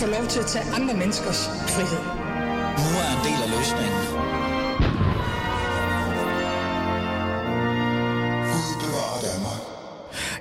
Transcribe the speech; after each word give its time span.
få 0.00 0.06
lov 0.06 0.26
til 0.26 0.40
at 0.40 0.46
tage 0.46 0.64
andre 0.74 0.94
menneskers 0.94 1.46
frihed. 1.46 2.02
Nu 2.82 2.90
er 3.02 3.10
en 3.16 3.22
del 3.24 3.42
af 3.42 3.50
løsningen. 3.58 4.49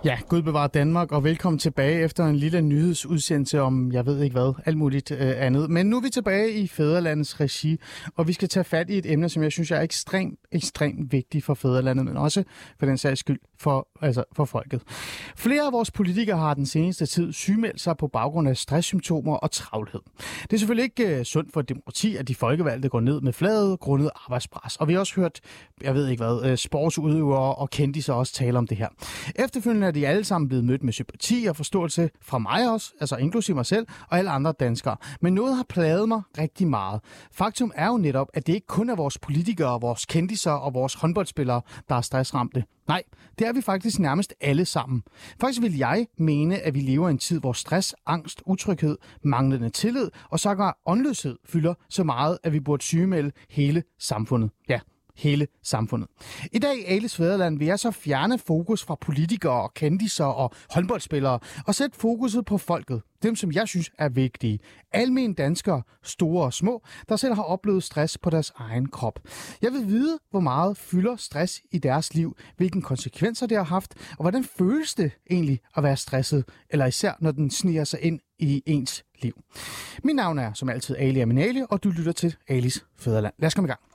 Ja, 0.06 0.18
Gud 0.28 0.42
bevarer 0.42 0.68
Danmark, 0.68 1.12
og 1.12 1.24
velkommen 1.24 1.60
tilbage 1.60 2.04
efter 2.04 2.26
en 2.26 2.36
lille 2.36 2.62
nyhedsudsendelse 2.62 3.62
om, 3.62 3.92
jeg 3.92 4.06
ved 4.06 4.22
ikke 4.22 4.34
hvad, 4.34 4.54
alt 4.66 4.78
muligt 4.78 5.12
øh, 5.12 5.34
andet. 5.38 5.70
Men 5.70 5.86
nu 5.86 5.98
er 5.98 6.02
vi 6.02 6.10
tilbage 6.10 6.52
i 6.52 6.68
Fæderlandets 6.68 7.40
regi, 7.40 7.78
og 8.16 8.28
vi 8.28 8.34
skal 8.34 8.50
tage 8.50 8.64
fat 8.64 8.90
i 8.90 8.98
et 8.98 9.12
emne, 9.12 9.30
som 9.30 9.44
jeg 9.44 9.52
synes 9.52 9.72
er 9.72 9.82
ekstremt, 9.82 10.40
ekstremt 10.52 11.12
vigtigt 11.12 11.46
for 11.46 11.54
Fæderlandet, 11.54 12.06
men 12.06 12.18
også 12.18 12.44
for 12.80 12.86
den 12.86 12.98
sags 12.98 13.20
skyld 13.20 13.40
for, 13.58 13.88
altså 14.02 14.24
for 14.36 14.46
folket. 14.46 14.82
Flere 15.36 15.66
af 15.66 15.72
vores 15.72 15.92
politikere 15.92 16.38
har 16.38 16.54
den 16.54 16.66
seneste 16.66 17.06
tid 17.06 17.34
sygemeldt 17.34 17.82
sig 17.82 17.98
på 17.98 18.08
baggrund 18.08 18.50
af 18.50 18.58
stresssymptomer 18.58 19.36
og 19.36 19.52
travlhed. 19.52 20.02
Det 20.42 20.54
er 20.54 20.58
selvfølgelig 20.58 20.84
ikke 20.84 21.18
øh, 21.18 21.26
sundt 21.26 21.54
for 21.54 21.62
demokrati, 21.62 22.16
at 22.16 22.28
de 22.28 22.36
folkevalgte 22.36 22.90
går 22.90 23.00
ned 23.00 23.22
med 23.22 23.34
fladet 23.34 23.80
grundet 23.80 24.10
arbejdspres. 24.26 24.76
Og 24.76 24.88
vi 24.88 24.94
har 24.94 25.00
også 25.00 25.16
hørt, 25.16 25.40
jeg 25.82 25.94
ved 25.96 26.08
ikke 26.08 26.24
hvad, 26.24 26.52
øh, 26.52 26.58
sportsudøvere 26.58 27.56
og 27.56 27.70
kendte 27.70 28.14
også 28.14 28.34
tale 28.34 28.58
om 28.58 28.68
det 28.68 28.78
her. 28.78 28.88
Efterfølgende 29.36 29.89
er 29.90 29.94
de 29.94 30.08
alle 30.08 30.24
sammen 30.24 30.48
blevet 30.48 30.66
mødt 30.66 30.84
med 30.84 30.94
sympati 30.94 31.46
og 31.50 31.56
forståelse 31.56 32.10
fra 32.22 32.40
mig 32.40 32.72
også, 32.72 32.94
altså 33.00 33.16
inklusive 33.16 33.56
mig 33.56 33.66
selv 33.66 33.88
og 34.10 34.18
alle 34.18 34.30
andre 34.30 34.54
danskere. 34.60 34.98
Men 35.22 35.34
noget 35.34 35.56
har 35.56 35.66
plaget 35.70 36.08
mig 36.08 36.22
rigtig 36.38 36.68
meget. 36.68 37.02
Faktum 37.32 37.72
er 37.76 37.88
jo 37.88 37.98
netop, 37.98 38.28
at 38.34 38.48
det 38.48 38.54
ikke 38.54 38.68
kun 38.68 38.90
er 38.90 38.96
vores 38.96 39.18
politikere, 39.18 39.82
vores 39.82 40.06
kendiser 40.06 40.52
og 40.52 40.74
vores 40.74 40.94
håndboldspillere, 40.94 41.62
der 41.90 41.96
er 41.96 42.02
stressramte. 42.02 42.64
Nej, 42.88 43.04
det 43.40 43.48
er 43.48 43.54
vi 43.54 43.62
faktisk 43.62 44.00
nærmest 44.00 44.34
alle 44.42 44.66
sammen. 44.66 45.04
Faktisk 45.42 45.62
vil 45.62 45.78
jeg 45.78 46.08
mene, 46.18 46.60
at 46.60 46.74
vi 46.74 46.80
lever 46.80 47.08
i 47.08 47.12
en 47.12 47.18
tid, 47.18 47.40
hvor 47.40 47.54
stress, 47.54 47.96
angst, 48.06 48.42
utryghed, 48.46 48.98
manglende 49.24 49.70
tillid 49.70 50.10
og 50.30 50.40
sågar 50.40 50.78
åndløshed 50.86 51.38
fylder 51.46 51.74
så 51.90 52.04
meget, 52.04 52.38
at 52.44 52.54
vi 52.54 52.60
burde 52.60 52.84
sygemelde 52.84 53.32
hele 53.50 53.84
samfundet. 54.00 54.50
Ja, 54.70 54.80
hele 55.20 55.48
samfundet. 55.64 56.10
I 56.52 56.60
dag 56.60 56.78
i 56.78 56.84
Ales 56.86 57.16
Fæderland 57.16 57.58
vil 57.58 57.68
jeg 57.68 57.80
så 57.80 57.92
fjerne 57.92 58.40
fokus 58.40 58.84
fra 58.84 58.96
politikere 58.96 59.64
og 59.64 59.74
kendiser 59.74 60.26
og 60.26 60.52
håndboldspillere 60.70 61.40
og 61.68 61.76
sætte 61.76 61.98
fokuset 61.98 62.46
på 62.46 62.58
folket. 62.58 63.02
Dem, 63.24 63.36
som 63.36 63.52
jeg 63.52 63.68
synes 63.68 63.92
er 63.98 64.10
vigtige. 64.10 64.60
Almen 64.92 65.34
danskere, 65.34 65.82
store 66.04 66.46
og 66.46 66.54
små, 66.54 66.84
der 67.10 67.16
selv 67.16 67.34
har 67.34 67.44
oplevet 67.44 67.84
stress 67.84 68.18
på 68.18 68.30
deres 68.30 68.52
egen 68.56 68.90
krop. 68.90 69.20
Jeg 69.62 69.74
vil 69.74 69.88
vide, 69.88 70.20
hvor 70.32 70.40
meget 70.40 70.78
fylder 70.78 71.16
stress 71.16 71.62
i 71.72 71.78
deres 71.78 72.14
liv, 72.14 72.38
hvilke 72.58 72.82
konsekvenser 72.82 73.48
det 73.48 73.58
har 73.58 73.64
haft, 73.64 73.96
og 74.12 74.22
hvordan 74.22 74.44
føles 74.44 74.96
det 74.96 75.12
egentlig 75.30 75.60
at 75.76 75.84
være 75.84 75.98
stresset, 75.98 76.46
eller 76.70 76.86
især 76.86 77.14
når 77.20 77.32
den 77.32 77.52
sniger 77.52 77.84
sig 77.84 78.02
ind 78.02 78.20
i 78.40 78.64
ens 78.66 79.04
liv. 79.22 79.34
Mit 80.04 80.16
navn 80.16 80.40
er 80.40 80.54
som 80.54 80.70
altid 80.70 80.96
Ali 80.96 81.20
Aminali, 81.20 81.62
og 81.70 81.84
du 81.84 81.90
lytter 81.90 82.12
til 82.12 82.36
Alis 82.48 82.86
Fæderland. 82.98 83.34
Lad 83.40 83.48
os 83.48 83.54
komme 83.54 83.68
i 83.68 83.72
gang. 83.72 83.89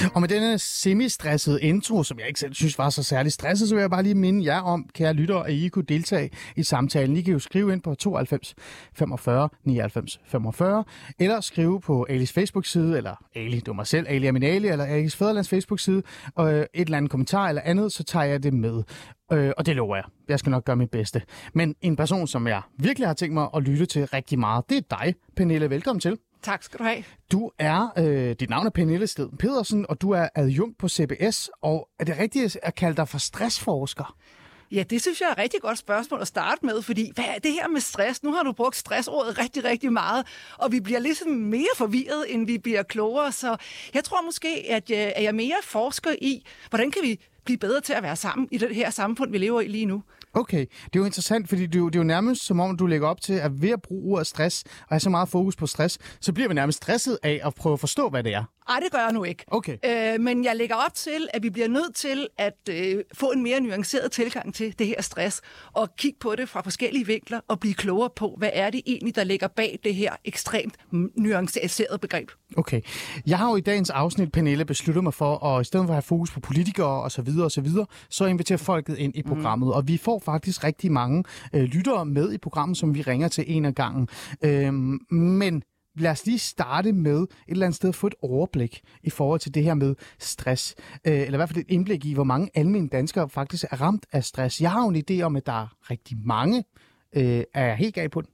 Og 0.14 0.20
med 0.20 0.28
denne 0.28 0.58
semi-stressede 0.58 1.62
intro, 1.62 2.02
som 2.02 2.18
jeg 2.18 2.28
ikke 2.28 2.40
selv 2.40 2.54
synes 2.54 2.78
var 2.78 2.90
så 2.90 3.02
særlig 3.02 3.32
stresset, 3.32 3.68
så 3.68 3.74
vil 3.74 3.80
jeg 3.80 3.90
bare 3.90 4.02
lige 4.02 4.14
minde 4.14 4.44
jer 4.44 4.60
om, 4.60 4.88
kære 4.94 5.12
lyttere, 5.12 5.48
at 5.48 5.52
I 5.52 5.68
kunne 5.68 5.84
deltage 5.84 6.30
i 6.56 6.62
samtalen. 6.62 7.16
I 7.16 7.22
kan 7.22 7.32
jo 7.32 7.38
skrive 7.38 7.72
ind 7.72 7.82
på 7.82 7.94
92 7.94 8.54
45 8.94 9.48
99 9.64 10.20
45, 10.24 10.84
eller 11.18 11.40
skrive 11.40 11.80
på 11.80 12.06
Alis 12.08 12.32
Facebook-side, 12.32 12.96
eller 12.96 13.24
Ali, 13.34 13.60
du 13.60 13.72
mig 13.72 13.86
selv, 13.86 14.06
Ali 14.08 14.26
Ali, 14.26 14.68
eller 14.68 14.84
Alis 14.84 15.16
Fæderlands 15.16 15.48
Facebook-side, 15.48 16.02
og 16.34 16.52
øh, 16.52 16.60
et 16.60 16.68
eller 16.74 16.96
andet 16.96 17.10
kommentar 17.10 17.48
eller 17.48 17.62
andet, 17.64 17.92
så 17.92 18.04
tager 18.04 18.24
jeg 18.24 18.42
det 18.42 18.54
med. 18.54 18.82
Øh, 19.32 19.52
og 19.56 19.66
det 19.66 19.76
lover 19.76 19.96
jeg. 19.96 20.04
Jeg 20.28 20.38
skal 20.38 20.50
nok 20.50 20.64
gøre 20.64 20.76
mit 20.76 20.90
bedste. 20.90 21.22
Men 21.54 21.74
en 21.82 21.96
person, 21.96 22.26
som 22.26 22.46
jeg 22.46 22.62
virkelig 22.78 23.08
har 23.08 23.14
tænkt 23.14 23.34
mig 23.34 23.48
at 23.56 23.62
lytte 23.62 23.86
til 23.86 24.06
rigtig 24.06 24.38
meget, 24.38 24.64
det 24.68 24.76
er 24.76 24.96
dig, 24.96 25.14
Pernille. 25.36 25.70
Velkommen 25.70 26.00
til. 26.00 26.16
Tak 26.42 26.62
skal 26.62 26.78
du 26.78 26.84
have. 26.84 27.04
Du 27.32 27.50
er, 27.58 27.88
øh, 27.98 28.36
dit 28.40 28.50
navn 28.50 28.66
er 28.66 28.70
Pernille 28.70 29.06
Sted 29.06 29.28
Pedersen, 29.38 29.86
og 29.88 30.00
du 30.00 30.10
er 30.10 30.28
adjunkt 30.34 30.78
på 30.78 30.88
CBS, 30.88 31.50
og 31.62 31.88
er 31.98 32.04
det 32.04 32.18
rigtigt 32.18 32.58
at 32.62 32.74
kalde 32.74 32.96
dig 32.96 33.08
for 33.08 33.18
stressforsker? 33.18 34.16
Ja, 34.72 34.82
det 34.82 35.02
synes 35.02 35.20
jeg 35.20 35.26
er 35.26 35.32
et 35.32 35.38
rigtig 35.38 35.60
godt 35.60 35.78
spørgsmål 35.78 36.20
at 36.20 36.26
starte 36.26 36.66
med, 36.66 36.82
fordi 36.82 37.12
hvad 37.14 37.24
er 37.24 37.38
det 37.38 37.52
her 37.52 37.68
med 37.68 37.80
stress? 37.80 38.22
Nu 38.22 38.32
har 38.32 38.42
du 38.42 38.52
brugt 38.52 38.76
stressordet 38.76 39.38
rigtig, 39.38 39.64
rigtig 39.64 39.92
meget, 39.92 40.26
og 40.58 40.72
vi 40.72 40.80
bliver 40.80 41.00
ligesom 41.00 41.30
mere 41.30 41.68
forvirret, 41.76 42.24
end 42.28 42.46
vi 42.46 42.58
bliver 42.58 42.82
klogere, 42.82 43.32
så 43.32 43.56
jeg 43.94 44.04
tror 44.04 44.22
måske, 44.22 44.48
at 44.68 44.90
jeg, 44.90 45.12
at 45.16 45.22
jeg 45.22 45.34
mere 45.34 45.56
forsker 45.64 46.10
i, 46.20 46.46
hvordan 46.68 46.90
kan 46.90 47.02
vi 47.02 47.20
blive 47.44 47.58
bedre 47.58 47.80
til 47.80 47.92
at 47.92 48.02
være 48.02 48.16
sammen 48.16 48.48
i 48.50 48.58
det 48.58 48.74
her 48.74 48.90
samfund, 48.90 49.30
vi 49.30 49.38
lever 49.38 49.60
i 49.60 49.68
lige 49.68 49.86
nu. 49.86 50.02
Okay, 50.34 50.60
det 50.60 50.96
er 50.96 51.00
jo 51.00 51.04
interessant, 51.04 51.48
fordi 51.48 51.66
det 51.66 51.74
er 51.74 51.78
jo, 51.78 51.88
det 51.88 51.94
er 51.94 52.00
jo 52.00 52.04
nærmest 52.04 52.46
som 52.46 52.60
om, 52.60 52.76
du 52.76 52.86
lægger 52.86 53.08
op 53.08 53.20
til, 53.20 53.32
at 53.32 53.62
ved 53.62 53.70
at 53.70 53.82
bruge 53.82 54.14
ordet 54.14 54.26
stress, 54.26 54.64
og 54.64 54.88
have 54.88 55.00
så 55.00 55.10
meget 55.10 55.28
fokus 55.28 55.56
på 55.56 55.66
stress, 55.66 55.98
så 56.20 56.32
bliver 56.32 56.48
vi 56.48 56.54
nærmest 56.54 56.76
stresset 56.76 57.18
af 57.22 57.40
at 57.44 57.54
prøve 57.54 57.72
at 57.72 57.80
forstå, 57.80 58.08
hvad 58.08 58.22
det 58.22 58.34
er. 58.34 58.44
Nej, 58.68 58.80
det 58.80 58.92
gør 58.92 58.98
jeg 58.98 59.12
nu 59.12 59.24
ikke. 59.24 59.44
Okay. 59.46 59.76
Øh, 59.84 60.20
men 60.20 60.44
jeg 60.44 60.56
lægger 60.56 60.74
op 60.74 60.94
til, 60.94 61.28
at 61.34 61.42
vi 61.42 61.50
bliver 61.50 61.68
nødt 61.68 61.94
til 61.94 62.28
at 62.38 62.56
øh, 62.70 63.04
få 63.14 63.30
en 63.30 63.42
mere 63.42 63.60
nuanceret 63.60 64.12
tilgang 64.12 64.54
til 64.54 64.78
det 64.78 64.86
her 64.86 65.02
stress, 65.02 65.40
og 65.72 65.96
kigge 65.96 66.18
på 66.20 66.34
det 66.36 66.48
fra 66.48 66.60
forskellige 66.60 67.06
vinkler, 67.06 67.40
og 67.48 67.60
blive 67.60 67.74
klogere 67.74 68.10
på, 68.16 68.34
hvad 68.38 68.50
er 68.52 68.70
det 68.70 68.80
egentlig, 68.86 69.16
der 69.16 69.24
ligger 69.24 69.48
bag 69.48 69.78
det 69.84 69.94
her 69.94 70.12
ekstremt 70.24 70.76
nuancerede 71.16 71.98
begreb. 71.98 72.30
Okay. 72.56 72.80
Jeg 73.26 73.38
har 73.38 73.50
jo 73.50 73.56
i 73.56 73.60
dagens 73.60 73.90
afsnit, 73.90 74.32
Pernille, 74.32 74.64
besluttet 74.64 75.04
mig 75.04 75.14
for, 75.14 75.46
at 75.46 75.60
i 75.60 75.64
stedet 75.64 75.86
for 75.86 75.92
at 75.92 75.96
have 75.96 76.02
fokus 76.02 76.30
på 76.30 76.40
politikere 76.40 77.02
og 77.02 77.12
så 77.12 77.22
videre 77.22 77.44
og 77.44 77.50
så 77.50 77.60
videre, 77.60 77.86
så 78.10 78.24
inviterer 78.24 78.58
folket 78.58 78.98
ind 78.98 79.16
i 79.16 79.22
programmet. 79.22 79.66
Mm. 79.66 79.72
Og 79.72 79.88
vi 79.88 79.96
får 79.96 80.19
faktisk 80.24 80.64
rigtig 80.64 80.92
mange 80.92 81.24
øh, 81.54 81.62
lyttere 81.62 82.06
med 82.06 82.32
i 82.32 82.38
programmet, 82.38 82.76
som 82.76 82.94
vi 82.94 83.02
ringer 83.02 83.28
til 83.28 83.44
en 83.46 83.64
af 83.64 83.74
gangen. 83.74 84.08
Øh, 84.44 84.74
men 85.14 85.62
lad 85.96 86.10
os 86.10 86.26
lige 86.26 86.38
starte 86.38 86.92
med 86.92 87.18
et 87.20 87.28
eller 87.48 87.66
andet 87.66 87.76
sted 87.76 87.88
at 87.88 87.94
få 87.94 88.06
et 88.06 88.14
overblik 88.22 88.80
i 89.02 89.10
forhold 89.10 89.40
til 89.40 89.54
det 89.54 89.64
her 89.64 89.74
med 89.74 89.94
stress. 90.18 90.74
Øh, 91.06 91.12
eller 91.12 91.32
i 91.32 91.36
hvert 91.36 91.48
fald 91.48 91.58
et 91.58 91.70
indblik 91.70 92.04
i, 92.04 92.14
hvor 92.14 92.24
mange 92.24 92.50
almindelige 92.54 92.96
danskere 92.96 93.28
faktisk 93.28 93.64
er 93.70 93.80
ramt 93.80 94.06
af 94.12 94.24
stress. 94.24 94.60
Jeg 94.60 94.70
har 94.70 94.82
jo 94.82 94.88
en 94.88 95.04
idé 95.10 95.22
om, 95.22 95.36
at 95.36 95.46
der 95.46 95.62
er 95.62 95.66
rigtig 95.90 96.18
mange. 96.24 96.64
Øh, 97.16 97.42
er 97.54 97.64
jeg 97.64 97.76
helt 97.76 97.94
gal 97.94 98.08
på 98.08 98.20
den? 98.20 98.30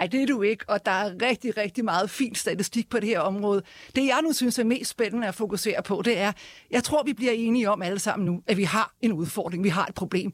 Ej, 0.00 0.06
det 0.06 0.22
er 0.22 0.26
du 0.26 0.42
ikke, 0.42 0.64
og 0.68 0.86
der 0.86 0.90
er 0.90 1.12
rigtig, 1.22 1.56
rigtig 1.56 1.84
meget 1.84 2.10
fin 2.10 2.34
statistik 2.34 2.90
på 2.90 3.00
det 3.00 3.08
her 3.08 3.20
område. 3.20 3.62
Det, 3.96 4.06
jeg 4.06 4.20
nu 4.22 4.32
synes 4.32 4.58
er 4.58 4.64
mest 4.64 4.90
spændende 4.90 5.26
at 5.26 5.34
fokusere 5.34 5.82
på, 5.82 6.02
det 6.04 6.18
er, 6.18 6.32
jeg 6.70 6.84
tror, 6.84 7.02
vi 7.02 7.12
bliver 7.12 7.32
enige 7.32 7.70
om 7.70 7.82
alle 7.82 7.98
sammen 7.98 8.26
nu, 8.26 8.42
at 8.46 8.56
vi 8.56 8.64
har 8.64 8.94
en 9.00 9.12
udfordring, 9.12 9.64
vi 9.64 9.68
har 9.68 9.86
et 9.86 9.94
problem. 9.94 10.32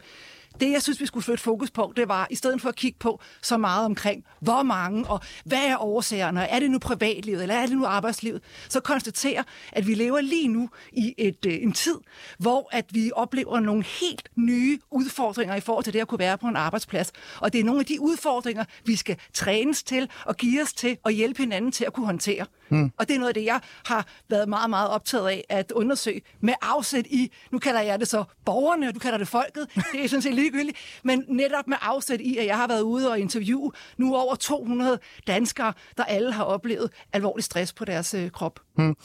Det, 0.61 0.73
jeg 0.73 0.83
synes, 0.83 1.01
vi 1.01 1.07
skulle 1.07 1.25
flytte 1.25 1.43
fokus 1.43 1.71
på, 1.71 1.93
det 1.97 2.09
var, 2.09 2.27
i 2.31 2.35
stedet 2.35 2.63
for 2.63 2.69
at 2.69 2.77
kigge 2.77 2.99
på 2.99 3.21
så 3.43 3.57
meget 3.57 3.85
omkring, 3.85 4.25
hvor 4.41 4.63
mange, 4.63 5.07
og 5.07 5.21
hvad 5.45 5.65
er 5.67 5.83
årsagerne, 5.83 6.41
er 6.41 6.59
det 6.59 6.71
nu 6.71 6.79
privatlivet, 6.79 7.43
eller 7.43 7.55
er 7.55 7.67
det 7.67 7.77
nu 7.77 7.87
arbejdslivet, 7.87 8.43
så 8.69 8.81
konstatere, 8.81 9.45
at 9.73 9.87
vi 9.87 9.95
lever 9.95 10.21
lige 10.21 10.49
nu 10.49 10.71
i 10.93 11.15
et, 11.19 11.47
øh, 11.47 11.55
en 11.63 11.73
tid, 11.73 11.97
hvor 12.39 12.69
at 12.73 12.85
vi 12.91 13.11
oplever 13.15 13.61
nogle 13.61 13.85
helt 14.01 14.29
nye 14.37 14.79
udfordringer 14.91 15.55
i 15.55 15.61
forhold 15.61 15.85
til 15.85 15.93
det 15.93 16.01
at 16.01 16.09
kunne 16.09 16.19
være 16.19 16.39
på 16.39 16.47
en 16.47 16.57
arbejdsplads. 16.57 17.13
Og 17.41 17.53
det 17.53 17.61
er 17.61 17.65
nogle 17.65 17.81
af 17.81 17.87
de 17.87 18.01
udfordringer, 18.01 18.65
vi 18.85 18.97
skal 18.97 19.17
trænes 19.35 19.83
til 19.83 20.11
og 20.25 20.37
give 20.37 20.63
os 20.63 20.73
til 20.73 20.99
og 21.05 21.11
hjælpe 21.11 21.43
hinanden 21.43 21.73
til 21.73 21.85
at 21.85 21.93
kunne 21.93 22.07
håndtere. 22.07 22.47
Mm. 22.69 22.93
Og 22.99 23.09
det 23.09 23.15
er 23.15 23.19
noget 23.19 23.29
af 23.29 23.35
det, 23.35 23.45
jeg 23.45 23.61
har 23.87 24.07
været 24.29 24.49
meget, 24.49 24.71
meget 24.71 24.91
optaget 24.91 25.29
af 25.29 25.45
at 25.49 25.73
undersøge 25.73 26.21
med 26.41 26.55
afsæt 26.63 27.07
i, 27.07 27.33
nu 27.51 27.59
kalder 27.59 27.81
jeg 27.81 28.01
det 28.01 28.09
så 28.09 28.25
borgerne, 28.45 28.89
og 28.89 28.95
du 28.95 28.99
kalder 28.99 29.19
det 29.19 29.29
folket, 29.29 29.67
det 29.93 30.05
er 30.05 30.09
sådan 30.09 30.23
set 30.23 30.35
ligegyldigt, 30.35 30.79
men 31.05 31.25
netop 31.29 31.67
med 31.67 31.77
afsæt 31.81 32.21
i, 32.21 32.37
at 32.37 32.47
jeg 32.47 32.57
har 32.57 32.67
været 32.67 32.81
ude 32.81 33.11
og 33.11 33.19
interviewe 33.19 33.73
nu 33.97 34.17
over 34.17 34.35
200 34.35 34.99
danskere, 35.27 35.73
der 35.97 36.05
alle 36.05 36.33
har 36.33 36.45
oplevet 36.45 36.91
alvorlig 37.13 37.45
stress 37.45 37.73
på 37.73 37.85
deres 37.85 38.15
øh, 38.15 38.31
krop. 38.31 38.61
Mm. 38.79 38.97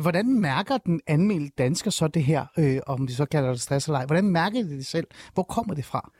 Hvordan 0.00 0.40
mærker 0.40 0.78
den 0.78 1.00
anmeldte 1.06 1.52
dansker 1.58 1.90
så 1.90 2.08
det 2.08 2.24
her, 2.24 2.46
øh, 2.58 2.80
om 2.86 3.06
de 3.06 3.14
så 3.14 3.24
kalder 3.24 3.50
det 3.50 3.60
stress 3.60 3.86
eller 3.86 3.98
ej? 3.98 4.06
Hvordan 4.06 4.24
mærker 4.24 4.62
de 4.62 4.70
det 4.70 4.86
selv? 4.86 5.06
Hvor 5.34 5.42
kommer 5.42 5.74
det 5.74 5.84
fra? 5.84 6.10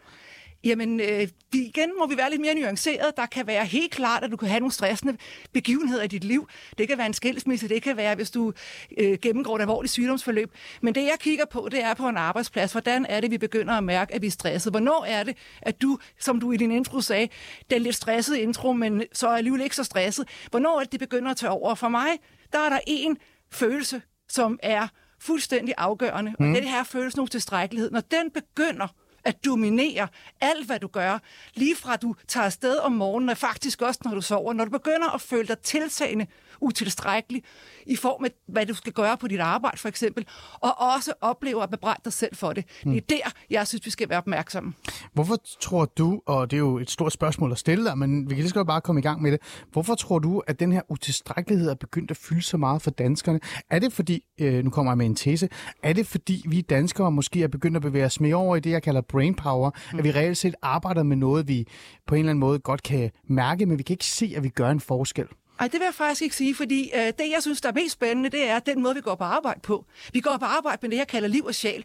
Jamen, 0.64 1.00
øh, 1.00 1.29
igen 1.53 1.91
må 1.99 2.06
vi 2.06 2.17
være 2.17 2.31
lidt 2.31 2.41
mere 2.41 2.55
nuanceret. 2.55 3.17
Der 3.17 3.26
kan 3.26 3.47
være 3.47 3.64
helt 3.64 3.93
klart, 3.93 4.25
at 4.25 4.31
du 4.31 4.37
kan 4.37 4.49
have 4.49 4.61
nogle 4.61 4.73
stressende 4.73 5.17
begivenheder 5.53 6.03
i 6.03 6.06
dit 6.06 6.25
liv. 6.25 6.49
Det 6.79 6.88
kan 6.88 6.99
være 6.99 7.06
en 7.06 7.14
skilsmisse, 7.14 7.69
det 7.69 7.82
kan 7.82 7.97
være, 7.97 8.14
hvis 8.14 8.31
du 8.31 8.53
øh, 8.99 9.19
gennemgår 9.23 9.56
et 9.56 9.61
alvorligt 9.61 9.93
sygdomsforløb. 9.93 10.50
Men 10.81 10.94
det, 10.94 11.03
jeg 11.03 11.17
kigger 11.20 11.44
på, 11.44 11.69
det 11.70 11.82
er 11.82 11.94
på 11.94 12.08
en 12.08 12.17
arbejdsplads. 12.17 12.73
Hvordan 12.73 13.06
er 13.08 13.20
det, 13.20 13.31
vi 13.31 13.38
begynder 13.38 13.75
at 13.75 13.85
mærke, 13.85 14.14
at 14.14 14.23
vi 14.23 14.26
er 14.26 14.31
stresset? 14.31 14.73
Hvornår 14.73 15.05
er 15.05 15.23
det, 15.23 15.37
at 15.62 15.82
du, 15.82 15.99
som 16.20 16.41
du 16.41 16.53
i 16.53 16.56
din 16.56 16.70
intro 16.70 17.00
sagde, 17.00 17.29
den 17.70 17.82
lidt 17.82 17.97
stressede 17.97 18.41
intro, 18.41 18.73
men 18.73 19.03
så 19.12 19.29
er 19.29 19.37
alligevel 19.37 19.61
ikke 19.61 19.76
så 19.76 19.85
stresset. 19.85 20.29
Hvornår 20.50 20.79
er 20.79 20.82
det, 20.82 20.93
det 20.93 21.00
begynder 21.00 21.31
at 21.31 21.37
tage 21.37 21.50
over? 21.50 21.75
For 21.75 21.88
mig, 21.88 22.08
der 22.53 22.58
er 22.58 22.69
der 22.69 22.81
en 22.87 23.17
følelse, 23.53 24.03
som 24.29 24.58
er 24.62 24.88
fuldstændig 25.20 25.75
afgørende. 25.79 26.35
Mm. 26.38 26.50
Og 26.50 26.61
det 26.61 26.69
her 26.69 26.85
følelse 26.85 27.19
nu 27.19 27.26
tilstrækkelighed. 27.26 27.91
Når 27.91 28.00
den 28.00 28.31
begynder 28.31 28.87
at 29.26 29.44
dominere 29.44 30.08
alt, 30.40 30.67
hvad 30.67 30.78
du 30.78 30.87
gør. 30.87 31.19
Lige 31.55 31.76
fra 31.76 31.96
du 31.96 32.14
tager 32.28 32.44
afsted 32.44 32.78
om 32.78 32.93
morgenen, 32.93 33.28
og 33.28 33.37
faktisk 33.37 33.82
også 33.82 34.00
når 34.05 34.14
du 34.14 34.20
sover. 34.20 34.52
Når 34.52 34.64
du 34.64 34.70
begynder 34.70 35.14
at 35.14 35.20
føle 35.20 35.49
dig 35.49 35.58
tiltagende 35.58 36.26
utilstrækkelig 36.61 37.43
i 37.87 37.96
form 37.96 38.25
af, 38.25 38.31
hvad 38.49 38.67
du 38.67 38.75
skal 38.75 38.93
gøre 38.93 39.17
på 39.17 39.28
dit 39.28 39.40
arbejde, 39.40 39.78
for 39.78 39.88
eksempel, 39.88 40.26
og 40.52 40.81
også 40.81 41.12
oplever 41.20 41.62
at 41.62 41.70
bebrejde 41.70 42.00
dig 42.05 42.12
selv 42.12 42.37
for 42.37 42.52
det. 42.52 42.64
Mm. 42.84 42.93
Det 42.93 43.02
er 43.02 43.06
der, 43.08 43.31
jeg 43.50 43.67
synes, 43.67 43.87
vi 43.87 43.90
skal 43.90 44.08
være 44.08 44.19
opmærksomme. 44.19 44.75
Hvorfor 45.12 45.37
tror 45.61 45.84
du, 45.84 46.22
og 46.26 46.50
det 46.50 46.56
er 46.56 46.61
jo 46.61 46.79
et 46.79 46.90
stort 46.90 47.12
spørgsmål 47.12 47.52
at 47.52 47.58
stille 47.58 47.84
dig, 47.84 47.99
men 47.99 48.31
vi 48.31 48.34
kan 48.34 48.43
lige 48.43 48.49
så 48.49 48.64
bare 48.64 48.81
komme 48.81 48.99
i 48.99 49.02
gang 49.02 49.22
med 49.22 49.32
det. 49.32 49.40
Hvorfor 49.72 49.94
tror 49.94 50.19
du, 50.19 50.43
at 50.46 50.61
den 50.61 50.72
her 50.72 50.82
utilstrækkelighed 50.88 51.70
er 51.70 51.75
begyndt 51.75 52.11
at 52.11 52.17
fylde 52.17 52.43
så 52.43 52.56
meget 52.56 52.82
for 52.82 52.90
danskerne? 52.90 53.40
Er 53.70 53.79
det 53.79 53.93
fordi, 53.93 54.25
øh, 54.40 54.64
nu 54.64 54.70
kommer 54.70 54.93
jeg 54.93 54.99
med 54.99 55.06
en 55.06 55.14
tese, 55.14 55.49
er 55.82 55.93
det 55.93 56.06
fordi 56.06 56.44
vi 56.49 56.61
danskere 56.61 57.12
måske 57.12 57.43
er 57.43 57.49
begyndt 57.49 57.76
at 57.76 57.82
bevæge 57.82 58.05
os 58.05 58.20
mere 58.20 58.34
over 58.34 58.56
i 58.56 58.61
det, 58.61 58.70
jeg 58.70 58.82
kalder 58.82 59.00
brain 59.16 59.34
power, 59.34 59.70
mm. 59.92 59.98
at 59.98 60.04
vi 60.04 60.10
reelt 60.10 60.38
set 60.38 60.54
arbejder 60.62 61.02
med 61.02 61.16
noget, 61.16 61.48
vi 61.48 61.66
på 62.06 62.14
en 62.14 62.18
eller 62.18 62.30
anden 62.30 62.40
måde 62.40 62.58
godt 62.58 62.82
kan 62.82 63.10
mærke, 63.28 63.66
men 63.66 63.78
vi 63.78 63.82
kan 63.82 63.94
ikke 63.94 64.04
se, 64.04 64.32
at 64.36 64.42
vi 64.42 64.48
gør 64.48 64.70
en 64.70 64.80
forskel? 64.80 65.26
Ej, 65.60 65.68
det 65.68 65.80
vil 65.80 65.84
jeg 65.84 65.94
faktisk 65.94 66.22
ikke 66.22 66.36
sige, 66.36 66.54
fordi 66.54 66.90
øh, 66.94 67.06
det, 67.06 67.30
jeg 67.34 67.38
synes, 67.40 67.60
der 67.60 67.68
er 67.68 67.72
mest 67.72 67.92
spændende, 67.92 68.30
det 68.30 68.48
er 68.48 68.58
den 68.58 68.82
måde, 68.82 68.94
vi 68.94 69.00
går 69.00 69.14
på 69.14 69.24
arbejde 69.24 69.60
på. 69.60 69.84
Vi 70.12 70.20
går 70.20 70.36
på 70.38 70.44
arbejde 70.44 70.78
med 70.82 70.90
det, 70.90 70.96
jeg 70.96 71.06
kalder 71.08 71.28
liv 71.28 71.44
og 71.44 71.54
sjæl. 71.54 71.84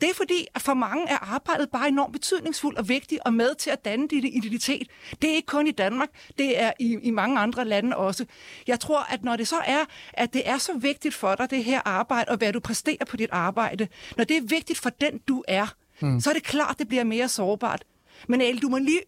Det 0.00 0.10
er 0.10 0.14
fordi, 0.14 0.46
at 0.54 0.62
for 0.62 0.74
mange 0.74 1.08
er 1.08 1.34
arbejdet 1.34 1.70
bare 1.70 1.88
enormt 1.88 2.12
betydningsfuldt 2.12 2.78
og 2.78 2.88
vigtigt 2.88 3.20
og 3.24 3.34
med 3.34 3.54
til 3.54 3.70
at 3.70 3.84
danne 3.84 4.08
dit 4.08 4.24
identitet. 4.24 4.88
Det 5.22 5.30
er 5.30 5.34
ikke 5.34 5.46
kun 5.46 5.66
i 5.66 5.70
Danmark, 5.70 6.08
det 6.38 6.62
er 6.62 6.72
i, 6.80 6.98
i 7.02 7.10
mange 7.10 7.38
andre 7.38 7.64
lande 7.64 7.96
også. 7.96 8.24
Jeg 8.66 8.80
tror, 8.80 9.12
at 9.12 9.24
når 9.24 9.36
det 9.36 9.48
så 9.48 9.56
er, 9.66 9.84
at 10.12 10.32
det 10.32 10.48
er 10.48 10.58
så 10.58 10.72
vigtigt 10.78 11.14
for 11.14 11.34
dig, 11.34 11.50
det 11.50 11.64
her 11.64 11.80
arbejde, 11.84 12.30
og 12.30 12.36
hvad 12.36 12.52
du 12.52 12.60
præsterer 12.60 13.04
på 13.08 13.16
dit 13.16 13.30
arbejde, 13.32 13.88
når 14.16 14.24
det 14.24 14.36
er 14.36 14.42
vigtigt 14.42 14.78
for 14.78 14.90
den, 14.90 15.20
du 15.28 15.44
er, 15.48 15.74
mm. 16.02 16.20
så 16.20 16.30
er 16.30 16.34
det 16.34 16.42
klart, 16.42 16.78
det 16.78 16.88
bliver 16.88 17.04
mere 17.04 17.28
sårbart. 17.28 17.84
Men 18.28 18.40
El, 18.40 18.58
du 18.58 18.68
må 18.68 18.78
lige 18.78 19.00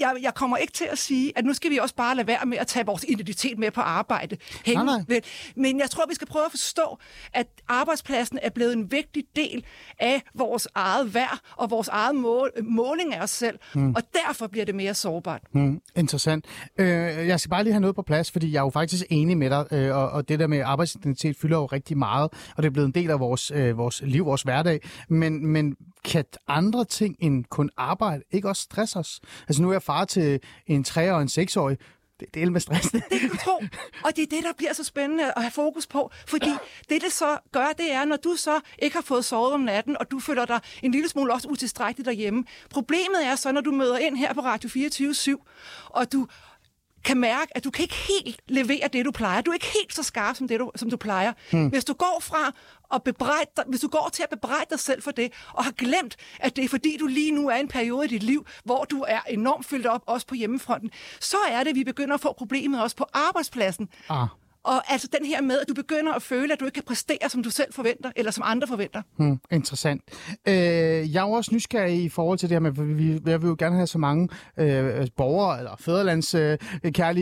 jeg, 0.00 0.16
jeg 0.22 0.34
kommer 0.34 0.56
ikke 0.56 0.72
til 0.72 0.88
at 0.92 0.98
sige, 0.98 1.32
at 1.36 1.44
nu 1.44 1.54
skal 1.54 1.70
vi 1.70 1.78
også 1.78 1.94
bare 1.94 2.16
lade 2.16 2.26
være 2.26 2.46
med 2.46 2.58
at 2.58 2.66
tage 2.66 2.86
vores 2.86 3.04
identitet 3.08 3.58
med 3.58 3.70
på 3.70 3.80
arbejde. 3.80 4.36
Hænge, 4.64 4.84
nej, 4.84 5.02
nej. 5.08 5.20
Men 5.56 5.80
jeg 5.80 5.90
tror, 5.90 6.04
vi 6.08 6.14
skal 6.14 6.26
prøve 6.26 6.44
at 6.44 6.50
forstå, 6.50 6.98
at 7.32 7.46
arbejdspladsen 7.68 8.38
er 8.42 8.50
blevet 8.50 8.72
en 8.72 8.92
vigtig 8.92 9.24
del 9.36 9.64
af 9.98 10.22
vores 10.34 10.68
eget 10.74 11.14
værd 11.14 11.38
og 11.56 11.70
vores 11.70 11.88
eget 11.88 12.14
mål, 12.14 12.50
måling 12.62 13.14
af 13.14 13.22
os 13.22 13.30
selv. 13.30 13.58
Mm. 13.74 13.94
Og 13.94 14.02
derfor 14.26 14.46
bliver 14.46 14.64
det 14.66 14.74
mere 14.74 14.94
sårbart. 14.94 15.40
Mm. 15.52 15.80
Interessant. 15.96 16.44
Øh, 16.78 16.86
jeg 17.28 17.40
skal 17.40 17.50
bare 17.50 17.64
lige 17.64 17.72
have 17.72 17.80
noget 17.80 17.96
på 17.96 18.02
plads, 18.02 18.30
fordi 18.30 18.52
jeg 18.52 18.58
er 18.58 18.62
jo 18.62 18.70
faktisk 18.70 19.04
enig 19.10 19.38
med 19.38 19.50
dig, 19.50 19.66
øh, 19.70 19.96
og, 19.96 20.10
og 20.10 20.28
det 20.28 20.38
der 20.38 20.46
med 20.46 20.60
arbejdsidentitet 20.60 21.36
fylder 21.36 21.56
jo 21.56 21.66
rigtig 21.66 21.98
meget, 21.98 22.30
og 22.56 22.62
det 22.62 22.66
er 22.66 22.70
blevet 22.70 22.86
en 22.86 22.94
del 22.94 23.10
af 23.10 23.20
vores, 23.20 23.50
øh, 23.50 23.78
vores 23.78 24.02
liv, 24.04 24.26
vores 24.26 24.42
hverdag. 24.42 24.80
Men, 25.08 25.46
men 25.46 25.76
kan 26.04 26.24
andre 26.48 26.84
ting 26.84 27.16
end 27.20 27.44
kun 27.44 27.70
arbejde 27.76 28.22
ikke 28.30 28.48
også 28.48 28.62
stresse 28.62 28.98
os? 28.98 29.20
Altså 29.48 29.62
nu 29.62 29.68
er 29.68 29.72
jeg 29.72 29.82
far 29.86 30.04
til 30.04 30.40
en 30.66 30.84
3- 30.88 31.00
og 31.10 31.22
en 31.22 31.28
6-årig. 31.28 31.78
Det, 32.20 32.34
det 32.34 32.42
er 32.42 32.50
med 32.50 32.60
stress. 32.60 32.90
Det 32.90 33.20
kan 33.20 33.28
du 33.28 33.36
tro. 33.36 33.62
Og 34.04 34.16
det 34.16 34.22
er 34.22 34.26
det, 34.26 34.44
der 34.44 34.52
bliver 34.56 34.72
så 34.72 34.84
spændende 34.84 35.24
at 35.24 35.42
have 35.42 35.50
fokus 35.50 35.86
på. 35.86 36.10
Fordi 36.26 36.50
det, 36.88 37.02
det 37.02 37.12
så 37.12 37.38
gør, 37.52 37.66
det 37.78 37.92
er, 37.92 38.04
når 38.04 38.16
du 38.16 38.36
så 38.36 38.60
ikke 38.78 38.96
har 38.96 39.02
fået 39.02 39.24
sovet 39.24 39.52
om 39.52 39.60
natten, 39.60 39.96
og 40.00 40.10
du 40.10 40.20
føler 40.20 40.44
dig 40.44 40.60
en 40.82 40.92
lille 40.92 41.08
smule 41.08 41.32
også 41.32 41.48
utilstrækkeligt 41.48 42.06
derhjemme. 42.06 42.44
Problemet 42.70 43.26
er 43.26 43.36
så, 43.36 43.52
når 43.52 43.60
du 43.60 43.70
møder 43.70 43.98
ind 43.98 44.16
her 44.16 44.34
på 44.34 44.40
Radio 44.40 44.68
24 44.68 45.38
og 45.86 46.12
du 46.12 46.26
kan 47.04 47.16
mærke, 47.16 47.56
at 47.56 47.64
du 47.64 47.70
kan 47.70 47.82
ikke 47.82 47.94
helt 47.94 48.40
levere 48.48 48.88
det, 48.92 49.04
du 49.04 49.10
plejer. 49.10 49.40
Du 49.40 49.50
er 49.50 49.54
ikke 49.54 49.72
helt 49.80 49.94
så 49.94 50.02
skarp, 50.02 50.36
som, 50.36 50.48
det, 50.48 50.60
du, 50.60 50.70
som 50.76 50.90
du 50.90 50.96
plejer. 50.96 51.32
Hmm. 51.50 51.68
Hvis 51.68 51.84
du 51.84 51.92
går 51.92 52.18
fra 52.22 52.52
at 52.94 53.02
bebrejde 53.02 53.50
dig, 53.56 53.64
hvis 53.68 53.80
du 53.80 53.88
går 53.88 54.10
til 54.12 54.22
at 54.22 54.28
bebrejde 54.30 54.66
dig 54.70 54.80
selv 54.80 55.02
for 55.02 55.10
det, 55.10 55.32
og 55.52 55.64
har 55.64 55.72
glemt, 55.72 56.16
at 56.40 56.56
det 56.56 56.64
er 56.64 56.68
fordi, 56.68 56.96
du 57.00 57.06
lige 57.06 57.32
nu 57.32 57.48
er 57.48 57.56
i 57.56 57.60
en 57.60 57.68
periode 57.68 58.04
i 58.04 58.08
dit 58.08 58.22
liv, 58.22 58.46
hvor 58.64 58.84
du 58.84 59.04
er 59.08 59.20
enormt 59.28 59.66
fyldt 59.66 59.86
op, 59.86 60.02
også 60.06 60.26
på 60.26 60.34
hjemmefronten, 60.34 60.90
så 61.20 61.36
er 61.50 61.62
det, 61.62 61.70
at 61.70 61.76
vi 61.76 61.84
begynder 61.84 62.14
at 62.14 62.20
få 62.20 62.32
problemet 62.32 62.82
også 62.82 62.96
på 62.96 63.06
arbejdspladsen. 63.12 63.88
Ah. 64.08 64.26
Og 64.64 64.92
altså 64.92 65.08
den 65.18 65.26
her 65.26 65.42
med, 65.42 65.58
at 65.58 65.68
du 65.68 65.74
begynder 65.74 66.12
at 66.12 66.22
føle, 66.22 66.52
at 66.52 66.60
du 66.60 66.64
ikke 66.64 66.74
kan 66.74 66.84
præstere, 66.86 67.28
som 67.28 67.42
du 67.42 67.50
selv 67.50 67.72
forventer, 67.72 68.10
eller 68.16 68.30
som 68.30 68.44
andre 68.46 68.66
forventer. 68.66 69.02
Hmm, 69.16 69.40
interessant. 69.50 70.02
Øh, 70.48 70.54
jeg 71.14 71.20
er 71.20 71.34
også 71.34 71.54
nysgerrig 71.54 72.02
i 72.02 72.08
forhold 72.08 72.38
til 72.38 72.48
det 72.48 72.54
her 72.54 72.60
med, 72.60 72.70
at 72.70 72.88
vi, 72.88 72.94
vi 72.94 73.18
vil 73.24 73.48
jo 73.48 73.56
gerne 73.58 73.76
have 73.76 73.86
så 73.86 73.98
mange 73.98 74.28
øh, 74.56 75.06
borgere, 75.16 75.58
eller 75.58 75.76
fædrelands 75.78 76.34
øh, 76.34 76.58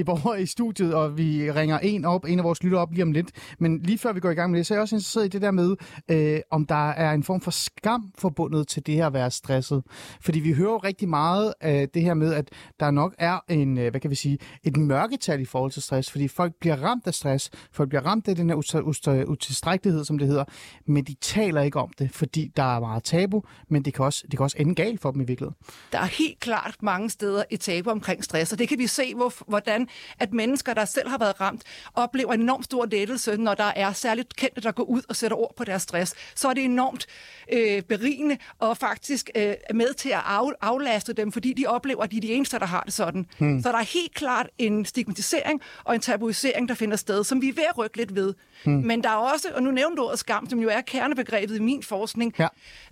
borgere 0.07 0.43
i 0.43 0.47
studiet, 0.47 0.95
og 0.95 1.19
vi 1.19 1.51
ringer 1.51 1.79
en 1.79 2.05
op, 2.05 2.25
en 2.25 2.39
af 2.39 2.45
vores 2.45 2.63
lytter 2.63 2.79
op 2.79 2.93
lige 2.93 3.03
om 3.03 3.13
lidt. 3.13 3.31
Men 3.59 3.83
lige 3.83 3.99
før 3.99 4.13
vi 4.13 4.21
går 4.21 4.31
i 4.31 4.35
gang 4.35 4.51
med 4.51 4.59
det, 4.59 4.67
så 4.67 4.75
er 4.75 4.77
jeg 4.77 4.83
også 4.83 4.97
interesseret 4.97 5.25
i 5.25 5.29
det 5.29 5.43
der 5.43 5.51
med, 5.51 5.77
øh, 6.09 6.41
om 6.51 6.67
der 6.67 6.91
er 6.91 7.13
en 7.13 7.23
form 7.23 7.41
for 7.41 7.51
skam 7.51 8.13
forbundet 8.19 8.69
til 8.69 8.87
det 8.87 8.95
her 8.95 9.07
at 9.07 9.13
være 9.13 9.31
stresset. 9.31 9.83
Fordi 10.21 10.41
vi 10.41 10.53
hører 10.53 10.71
jo 10.71 10.79
rigtig 10.79 11.09
meget 11.09 11.55
af 11.61 11.89
det 11.89 12.03
her 12.03 12.15
med, 12.15 12.35
at 12.35 12.51
der 12.81 12.91
nok 12.91 13.15
er 13.19 13.39
en, 13.49 13.79
øh, 13.79 13.91
hvad 13.91 14.01
kan 14.01 14.11
vi 14.11 14.17
sige, 14.17 14.39
et 14.65 14.77
mørketal 14.77 15.41
i 15.41 15.45
forhold 15.45 15.73
til 15.73 15.83
stress, 15.83 16.11
fordi 16.11 16.29
folk 16.29 16.53
bliver 16.61 16.77
ramt 16.77 17.07
af 17.07 17.15
stress 17.15 17.32
stress. 17.39 17.69
Folk 17.73 17.89
bliver 17.89 18.07
ramt 18.07 18.29
af 18.29 18.37
den 18.37 18.49
her 18.51 19.25
utilstrækkelighed, 19.27 20.05
som 20.05 20.19
det 20.19 20.29
hedder, 20.29 20.45
men 20.87 21.05
de 21.05 21.15
taler 21.21 21.63
ikke 21.63 21.81
om 21.81 21.91
det, 21.99 22.11
fordi 22.13 22.53
der 22.57 22.77
er 22.77 22.81
meget 22.81 23.05
tabu, 23.05 23.43
men 23.69 23.85
det 23.85 23.95
kan 23.95 24.05
også, 24.05 24.23
det 24.31 24.39
kan 24.39 24.45
også 24.45 24.57
ende 24.61 24.75
galt 24.75 25.01
for 25.01 25.11
dem 25.11 25.21
i 25.21 25.25
virkeligheden. 25.25 25.57
Der 25.93 25.99
er 25.99 26.05
helt 26.05 26.41
klart 26.41 26.77
mange 26.83 27.11
steder 27.11 27.45
et 27.51 27.61
tabu 27.61 27.91
omkring 27.91 28.25
stress, 28.25 28.53
og 28.53 28.59
det 28.59 28.69
kan 28.69 28.79
vi 28.79 28.87
se, 28.87 29.15
hvor, 29.15 29.33
hvordan 29.49 29.89
at 30.19 30.33
mennesker, 30.33 30.75
der 30.75 30.85
selv 30.85 31.09
har 31.09 31.19
været 31.19 31.41
ramt, 31.41 31.63
oplever 31.95 32.33
en 32.33 32.41
enormt 32.41 32.65
stor 32.65 32.87
lettelse, 32.87 33.37
når 33.37 33.55
der 33.55 33.73
er 33.77 33.93
særligt 33.93 34.37
kendte, 34.37 34.61
der 34.61 34.73
går 34.73 34.83
ud 34.83 35.03
og 35.09 35.17
sætter 35.17 35.37
ord 35.37 35.55
på 35.57 35.65
deres 35.65 35.83
stress. 35.83 36.15
Så 36.35 36.49
er 36.49 36.55
det 36.55 36.65
enormt 36.65 37.07
øh, 37.53 37.83
berigende 37.83 38.37
og 38.59 38.77
faktisk 38.77 39.31
øh, 39.37 39.55
med 39.75 39.95
til 39.95 40.09
at 40.09 40.23
af, 40.27 40.51
aflaste 40.61 41.13
dem, 41.13 41.33
fordi 41.33 41.53
de 41.53 41.67
oplever, 41.67 42.03
at 42.03 42.11
de 42.11 42.17
er 42.17 42.21
de 42.21 42.33
eneste, 42.33 42.59
der 42.59 42.67
har 42.67 42.83
det 42.83 42.93
sådan. 42.93 43.27
Hmm. 43.39 43.63
Så 43.63 43.73
der 43.73 43.79
er 43.79 43.83
helt 43.83 44.15
klart 44.15 44.49
en 44.59 44.85
stigmatisering 44.85 45.61
og 45.85 45.95
en 45.95 46.01
tabuisering, 46.01 46.69
der 46.69 46.75
finder 46.75 46.97
sted, 46.97 47.22
som 47.25 47.43
vi 47.43 47.49
er 47.49 47.53
ved 47.53 47.65
at 47.69 47.79
rykke 47.79 47.97
lidt 47.97 48.15
ved. 48.15 48.35
Hmm. 48.65 48.75
Men 48.75 49.03
der 49.03 49.09
er 49.09 49.15
også, 49.15 49.49
og 49.55 49.63
nu 49.63 49.71
nævnte 49.71 49.97
du 49.97 50.07
ordet 50.07 50.19
skam, 50.19 50.51
som 50.51 50.59
jo 50.59 50.69
er 50.69 50.81
kernebegrebet 50.81 51.57
i 51.57 51.59
min 51.59 51.83
forskning, 51.83 52.35
ja. 52.39 52.49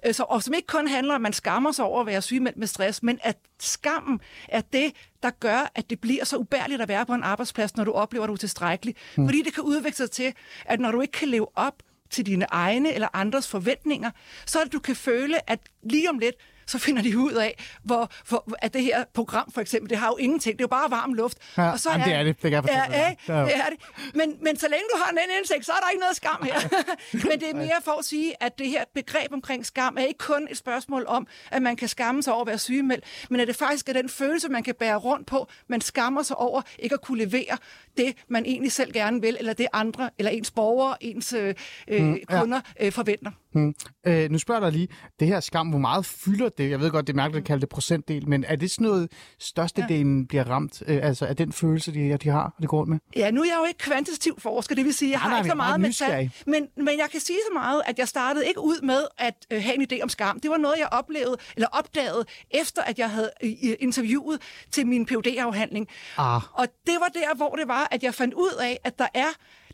øh, 0.07 0.15
så, 0.15 0.23
og 0.23 0.43
som 0.43 0.55
ikke 0.55 0.67
kun 0.67 0.89
handler 0.89 1.15
om, 1.15 1.19
at 1.19 1.23
man 1.23 1.33
skammer 1.33 1.73
sig 1.73 1.85
over 1.85 2.01
at 2.01 2.07
være 2.07 2.23
sygemeldt 2.23 2.59
med 2.59 2.67
stress, 2.67 3.03
men 3.03 3.19
at 3.23 3.37
skammen 3.61 4.21
er 4.49 4.61
det, 4.61 4.93
der 5.23 5.31
gør, 5.31 5.73
at 5.75 5.91
det 5.91 6.01
bliver 6.01 6.25
så 6.25 6.37
ubærligt 6.37 6.83
at 6.83 6.89
være 6.89 7.07
på 7.07 7.15
en 7.15 7.23
arbejdsplads, 7.23 7.77
når 7.77 7.85
du 7.85 7.93
oplever, 7.93 8.25
at 8.25 8.29
du 8.29 8.33
er 8.33 8.37
tilstrækkelig. 8.37 8.95
Hmm. 9.17 9.29
Fordi 9.29 9.43
det 9.43 9.55
kan 9.55 9.65
udvikle 9.65 9.97
sig 9.97 10.11
til, 10.11 10.33
at 10.65 10.81
når 10.81 10.91
du 10.91 11.01
ikke 11.01 11.13
kan 11.13 11.29
leve 11.29 11.47
op 11.55 11.75
til 12.11 12.27
dine 12.27 12.47
egne 12.51 12.95
eller 12.95 13.09
andres 13.13 13.49
forventninger, 13.49 14.11
så 14.47 14.61
at 14.61 14.73
du 14.73 14.79
kan 14.79 14.97
føle, 14.97 15.51
at 15.51 15.61
lige 15.83 16.11
om 16.11 16.19
lidt, 16.19 16.35
så 16.71 16.79
finder 16.79 17.03
de 17.03 17.19
ud 17.19 17.33
af, 17.33 17.65
hvor, 17.83 18.11
hvor, 18.29 18.57
at 18.59 18.75
det 18.75 18.83
her 18.83 19.05
program 19.15 19.53
for 19.53 19.61
eksempel, 19.61 19.91
det 19.91 19.99
har 19.99 20.07
jo 20.07 20.17
ingenting, 20.17 20.59
det 20.59 20.61
er 20.61 20.65
jo 20.65 20.69
bare 20.69 20.91
varm 20.91 21.15
luft. 21.15 21.39
Ja, 21.57 21.71
og 21.71 21.81
så 21.81 21.91
jamen, 21.91 22.01
er, 22.01 22.05
det 22.05 22.15
er 22.15 22.23
det, 22.23 22.43
det 22.43 22.51
kan 22.51 22.53
jeg 22.53 22.87
ja, 23.29 23.35
ja, 23.35 23.45
det 23.45 23.57
er 23.57 23.69
det. 23.71 24.15
Men, 24.15 24.37
men 24.43 24.57
så 24.57 24.69
længe 24.69 24.85
du 24.93 24.99
har 24.99 25.11
en 25.11 25.19
indsigt, 25.39 25.67
så 25.67 25.73
er 25.73 25.81
der 25.81 25.89
ikke 25.91 26.01
noget 26.01 26.17
skam 26.17 26.43
her. 26.43 26.59
men 27.29 27.41
det 27.41 27.51
er 27.51 27.55
mere 27.55 27.81
for 27.85 27.99
at 27.99 28.05
sige, 28.05 28.43
at 28.43 28.59
det 28.59 28.67
her 28.67 28.85
begreb 28.95 29.33
omkring 29.33 29.67
skam 29.67 29.97
er 29.99 30.03
ikke 30.05 30.19
kun 30.19 30.49
et 30.51 30.57
spørgsmål 30.57 31.05
om, 31.09 31.27
at 31.51 31.63
man 31.63 31.77
kan 31.77 31.89
skamme 31.89 32.23
sig 32.23 32.33
over 32.33 32.43
at 32.43 32.47
være 32.47 32.59
sygemeldt, 32.59 33.05
men 33.31 33.41
at 33.41 33.49
det 33.49 33.57
faktisk 33.57 33.89
er 33.89 33.93
den 33.93 34.09
følelse, 34.09 34.49
man 34.49 34.63
kan 34.63 34.75
bære 34.75 34.97
rundt 34.97 35.27
på. 35.27 35.49
Man 35.69 35.81
skammer 35.81 36.23
sig 36.23 36.37
over 36.37 36.63
ikke 36.79 36.95
at 36.95 37.01
kunne 37.01 37.19
levere 37.19 37.57
det, 38.01 38.15
man 38.29 38.47
egentlig 38.47 38.73
selv 38.73 38.93
gerne 38.93 39.21
vil, 39.21 39.37
eller 39.39 39.53
det 39.53 39.67
andre, 39.73 40.11
eller 40.19 40.31
ens 40.31 40.51
borgere, 40.51 41.05
ens 41.05 41.33
øh, 41.33 41.55
mm, 41.89 42.19
kunder 42.29 42.61
ja. 42.81 42.87
øh, 42.87 42.93
forventer. 42.93 43.31
Hmm. 43.53 43.75
Øh, 44.07 44.31
nu 44.31 44.39
spørger 44.39 44.61
jeg 44.61 44.73
dig 44.73 44.79
lige, 44.79 44.89
det 45.21 45.29
her 45.29 45.41
skam, 45.41 45.69
hvor 45.69 45.79
meget 45.79 46.07
fylder 46.07 46.49
det? 46.49 46.71
Jeg 46.71 46.81
ved 46.81 46.91
godt, 46.91 47.07
det 47.07 47.13
er 47.13 47.17
mærkeligt 47.17 47.43
at 47.43 47.47
kalde 47.47 47.61
det 47.61 47.69
procentdel, 47.69 48.29
men 48.29 48.45
er 48.45 48.57
det 48.57 48.71
sådan 48.71 48.87
noget, 48.87 49.13
størstedelen 49.39 50.21
ja. 50.21 50.27
bliver 50.29 50.45
ramt 50.45 50.83
øh, 50.87 50.99
altså 51.03 51.27
af 51.27 51.37
den 51.37 51.53
følelse, 51.53 51.95
de, 51.95 52.17
de 52.17 52.29
har, 52.29 52.45
og 52.45 52.61
det 52.61 52.69
går 52.69 52.85
med? 52.85 52.99
Ja, 53.17 53.31
nu 53.31 53.41
er 53.41 53.47
jeg 53.47 53.57
jo 53.61 53.65
ikke 53.65 53.79
kvantitativ 53.79 54.41
forsker, 54.41 54.75
det 54.75 54.85
vil 54.85 54.95
sige, 54.95 55.11
jeg 55.11 55.21
har 55.21 55.31
nej, 55.31 55.39
ikke 55.39 55.51
så 55.51 55.55
meget 55.55 55.81
med 55.81 55.93
tal, 55.93 56.31
men, 56.47 56.69
men 56.77 56.99
jeg 56.99 57.09
kan 57.13 57.21
sige 57.21 57.39
så 57.49 57.55
meget, 57.55 57.83
at 57.87 57.99
jeg 57.99 58.09
startede 58.09 58.49
ikke 58.49 58.61
ud 58.61 58.81
med 58.83 59.03
at 59.19 59.35
øh, 59.53 59.63
have 59.63 59.75
en 59.75 59.87
idé 59.93 60.03
om 60.03 60.09
skam. 60.09 60.41
Det 60.41 60.51
var 60.51 60.57
noget, 60.57 60.77
jeg 60.79 60.89
oplevede, 60.93 61.37
eller 61.57 61.69
opdagede, 61.73 62.25
efter 62.51 62.83
at 62.83 62.99
jeg 62.99 63.11
havde 63.11 63.31
øh, 63.45 63.51
interviewet 63.81 64.41
til 64.71 64.87
min 64.87 65.07
phd 65.07 65.27
afhandling 65.39 65.89
ah. 66.19 66.41
Og 66.53 66.67
det 66.87 66.95
var 67.01 67.09
der, 67.09 67.37
hvor 67.37 67.55
det 67.55 67.69
var, 67.69 67.89
at 67.91 68.03
jeg 68.03 68.15
fandt 68.15 68.35
ud 68.35 68.53
af, 68.61 68.81
at 68.85 68.99
der 68.99 69.09
er 69.15 69.29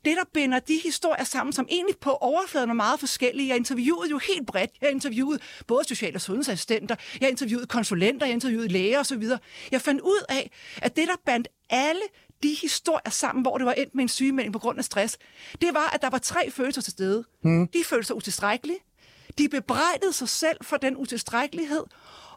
det, 0.05 0.17
der 0.17 0.25
binder 0.35 0.59
de 0.59 0.81
historier 0.85 1.25
sammen, 1.25 1.53
som 1.53 1.67
egentlig 1.71 1.97
på 1.99 2.11
overfladen 2.11 2.71
er 2.71 2.75
meget 2.75 3.01
forskellige. 3.01 3.49
Jeg 3.49 3.57
interviewede 3.57 4.11
jo 4.11 4.19
helt 4.19 4.47
bredt. 4.47 4.71
Jeg 4.81 4.91
interviewede 4.91 5.39
både 5.67 5.85
social- 5.89 6.15
og 6.15 6.21
sundhedsassistenter, 6.21 6.97
jeg 7.21 7.31
interviewede 7.31 7.67
konsulenter, 7.67 8.27
jeg 8.27 8.33
interviewede 8.33 8.69
læger 8.69 9.01
osv. 9.01 9.23
Jeg 9.71 9.81
fandt 9.81 10.01
ud 10.01 10.25
af, 10.29 10.51
at 10.77 10.97
det, 10.97 11.09
der 11.09 11.15
bandt 11.27 11.49
alle 11.71 12.03
de 12.43 12.57
historier 12.63 13.11
sammen, 13.11 13.43
hvor 13.43 13.59
det 13.59 13.67
var 13.67 13.73
endt 13.73 13.95
med 13.95 14.03
en 14.03 14.09
sygemelding 14.09 14.53
på 14.53 14.59
grund 14.59 14.79
af 14.79 14.85
stress, 14.85 15.19
det 15.61 15.75
var, 15.75 15.91
at 15.95 16.03
der 16.03 16.11
var 16.11 16.19
tre 16.19 16.51
følelser 16.51 16.83
til 16.83 16.93
stede. 16.93 17.25
Mm. 17.43 17.69
De 17.69 17.85
følte 17.85 18.07
sig 18.07 18.17
utilstrækkelige, 18.17 18.79
de 19.39 19.49
bebrejdede 19.49 20.13
sig 20.13 20.29
selv 20.29 20.57
for 20.63 20.77
den 20.77 20.97
utilstrækkelighed, 20.97 21.85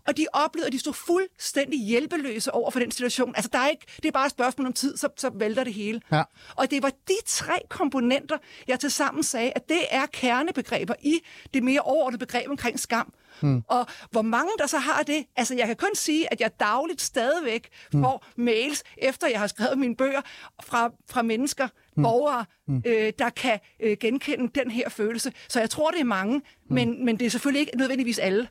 og 0.10 0.18
de 0.18 0.26
oplevede, 0.34 0.68
at 0.68 0.74
de 0.74 0.80
stod 0.80 0.94
fuldstændig 0.94 1.80
hjælpeløse 1.86 2.52
over 2.52 2.72
for 2.72 2.80
den 2.80 2.92
situation. 2.92 3.36
Altså, 3.36 3.50
der 3.54 3.60
er 3.60 3.68
ikke, 3.68 3.86
det 3.96 4.06
er 4.06 4.12
bare 4.12 4.26
et 4.26 4.32
spørgsmål 4.32 4.68
om 4.68 4.74
tid, 4.74 4.98
så, 4.98 5.10
så 5.18 5.32
vælter 5.36 5.64
det 5.64 5.74
hele. 5.74 6.02
Ja. 6.12 6.24
Og 6.56 6.72
det 6.72 6.84
var 6.84 6.90
de 7.08 7.14
tre 7.26 7.60
komponenter, 7.70 8.38
jeg 8.68 8.80
til 8.80 8.92
sammen 8.92 9.24
sagde, 9.24 9.52
at 9.56 9.70
det 9.70 9.82
er 9.90 10.06
kernebegreber 10.06 10.94
i 11.02 11.20
det 11.54 11.64
mere 11.64 11.82
overordnede 11.82 12.20
begreb 12.20 12.50
omkring 12.50 12.80
skam. 12.80 13.14
Mm. 13.42 13.64
Og 13.68 13.88
hvor 14.12 14.22
mange 14.22 14.50
der 14.60 14.68
så 14.68 14.78
har 14.78 15.04
det, 15.04 15.26
altså 15.36 15.56
jeg 15.56 15.68
kan 15.68 15.76
kun 15.76 15.96
sige, 15.96 16.34
at 16.34 16.42
jeg 16.42 16.60
dagligt 16.60 17.02
stadigvæk 17.02 17.70
mm. 17.94 18.04
får 18.04 18.26
mails, 18.36 18.84
efter 18.98 19.28
jeg 19.28 19.40
har 19.40 19.48
skrevet 19.48 19.78
mine 19.78 19.96
bøger, 19.96 20.22
fra, 20.64 20.92
fra 21.10 21.22
mennesker, 21.22 21.68
mm. 21.98 22.04
borgere, 22.04 22.46
mm. 22.68 22.84
Øh, 22.86 23.14
der 23.20 23.30
kan 23.30 23.60
øh, 23.80 23.98
genkende 24.00 24.60
den 24.60 24.72
her 24.72 24.90
følelse. 24.90 25.34
Så 25.50 25.60
jeg 25.60 25.70
tror, 25.70 25.92
det 25.92 26.00
er 26.00 26.04
mange, 26.04 26.38
mm. 26.38 26.76
men, 26.76 27.06
men 27.06 27.20
det 27.20 27.26
er 27.26 27.30
selvfølgelig 27.30 27.60
ikke 27.60 27.78
nødvendigvis 27.78 28.20
alle. 28.20 28.48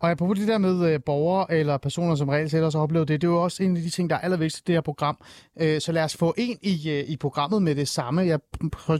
Og 0.00 0.10
apropos 0.10 0.38
det 0.38 0.48
der 0.48 0.58
med 0.58 0.92
øh, 0.92 1.00
borgere 1.06 1.54
eller 1.54 1.76
personer, 1.76 2.14
som 2.14 2.28
reelt 2.28 2.50
set 2.50 2.64
også 2.64 2.78
har 2.78 2.82
oplevet 2.82 3.08
det, 3.08 3.20
det 3.20 3.26
er 3.26 3.32
jo 3.32 3.42
også 3.42 3.62
en 3.62 3.76
af 3.76 3.82
de 3.82 3.90
ting, 3.90 4.10
der 4.10 4.16
er 4.16 4.20
allervigtigst 4.20 4.58
i 4.58 4.62
det 4.66 4.74
her 4.74 4.80
program. 4.80 5.16
Øh, 5.60 5.80
så 5.80 5.92
lad 5.92 6.04
os 6.04 6.16
få 6.16 6.34
en 6.36 6.58
i, 6.62 6.90
øh, 6.90 7.10
i 7.10 7.16
programmet 7.16 7.62
med 7.62 7.74
det 7.74 7.88
samme. 7.88 8.22
Jeg 8.22 8.38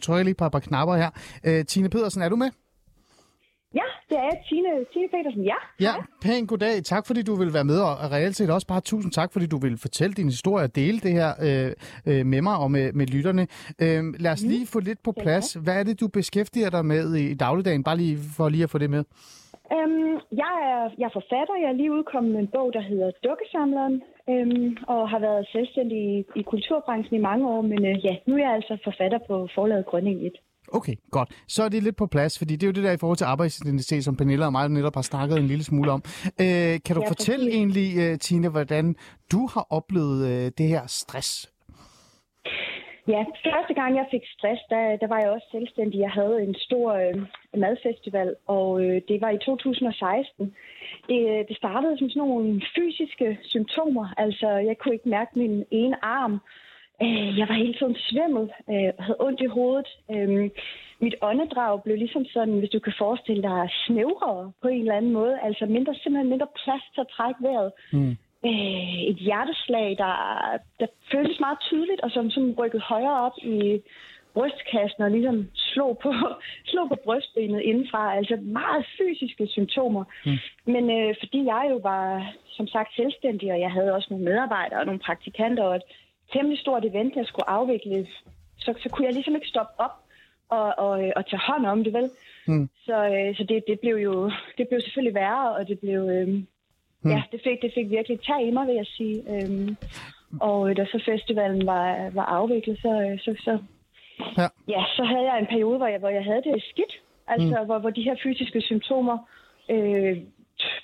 trykker 0.02 0.23
lige 0.23 0.35
på 0.35 0.47
et 0.47 0.52
par 0.52 0.61
knapper 0.61 0.97
her. 0.97 1.11
Øh, 1.44 1.64
Tine 1.64 1.88
Pedersen, 1.88 2.23
er 2.23 2.28
du 2.28 2.37
med? 2.37 2.50
Ja, 3.75 3.83
det 4.09 4.16
er 4.16 4.30
Tine, 4.49 4.68
Tine 4.92 5.09
Petersen, 5.14 5.44
ja. 5.44 5.54
Ja, 5.80 5.94
pæn 6.23 6.47
goddag. 6.47 6.85
Tak 6.85 7.06
fordi 7.06 7.23
du 7.23 7.35
vil 7.35 7.54
være 7.54 7.64
med, 7.64 7.80
og 7.80 8.12
reelt 8.12 8.37
set 8.37 8.50
også 8.50 8.66
bare 8.66 8.80
tusind 8.80 9.12
tak, 9.12 9.33
fordi 9.33 9.47
du 9.47 9.59
vil 9.59 9.78
fortælle 9.78 10.14
din 10.14 10.28
historie 10.28 10.64
og 10.64 10.76
dele 10.76 11.00
det 11.00 11.12
her 11.12 11.33
øh, 11.42 11.73
øh, 12.06 12.26
med 12.26 12.42
mig 12.42 12.56
og 12.56 12.71
med, 12.71 12.92
med 12.92 13.06
lytterne. 13.06 13.47
Øh, 13.78 14.04
lad 14.18 14.33
os 14.33 14.42
mm. 14.42 14.49
lige 14.49 14.66
få 14.66 14.80
lidt 14.80 15.02
på 15.02 15.12
plads. 15.12 15.52
Hvad 15.52 15.75
er 15.75 15.83
det, 15.83 16.00
du 16.00 16.09
beskæftiger 16.09 16.71
dig 16.71 16.87
med 16.87 17.14
i 17.14 17.35
dagligdagen? 17.35 17.85
Bare 17.85 17.97
lige 17.97 18.18
for 18.37 18.49
lige 18.49 18.62
at 18.62 18.71
få 18.71 18.78
det 18.78 18.90
med. 18.90 19.04
Øhm, 19.76 20.14
jeg, 20.43 20.54
er, 20.73 20.83
jeg 20.99 21.07
er 21.11 21.19
forfatter. 21.21 21.54
Jeg 21.62 21.69
er 21.71 21.78
lige 21.81 21.97
udkommet 21.99 22.33
med 22.33 22.40
en 22.40 22.52
bog, 22.57 22.73
der 22.76 22.83
hedder 22.90 23.11
Dukkesamleren, 23.26 23.97
øhm, 24.33 24.76
og 24.93 25.02
har 25.12 25.21
været 25.26 25.49
selvstændig 25.54 25.99
i, 26.14 26.25
i 26.40 26.43
kulturbranchen 26.52 27.14
i 27.16 27.26
mange 27.31 27.45
år, 27.54 27.62
men 27.62 27.81
øh, 27.90 28.04
ja, 28.04 28.14
nu 28.26 28.35
er 28.35 28.45
jeg 28.47 28.54
altså 28.59 28.75
forfatter 28.85 29.19
på 29.28 29.49
forlaget 29.54 29.87
Grønning 29.87 30.26
1. 30.26 30.33
Okay, 30.69 30.95
godt. 31.11 31.28
Så 31.49 31.62
er 31.62 31.69
det 31.69 31.83
lidt 31.83 31.97
på 31.97 32.07
plads, 32.07 32.38
fordi 32.38 32.57
det 32.57 32.62
er 32.62 32.66
jo 32.66 32.73
det 32.73 32.85
der 32.85 32.93
i 32.93 32.97
forhold 32.97 33.16
til 33.16 33.25
arbejdsidentitet, 33.25 34.04
som 34.04 34.16
Pernilla 34.16 34.47
og 34.47 34.52
mig 34.52 34.69
netop 34.69 34.95
har 34.95 35.02
snakket 35.02 35.38
en 35.38 35.47
lille 35.47 35.64
smule 35.64 35.90
om. 35.90 36.02
Øh, 36.40 36.75
kan 36.85 36.97
du 36.97 37.02
ja, 37.02 37.09
fortælle 37.09 37.45
præcis. 37.45 37.54
egentlig, 37.54 38.12
uh, 38.12 38.19
Tine, 38.19 38.49
hvordan 38.49 38.97
du 39.33 39.49
har 39.54 39.66
oplevet 39.71 40.21
uh, 40.25 40.52
det 40.59 40.69
her 40.69 40.87
stress? 40.87 41.52
Ja, 43.08 43.25
første 43.44 43.75
gang 43.75 43.96
jeg 43.96 44.06
fik 44.11 44.23
stress, 44.37 44.61
der, 44.70 44.96
der 44.96 45.06
var 45.06 45.18
jeg 45.18 45.30
også 45.30 45.46
selvstændig. 45.50 46.00
Jeg 46.00 46.11
havde 46.11 46.42
en 46.42 46.54
stor 46.54 46.92
øh, 46.92 47.14
madfestival, 47.61 48.34
og 48.46 48.84
øh, 48.84 49.02
det 49.08 49.20
var 49.20 49.30
i 49.30 49.38
2016. 49.38 50.54
Det, 51.08 51.20
øh, 51.30 51.49
det 51.49 51.56
startede 51.56 51.99
som 51.99 52.11
sådan 52.11 52.28
nogle 52.28 52.62
fysiske 52.76 53.38
symptomer. 53.42 54.14
Altså, 54.16 54.49
jeg 54.49 54.78
kunne 54.78 54.94
ikke 54.94 55.08
mærke 55.08 55.38
min 55.38 55.64
ene 55.70 56.04
arm. 56.04 56.40
Øh, 57.02 57.38
jeg 57.38 57.49
var 57.49 57.54
hele 57.54 57.75
tiden 57.75 57.96
svimmel, 58.08 58.44
øh, 58.73 58.90
havde 58.99 59.20
ondt 59.20 59.40
i 59.40 59.46
hovedet. 59.56 59.88
Øh, 60.14 60.50
mit 61.00 61.14
åndedrag 61.23 61.82
blev 61.82 61.96
ligesom 61.96 62.25
sådan, 62.25 62.58
hvis 62.58 62.70
du 62.70 62.78
kan 62.78 62.94
forestille 62.99 63.42
dig, 63.42 63.70
snævrere 63.87 64.52
på 64.62 64.68
en 64.68 64.80
eller 64.80 64.96
anden 64.96 65.12
måde. 65.12 65.40
Altså 65.42 65.66
mindre, 65.66 65.94
simpelthen 65.94 66.30
mindre 66.30 66.49
plads 66.64 66.84
til 66.94 67.00
at 67.00 67.12
trække 67.16 67.42
vejret. 67.42 67.73
Mm. 67.92 68.16
Øh, 68.47 69.01
et 69.11 69.17
hjerteslag, 69.17 69.89
der, 69.99 70.15
der 70.81 70.87
føltes 71.13 71.41
meget 71.41 71.59
tydeligt, 71.61 72.01
og 72.01 72.11
som 72.11 72.31
sådan 72.31 72.55
rykket 72.59 72.83
højere 72.83 73.21
op 73.21 73.37
i 73.43 73.81
brystkassen 74.35 75.03
og 75.03 75.11
ligesom 75.11 75.49
slog 75.55 75.99
på, 76.03 76.13
slog 76.71 76.89
på 76.89 76.97
brystbenet 77.05 77.61
indenfra. 77.61 78.17
Altså 78.17 78.37
meget 78.37 78.87
fysiske 78.99 79.47
symptomer. 79.47 80.05
Mm. 80.27 80.39
Men 80.73 80.85
øh, 80.99 81.15
fordi 81.23 81.45
jeg 81.45 81.67
jo 81.71 81.77
var, 81.77 82.33
som 82.57 82.67
sagt, 82.67 82.95
selvstændig, 82.97 83.53
og 83.53 83.61
jeg 83.61 83.73
havde 83.73 83.95
også 83.95 84.09
nogle 84.11 84.25
medarbejdere 84.25 84.81
og 84.81 84.87
nogle 84.87 85.01
praktikanter 85.01 85.65
og 85.65 85.77
et 85.77 85.83
temmelig 86.33 86.59
stort 86.59 86.85
event, 86.85 87.17
jeg 87.17 87.27
skulle 87.27 87.49
afvikle, 87.49 88.07
så, 88.59 88.75
så 88.83 88.89
kunne 88.89 89.07
jeg 89.07 89.15
ligesom 89.15 89.35
ikke 89.35 89.49
stoppe 89.55 89.75
op 89.79 89.97
og, 90.49 90.75
og, 90.79 91.13
og 91.17 91.27
tage 91.27 91.47
hånd 91.49 91.67
om 91.67 91.85
det, 91.85 91.93
vel? 91.93 92.11
Mm. 92.47 92.69
Så, 92.87 92.97
øh, 93.15 93.37
så 93.37 93.45
det, 93.49 93.65
det, 93.69 93.81
blev 93.81 93.97
jo 93.97 94.31
det 94.59 94.69
blev 94.69 94.81
selvfølgelig 94.81 95.15
værre, 95.15 95.57
og 95.57 95.69
det 95.69 95.79
blev... 95.79 96.01
Øh, 96.09 96.29
mm. 97.04 97.11
Ja, 97.11 97.23
det 97.32 97.40
fik, 97.44 97.62
det 97.62 97.73
fik 97.75 97.90
virkelig 97.90 98.20
tag 98.20 98.46
i 98.46 98.50
mig, 98.50 98.66
vil 98.66 98.75
jeg 98.75 98.87
sige. 98.87 99.16
Øhm, 99.32 99.76
og 100.40 100.76
da 100.76 100.84
så 100.84 101.02
festivalen 101.04 101.66
var, 101.66 102.11
var 102.11 102.25
afviklet, 102.25 102.78
så, 102.78 102.92
øh, 103.04 103.18
så, 103.18 103.34
så, 103.44 103.58
ja. 104.38 104.46
Ja, 104.68 104.82
så 104.96 105.04
havde 105.04 105.25
jeg 105.30 105.38
en 105.38 105.46
periode, 105.46 105.78
hvor 105.78 105.87
jeg, 105.87 105.99
hvor 105.99 106.08
jeg 106.08 106.25
havde 106.25 106.42
det 106.42 106.62
skidt. 106.73 106.94
Altså, 107.26 107.58
mm. 107.61 107.66
hvor, 107.66 107.78
hvor 107.78 107.90
de 107.90 108.02
her 108.02 108.16
fysiske 108.23 108.61
symptomer 108.61 109.18
øh, 109.70 110.16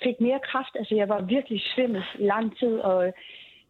fik 0.03 0.21
mere 0.21 0.39
kraft. 0.51 0.75
Altså, 0.75 0.95
jeg 0.95 1.09
var 1.09 1.21
virkelig 1.21 1.61
svimmel 1.75 2.03
i 2.19 2.25
lang 2.25 2.57
tid, 2.59 2.79
og 2.79 3.13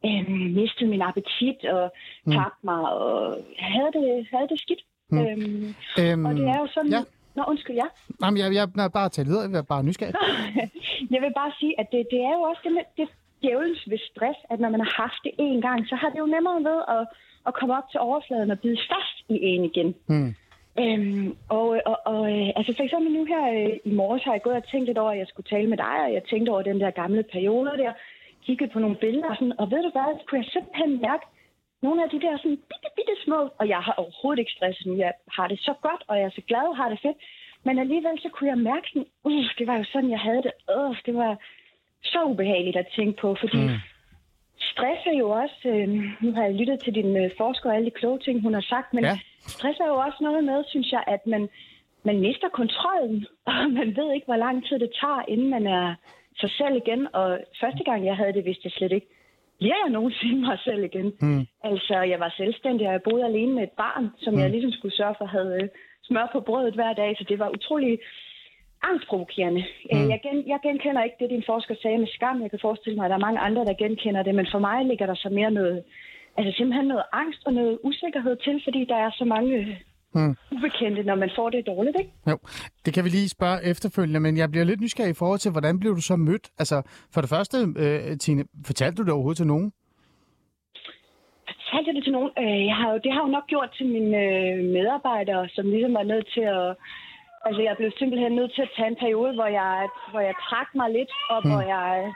øh, 0.06 0.30
mistede 0.30 0.90
min 0.90 1.02
appetit 1.02 1.66
og 1.66 1.94
mm. 2.26 2.32
tabte 2.34 2.64
mig 2.64 2.82
og 2.94 3.38
havde 3.60 3.92
det, 3.94 4.28
havde 4.34 4.48
det 4.50 4.60
skidt. 4.62 4.82
Mm. 5.10 5.20
Øhm, 5.20 5.76
øhm, 6.00 6.26
og 6.26 6.36
det 6.36 6.46
er 6.48 6.60
jo 6.60 6.68
sådan... 6.74 6.92
Ja. 6.92 7.02
Nå, 7.36 7.44
undskyld, 7.52 7.76
ja. 7.76 7.88
Jamen, 8.22 8.38
jeg, 8.42 8.48
jeg, 8.60 8.68
jeg 8.76 8.92
bare 9.00 9.10
tage 9.10 9.28
videre. 9.30 9.50
Jeg 9.52 9.58
er 9.66 9.72
bare 9.76 9.84
nysgerrig. 9.84 10.16
jeg 11.14 11.22
vil 11.24 11.34
bare 11.42 11.52
sige, 11.60 11.74
at 11.82 11.88
det, 11.92 12.08
det 12.12 12.20
er 12.30 12.34
jo 12.38 12.42
også 12.50 12.62
det, 12.66 12.74
med, 12.78 12.86
det 12.98 13.08
djævelens 13.42 13.84
ved 13.92 14.00
stress, 14.10 14.40
at 14.52 14.60
når 14.60 14.70
man 14.70 14.82
har 14.86 14.94
haft 15.04 15.22
det 15.26 15.34
en 15.38 15.62
gang, 15.62 15.80
så 15.90 15.96
har 16.02 16.10
det 16.10 16.20
jo 16.20 16.26
nemmere 16.36 16.60
ved 16.70 16.80
at, 16.98 17.04
at 17.48 17.54
komme 17.58 17.78
op 17.78 17.88
til 17.92 18.00
overfladen 18.00 18.52
og 18.52 18.60
bide 18.60 18.80
fast 18.92 19.18
i 19.30 19.38
en 19.52 19.64
igen. 19.72 19.90
Mm. 20.08 20.32
Øhm, 20.84 21.28
og, 21.50 21.68
og, 21.92 21.98
og 22.14 22.22
altså 22.58 22.72
for 22.78 22.84
eksempel 22.84 23.12
nu 23.18 23.26
her 23.34 23.44
øh, 23.58 23.76
i 23.90 23.94
morges 24.00 24.24
har 24.24 24.34
jeg 24.34 24.42
gået 24.42 24.56
og 24.62 24.68
tænkt 24.72 24.88
lidt 24.88 24.98
over, 25.04 25.12
at 25.12 25.22
jeg 25.22 25.28
skulle 25.30 25.50
tale 25.54 25.68
med 25.70 25.78
dig, 25.78 25.96
og 26.06 26.14
jeg 26.14 26.24
tænkte 26.30 26.50
over 26.50 26.62
den 26.62 26.80
der 26.80 26.92
gamle 27.02 27.24
periode 27.24 27.74
der, 27.84 27.94
kigget 28.46 28.72
på 28.72 28.80
nogle 28.80 28.96
billeder, 28.96 29.30
og, 29.30 29.36
sådan, 29.36 29.60
og 29.62 29.72
ved 29.72 29.82
du 29.84 29.92
hvad, 29.96 30.10
så 30.20 30.24
kunne 30.28 30.42
jeg 30.42 30.50
simpelthen 30.56 30.92
mærke 31.08 31.26
nogle 31.82 32.04
af 32.04 32.10
de 32.10 32.22
der 32.22 32.38
sådan 32.38 32.62
bitte, 32.70 32.90
bitte 32.96 33.16
små, 33.26 33.50
og 33.60 33.66
jeg 33.68 33.82
har 33.88 33.94
overhovedet 33.94 34.40
ikke 34.40 34.56
stress 34.58 34.86
nu, 34.86 34.96
jeg 34.96 35.14
har 35.38 35.48
det 35.48 35.60
så 35.60 35.74
godt, 35.82 36.04
og 36.08 36.18
jeg 36.18 36.26
er 36.26 36.36
så 36.36 36.42
glad 36.48 36.66
og 36.72 36.78
har 36.78 36.90
det 36.90 37.00
fedt, 37.02 37.18
men 37.64 37.80
alligevel 37.80 38.20
så 38.22 38.30
kunne 38.30 38.50
jeg 38.50 38.58
mærke 38.58 38.88
sådan, 38.88 39.08
uh, 39.24 39.50
det 39.58 39.68
var 39.68 39.78
jo 39.78 39.84
sådan, 39.84 40.10
jeg 40.10 40.20
havde 40.20 40.44
det, 40.48 40.52
uh, 40.78 40.98
det 41.06 41.16
var 41.16 41.38
så 42.04 42.24
ubehageligt 42.24 42.78
at 42.78 42.88
tænke 42.96 43.22
på, 43.22 43.36
fordi 43.40 43.58
mm. 43.58 43.80
stress 44.72 45.02
er 45.06 45.18
jo 45.24 45.30
også, 45.30 45.62
øh, 45.66 45.88
nu 46.22 46.34
har 46.36 46.44
jeg 46.44 46.54
lyttet 46.54 46.80
til 46.84 46.96
din 46.96 47.18
øh, 47.18 47.32
forsker 47.38 47.70
og 47.70 47.76
alle 47.76 47.86
de 47.86 48.00
kloge 48.00 48.20
ting, 48.20 48.42
hun 48.42 48.54
har 48.54 48.66
sagt, 48.74 48.94
men 48.94 49.04
ja. 49.04 49.20
stress 49.40 49.80
er 49.80 49.88
jo 49.88 49.96
også 49.96 50.18
noget 50.22 50.44
med, 50.44 50.64
synes 50.68 50.92
jeg, 50.92 51.04
at 51.08 51.28
man, 51.28 51.50
man 52.04 52.20
mister 52.20 52.50
kontrollen, 52.50 53.26
og 53.50 53.54
man 53.80 53.96
ved 53.96 54.14
ikke, 54.14 54.26
hvor 54.26 54.36
lang 54.46 54.68
tid 54.68 54.80
det 54.80 54.92
tager, 55.02 55.24
inden 55.28 55.50
man 55.50 55.68
er 55.68 55.96
sig 56.40 56.52
selv 56.52 56.76
igen. 56.76 57.16
Og 57.16 57.40
første 57.62 57.84
gang, 57.84 58.06
jeg 58.06 58.16
havde 58.16 58.34
det, 58.34 58.46
vidste 58.46 58.62
jeg 58.66 58.72
slet 58.72 58.92
ikke, 58.92 59.08
bliver 59.62 59.80
jeg 59.84 59.92
nogensinde 59.98 60.42
mig 60.50 60.60
selv 60.68 60.84
igen? 60.90 61.08
Mm. 61.22 61.44
Altså, 61.70 61.96
jeg 62.12 62.20
var 62.20 62.34
selvstændig, 62.42 62.88
og 62.88 62.94
jeg 62.94 63.08
boede 63.10 63.26
alene 63.26 63.54
med 63.54 63.64
et 63.64 63.76
barn, 63.84 64.06
som 64.24 64.34
mm. 64.34 64.40
jeg 64.42 64.50
ligesom 64.50 64.72
skulle 64.72 64.96
sørge 64.96 65.16
for 65.18 65.26
havde 65.26 65.54
øh, 65.62 65.70
smør 66.08 66.28
på 66.32 66.40
brødet 66.48 66.74
hver 66.74 66.94
dag, 66.94 67.12
så 67.18 67.24
det 67.30 67.40
var 67.40 67.50
utrolig 67.58 68.00
angstprovokerende. 68.90 69.64
Mm. 69.92 70.10
Jeg, 70.12 70.20
gen, 70.26 70.38
jeg 70.48 70.60
genkender 70.64 71.04
ikke 71.04 71.20
det, 71.20 71.30
din 71.30 71.50
forsker 71.52 71.76
sagde 71.82 71.98
med 71.98 72.08
skam. 72.08 72.42
Jeg 72.42 72.50
kan 72.50 72.66
forestille 72.68 72.96
mig, 72.98 73.06
at 73.06 73.10
der 73.10 73.18
er 73.18 73.28
mange 73.28 73.40
andre, 73.48 73.66
der 73.66 73.82
genkender 73.84 74.24
det, 74.24 74.36
men 74.36 74.48
for 74.52 74.60
mig 74.60 74.86
ligger 74.86 75.06
der 75.06 75.16
så 75.16 75.30
mere 75.30 75.52
noget, 75.52 75.84
altså 76.38 76.52
simpelthen 76.58 76.88
noget 76.88 77.04
angst 77.14 77.42
og 77.48 77.54
noget 77.54 77.80
usikkerhed 77.84 78.36
til, 78.46 78.62
fordi 78.64 78.86
der 78.86 78.96
er 78.96 79.12
så 79.20 79.26
mange 79.26 79.80
hmm. 80.14 80.36
ubekendte, 80.52 81.04
når 81.04 81.16
man 81.16 81.32
får 81.36 81.50
det 81.50 81.68
dårligt, 81.68 81.98
ikke? 82.00 82.12
Jo, 82.30 82.38
det 82.86 82.94
kan 82.94 83.04
vi 83.04 83.10
lige 83.10 83.30
spørge 83.30 83.64
efterfølgende, 83.72 84.20
men 84.20 84.38
jeg 84.38 84.52
bliver 84.52 84.66
lidt 84.66 84.82
nysgerrig 84.82 85.12
i 85.12 85.20
forhold 85.22 85.40
til, 85.40 85.52
hvordan 85.52 85.80
blev 85.80 85.96
du 85.96 86.02
så 86.02 86.16
mødt? 86.16 86.46
Altså, 86.60 86.78
for 87.14 87.22
det 87.22 87.30
første, 87.30 87.58
øh, 87.84 88.18
Tine, 88.18 88.44
fortalte 88.66 88.96
du 88.98 89.04
det 89.04 89.14
overhovedet 89.14 89.38
til 89.38 89.48
nogen? 89.48 89.74
Fortalte 91.48 91.88
jeg 91.90 91.96
det 91.96 92.04
til 92.04 92.14
nogen? 92.18 92.32
Øh, 92.44 92.66
jeg 92.70 92.76
har 92.76 92.88
jo, 92.92 92.98
det 93.04 93.12
har 93.12 93.20
jeg 93.22 93.28
jo 93.28 93.36
nok 93.38 93.48
gjort 93.48 93.72
til 93.78 93.86
mine 93.96 94.18
øh, 94.28 94.58
medarbejdere, 94.78 95.50
som 95.56 95.66
ligesom 95.74 95.94
var 95.94 96.04
nødt 96.04 96.28
til 96.36 96.46
at... 96.60 96.76
Altså, 97.46 97.62
jeg 97.62 97.76
blev 97.78 97.92
simpelthen 98.00 98.32
nødt 98.40 98.54
til 98.56 98.62
at 98.62 98.74
tage 98.76 98.88
en 98.88 99.02
periode, 99.04 99.34
hvor 99.34 99.50
jeg, 99.62 99.90
hvor 100.12 100.20
jeg 100.20 100.36
trak 100.48 100.70
mig 100.76 100.90
lidt, 100.98 101.12
og 101.30 101.40
hmm. 101.42 101.52
hvor 101.52 101.62
jeg 101.76 102.14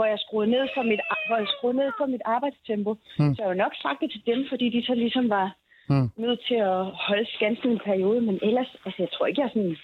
hvor 0.00 0.08
jeg 0.12 0.18
skruede 0.24 0.50
ned 0.50 0.64
for 0.74 0.82
mit, 0.90 1.00
hvor 1.28 1.38
jeg 1.42 1.48
skruede 1.54 1.76
ned 1.76 1.90
for 1.98 2.06
mit 2.06 2.24
arbejdstempo. 2.24 2.90
Hmm. 3.18 3.34
Så 3.34 3.36
jeg 3.38 3.46
har 3.46 3.54
jo 3.54 3.62
nok 3.64 3.74
sagt 3.84 4.00
det 4.00 4.10
til 4.10 4.22
dem, 4.30 4.40
fordi 4.50 4.66
de 4.76 4.80
så 4.88 4.94
ligesom 4.94 5.24
var 5.36 5.46
mm. 5.90 6.08
nødt 6.24 6.40
til 6.48 6.58
at 6.72 6.80
holde 7.06 7.26
skansen 7.36 7.68
en 7.70 7.80
periode, 7.90 8.20
men 8.28 8.36
ellers, 8.48 8.70
altså 8.84 8.98
jeg 9.04 9.10
tror 9.14 9.26
ikke, 9.26 9.40
jeg 9.42 9.50
sådan... 9.54 9.76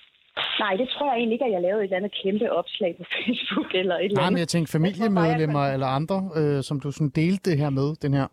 Nej, 0.62 0.75
det 0.80 0.88
tror 0.88 1.06
jeg 1.10 1.16
egentlig 1.18 1.36
ikke, 1.36 1.44
at 1.44 1.52
jeg 1.56 1.62
lavede 1.62 1.82
et 1.82 1.84
eller 1.84 1.96
andet 1.96 2.14
kæmpe 2.22 2.46
opslag 2.60 2.90
på 2.98 3.04
Facebook 3.16 3.70
eller 3.80 3.96
et 3.96 4.04
eller 4.04 4.18
andet. 4.18 4.25
Nej, 4.25 4.30
men 4.30 4.42
jeg 4.44 4.48
tænkte 4.48 4.72
familiemedlemmer 4.78 5.64
jeg 5.64 5.75
eller 5.76 5.90
andre, 5.98 6.18
øh, 6.38 6.58
som 6.68 6.76
du 6.80 6.88
sådan 6.90 7.12
delte 7.20 7.50
det 7.50 7.58
her 7.62 7.70
med, 7.78 7.88
den 8.04 8.12
her. 8.18 8.26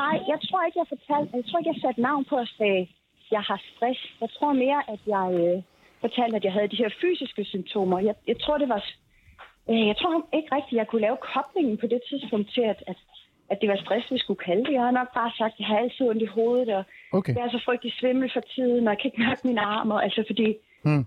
Nej, 0.00 0.16
jeg 0.32 0.38
tror 0.46 0.60
ikke, 0.66 0.78
jeg 0.82 0.88
fortalte, 0.94 1.30
jeg 1.38 1.44
tror 1.46 1.58
ikke, 1.58 1.72
jeg 1.74 1.80
satte 1.84 2.00
navn 2.08 2.24
på 2.30 2.36
at 2.44 2.48
sige, 2.56 2.82
jeg 3.30 3.42
har 3.50 3.60
stress. 3.70 4.00
Jeg 4.20 4.30
tror 4.36 4.52
mere, 4.64 4.80
at 4.94 5.00
jeg 5.14 5.26
øh, 5.42 5.62
fortalte, 6.04 6.36
at 6.36 6.44
jeg 6.44 6.52
havde 6.52 6.68
de 6.74 6.82
her 6.82 6.90
fysiske 7.02 7.44
symptomer. 7.44 7.98
Jeg, 8.08 8.14
jeg 8.26 8.38
tror, 8.40 8.58
det 8.58 8.68
var... 8.68 8.82
Øh, 9.70 9.86
jeg 9.90 9.96
tror 9.96 10.10
ikke 10.38 10.54
rigtigt, 10.56 10.76
at 10.76 10.80
jeg 10.82 10.88
kunne 10.88 11.06
lave 11.08 11.18
koblingen 11.34 11.76
på 11.82 11.86
det 11.86 12.00
tidspunkt 12.10 12.48
til, 12.54 12.64
at, 12.72 12.80
at 12.86 12.98
at 13.50 13.58
det 13.60 13.68
var 13.68 13.76
stress, 13.84 14.10
vi 14.10 14.18
skulle 14.18 14.42
kalde 14.48 14.64
det. 14.64 14.72
Jeg 14.72 14.82
har 14.82 14.90
nok 15.00 15.10
bare 15.14 15.30
sagt, 15.38 15.54
at 15.54 15.60
jeg 15.60 15.66
har 15.66 15.78
altid 15.78 16.08
ondt 16.10 16.22
i 16.22 16.34
hovedet, 16.36 16.68
og 16.78 16.82
okay. 17.12 17.34
jeg 17.36 17.42
er 17.44 17.50
så 17.50 17.60
frygtelig 17.64 17.92
svimmel 18.00 18.30
for 18.34 18.40
tiden, 18.54 18.88
og 18.88 18.92
jeg 18.92 18.98
kan 19.00 19.08
ikke 19.08 19.22
mærke 19.26 19.40
mine 19.44 19.60
arme. 19.60 20.02
Altså 20.02 20.24
fordi, 20.30 20.48
hmm. 20.84 21.04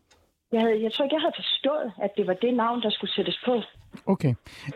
jeg, 0.53 0.62
havde, 0.62 0.84
jeg 0.84 0.91
tror 0.91 1.03
ikke, 1.05 1.15
jeg 1.15 1.22
havde 1.25 1.39
forstået, 1.43 1.88
at 2.05 2.12
det 2.17 2.27
var 2.27 2.34
det 2.34 2.53
navn, 2.53 2.81
der 2.81 2.89
skulle 2.89 3.13
sættes 3.13 3.39
på. 3.46 3.55
Okay, 4.13 4.34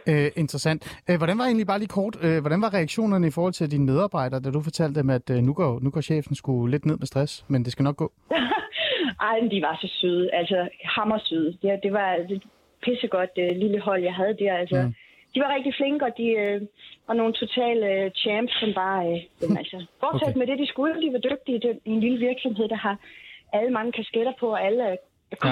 øh, 0.10 0.30
interessant. 0.36 0.82
Øh, 1.10 1.18
hvordan 1.18 1.38
var 1.38 1.46
egentlig 1.46 1.68
bare 1.68 1.80
lige 1.80 1.96
kort, 2.00 2.16
øh, 2.26 2.40
hvordan 2.42 2.62
var 2.62 2.74
reaktionerne 2.74 3.28
i 3.28 3.32
forhold 3.32 3.54
til 3.54 3.72
dine 3.72 3.86
medarbejdere, 3.86 4.40
da 4.40 4.50
du 4.52 4.62
fortalte 4.62 5.00
dem, 5.00 5.10
at 5.10 5.30
øh, 5.30 5.38
nu, 5.38 5.54
går, 5.54 5.80
nu 5.80 5.90
går 5.90 6.02
chefen 6.02 6.36
skulle 6.36 6.72
lidt 6.72 6.86
ned 6.86 6.98
med 6.98 7.08
stress, 7.08 7.46
men 7.48 7.64
det 7.64 7.72
skal 7.72 7.84
nok 7.84 7.98
gå? 7.98 8.12
Ej, 9.30 9.40
de 9.52 9.62
var 9.62 9.78
så 9.82 9.88
søde, 10.02 10.30
altså 10.34 10.70
hammer 10.84 11.20
søde. 11.30 11.58
Det, 11.62 11.80
det 11.84 11.94
var, 11.94 12.16
det, 12.30 12.44
pissegodt 12.86 13.34
øh, 13.44 13.52
lille 13.64 13.80
hold, 13.88 14.02
jeg 14.04 14.16
havde 14.20 14.36
der. 14.44 14.54
Altså, 14.54 14.82
mm. 14.82 14.94
De 15.34 15.40
var 15.42 15.56
rigtig 15.56 15.74
flinke, 15.80 16.06
og 16.06 16.18
de 16.18 16.28
øh, 16.44 16.62
var 17.08 17.14
nogle 17.14 17.34
totale 17.34 17.86
øh, 17.94 18.12
champs, 18.12 18.54
som 18.60 18.74
bare... 18.74 19.00
Øh, 19.12 19.20
jamen, 19.42 19.58
altså, 19.58 19.86
fortsat 20.00 20.30
okay. 20.30 20.38
med 20.40 20.48
det, 20.48 20.60
de 20.60 20.68
skulle. 20.68 21.02
De 21.02 21.14
var 21.14 21.20
dygtige. 21.30 21.60
Det 21.60 21.70
er 21.70 21.80
en 21.86 22.00
lille 22.00 22.20
virksomhed, 22.28 22.68
der 22.68 22.76
har 22.76 22.98
alle 23.54 23.72
mange 23.72 23.92
kasketter 23.92 24.34
på, 24.40 24.48
og 24.48 24.66
alle 24.66 24.84
er 24.84 24.96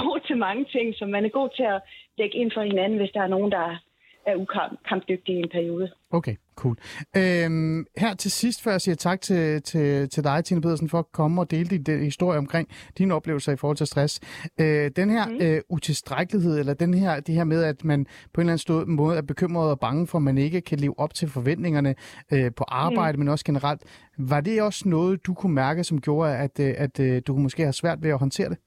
gode 0.04 0.22
ja. 0.22 0.26
til 0.28 0.38
mange 0.38 0.66
ting, 0.66 0.96
så 0.96 1.06
man 1.06 1.26
er 1.26 1.30
god 1.30 1.50
til 1.56 1.64
at 1.64 1.82
dække 2.18 2.38
ind 2.38 2.52
for 2.52 2.62
hinanden, 2.62 2.98
hvis 3.00 3.12
der 3.14 3.22
er 3.22 3.28
nogen, 3.36 3.52
der 3.52 3.82
er 4.25 4.36
ukampdygtige 4.36 5.38
i 5.38 5.42
en 5.42 5.50
periode. 5.51 5.92
Okay, 6.12 6.36
cool. 6.56 6.78
Øhm, 7.18 7.86
her 7.98 8.13
til 8.13 8.32
sidst, 8.32 8.63
før 8.63 8.72
jeg 8.72 8.82
siger 8.82 8.96
tak 8.96 9.22
til, 9.22 9.62
til, 9.62 10.10
til 10.10 10.24
dig, 10.24 10.46
Tine 10.46 10.62
Pedersen, 10.62 10.90
for 10.90 11.00
at 11.00 11.12
komme 11.12 11.42
og 11.42 11.51
dele 11.51 11.70
din 11.70 11.84
de 11.84 11.98
historie 11.98 12.38
omkring 12.38 12.70
dine 12.98 13.13
oplevelser 13.13 13.51
i 13.51 13.56
forhold 13.56 13.78
til 13.78 13.88
stress. 13.88 14.20
Øh, 14.60 14.92
den 14.96 15.10
her 15.10 15.25
mm. 15.25 15.38
øh, 15.42 15.62
utilstrækkelighed, 15.70 16.60
eller 16.60 16.74
den 16.74 16.94
her, 16.94 17.20
det 17.20 17.36
her 17.36 17.44
med, 17.44 17.63
at 17.63 17.84
man 17.84 18.06
på 18.34 18.42
en 18.42 18.50
eller 18.50 18.70
anden 18.70 18.96
måde 18.96 19.18
er 19.18 19.22
bekymret 19.22 19.70
og 19.70 19.80
bange 19.80 20.08
for, 20.08 20.18
at 20.18 20.22
man 20.22 20.38
ikke 20.38 20.62
kan 20.62 20.80
leve 20.80 21.00
op 21.00 21.13
til 21.13 21.30
forventningerne 21.30 21.96
øh, 22.32 22.51
på 22.56 22.63
arbejde, 22.68 23.18
mm. 23.18 23.20
men 23.20 23.28
også 23.28 23.46
generelt. 23.46 23.82
Var 24.18 24.42
det 24.42 24.62
også 24.62 24.90
noget, 24.90 25.25
du 25.25 25.34
kunne 25.34 25.54
mærke, 25.54 25.84
som 25.84 26.01
gjorde, 26.01 26.38
at, 26.38 26.60
øh, 26.60 26.74
at, 26.78 26.78
at 26.78 27.00
øh, 27.00 27.22
du 27.28 27.38
måske 27.38 27.63
have 27.63 27.74
svært 27.74 28.04
ved 28.04 28.10
at 28.10 28.20
håndtere 28.20 28.50
det? 28.50 28.58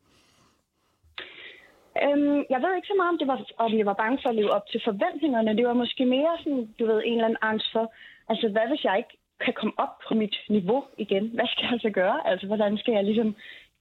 Øhm, 2.02 2.38
jeg 2.52 2.60
ved 2.62 2.72
ikke 2.74 2.90
så 2.92 2.96
meget, 2.98 3.12
om, 3.14 3.18
det 3.22 3.28
var, 3.32 3.38
om 3.64 3.72
jeg 3.78 3.86
var 3.90 4.00
bange 4.02 4.18
for 4.22 4.28
at 4.30 4.38
leve 4.40 4.54
op 4.56 4.66
til 4.72 4.80
forventningerne. 4.88 5.56
Det 5.58 5.66
var 5.66 5.82
måske 5.82 6.04
mere 6.16 6.32
sådan, 6.42 6.64
du 6.78 6.84
ved, 6.86 6.98
en 7.04 7.12
eller 7.12 7.28
anden 7.28 7.44
angst 7.50 7.68
for, 7.74 7.84
altså 8.30 8.46
hvad 8.54 8.66
hvis 8.68 8.84
jeg 8.84 8.96
ikke 9.00 9.14
kan 9.44 9.54
komme 9.60 9.74
op 9.84 9.94
på 10.06 10.12
mit 10.14 10.36
niveau 10.56 10.82
igen? 11.04 11.24
Hvad 11.36 11.48
skal 11.52 11.66
jeg 11.70 11.80
så 11.80 11.90
gøre? 12.00 12.18
Altså, 12.30 12.46
hvordan 12.46 12.78
skal 12.78 12.94
jeg 12.94 13.04
ligesom 13.04 13.34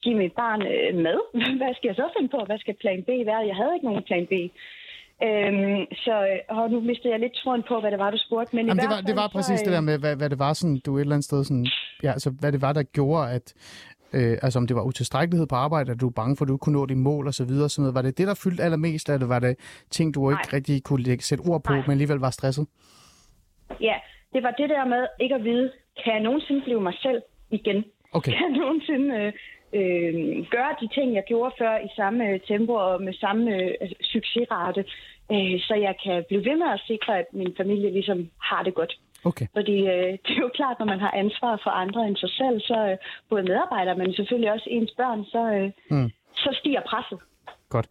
give 0.04 0.18
mit 0.24 0.34
barn 0.42 0.62
øh, 0.74 0.92
mad? 1.06 1.20
Hvad 1.60 1.74
skal 1.76 1.88
jeg 1.90 1.96
så 2.02 2.08
finde 2.16 2.30
på? 2.36 2.40
Hvad 2.46 2.60
skal 2.60 2.76
plan 2.82 3.04
B 3.04 3.10
være? 3.30 3.50
Jeg 3.52 3.56
havde 3.56 3.74
ikke 3.76 3.88
nogen 3.90 4.04
plan 4.10 4.28
B. 4.32 4.34
Øhm, 5.28 5.82
så 6.04 6.14
og 6.50 6.72
nu 6.72 6.80
mistede 6.80 7.12
jeg 7.14 7.20
lidt 7.20 7.36
troen 7.42 7.64
på, 7.70 7.80
hvad 7.80 7.92
det 7.92 8.00
var, 8.00 8.12
du 8.12 8.18
spurgte. 8.28 8.56
Men 8.56 8.66
Jamen, 8.66 8.80
i 8.80 8.82
det, 8.82 8.90
var, 8.90 8.96
fald, 8.96 9.06
det 9.06 9.16
var 9.16 9.28
præcis 9.28 9.60
så, 9.60 9.66
det 9.66 9.74
der 9.74 9.82
med, 9.82 10.00
hvad, 10.00 10.16
hvad 10.16 10.30
det 10.30 10.40
var, 10.40 10.54
sådan, 10.54 10.80
du 10.86 10.98
et 10.98 11.02
eller 11.02 11.16
andet 11.16 11.26
sted, 11.26 11.44
sådan, 11.44 11.68
ja, 12.04 12.12
altså, 12.12 12.30
hvad 12.40 12.52
det 12.52 12.62
var, 12.62 12.74
der 12.74 12.84
gjorde, 12.84 13.32
at, 13.32 13.54
Øh, 14.14 14.38
altså 14.42 14.60
om 14.60 14.68
det 14.68 14.76
var 14.76 14.84
utilstrækkelighed 14.84 15.48
på 15.48 15.56
arbejde, 15.56 15.92
at 15.92 16.02
du 16.02 16.06
var 16.06 16.12
bange 16.22 16.38
for, 16.38 16.46
at 16.46 16.50
du 16.50 16.54
ikke 16.54 16.64
kunne 16.64 16.80
nå 16.80 16.86
dine 16.86 17.02
mål 17.02 17.28
osv. 17.28 17.48
Sådan 17.48 17.70
noget. 17.78 17.96
Var 17.96 18.02
det 18.02 18.18
det, 18.18 18.28
der 18.28 18.42
fyldte 18.44 18.64
allermest, 18.64 19.10
eller 19.10 19.28
var 19.28 19.40
det 19.40 19.54
ting, 19.90 20.16
du 20.16 20.22
Nej. 20.22 20.32
ikke 20.32 20.56
rigtig 20.56 20.84
kunne 20.84 21.04
lægge, 21.04 21.24
sætte 21.24 21.42
ord 21.42 21.64
på, 21.64 21.74
Nej. 21.74 21.82
men 21.82 21.92
alligevel 21.92 22.18
var 22.18 22.30
stresset? 22.30 22.68
Ja, 23.82 23.96
det 24.34 24.44
var 24.44 24.52
det 24.52 24.70
der 24.70 24.86
med 24.86 25.08
ikke 25.20 25.36
at 25.36 25.44
vide, 25.44 25.72
kan 26.04 26.14
jeg 26.14 26.22
nogensinde 26.22 26.62
blive 26.62 26.82
mig 26.82 26.94
selv 27.02 27.22
igen? 27.52 27.86
Okay. 28.14 28.32
Kan 28.32 28.42
jeg 28.42 28.58
nogensinde 28.62 29.16
øh, 29.16 29.34
øh, 29.78 30.46
gøre 30.56 30.76
de 30.82 30.88
ting, 30.96 31.16
jeg 31.16 31.24
gjorde 31.28 31.56
før 31.58 31.78
i 31.78 31.90
samme 31.96 32.30
øh, 32.30 32.40
tempo 32.48 32.74
og 32.74 33.02
med 33.02 33.14
samme 33.14 33.56
øh, 33.56 33.90
succesrate, 34.02 34.86
øh, 35.32 35.60
så 35.68 35.76
jeg 35.88 35.96
kan 36.04 36.24
blive 36.28 36.46
ved 36.46 36.56
med 36.58 36.70
at 36.74 36.82
sikre, 36.88 37.20
at 37.20 37.26
min 37.34 37.54
familie 37.58 37.92
ligesom 37.92 38.30
har 38.42 38.64
det 38.64 38.74
godt. 38.74 38.94
Okay. 39.26 39.48
Fordi 39.58 39.78
øh, 39.94 40.12
det 40.26 40.34
er 40.38 40.44
jo 40.48 40.52
klart, 40.60 40.76
når 40.80 40.86
man 40.86 41.00
har 41.00 41.12
ansvar 41.12 41.54
for 41.64 41.72
andre 41.84 42.08
end 42.08 42.18
sig 42.18 42.30
selv, 42.30 42.62
så 42.62 42.78
øh, 42.90 42.98
både 43.30 43.44
medarbejdere, 43.44 43.96
men 43.98 44.14
selvfølgelig 44.14 44.52
også 44.52 44.68
ens 44.70 44.92
børn, 44.98 45.20
så, 45.34 45.42
øh, 45.58 45.72
mm. 45.92 46.10
så 46.36 46.50
stiger 46.60 46.82
presset. 46.92 47.20
Godt. 47.70 47.88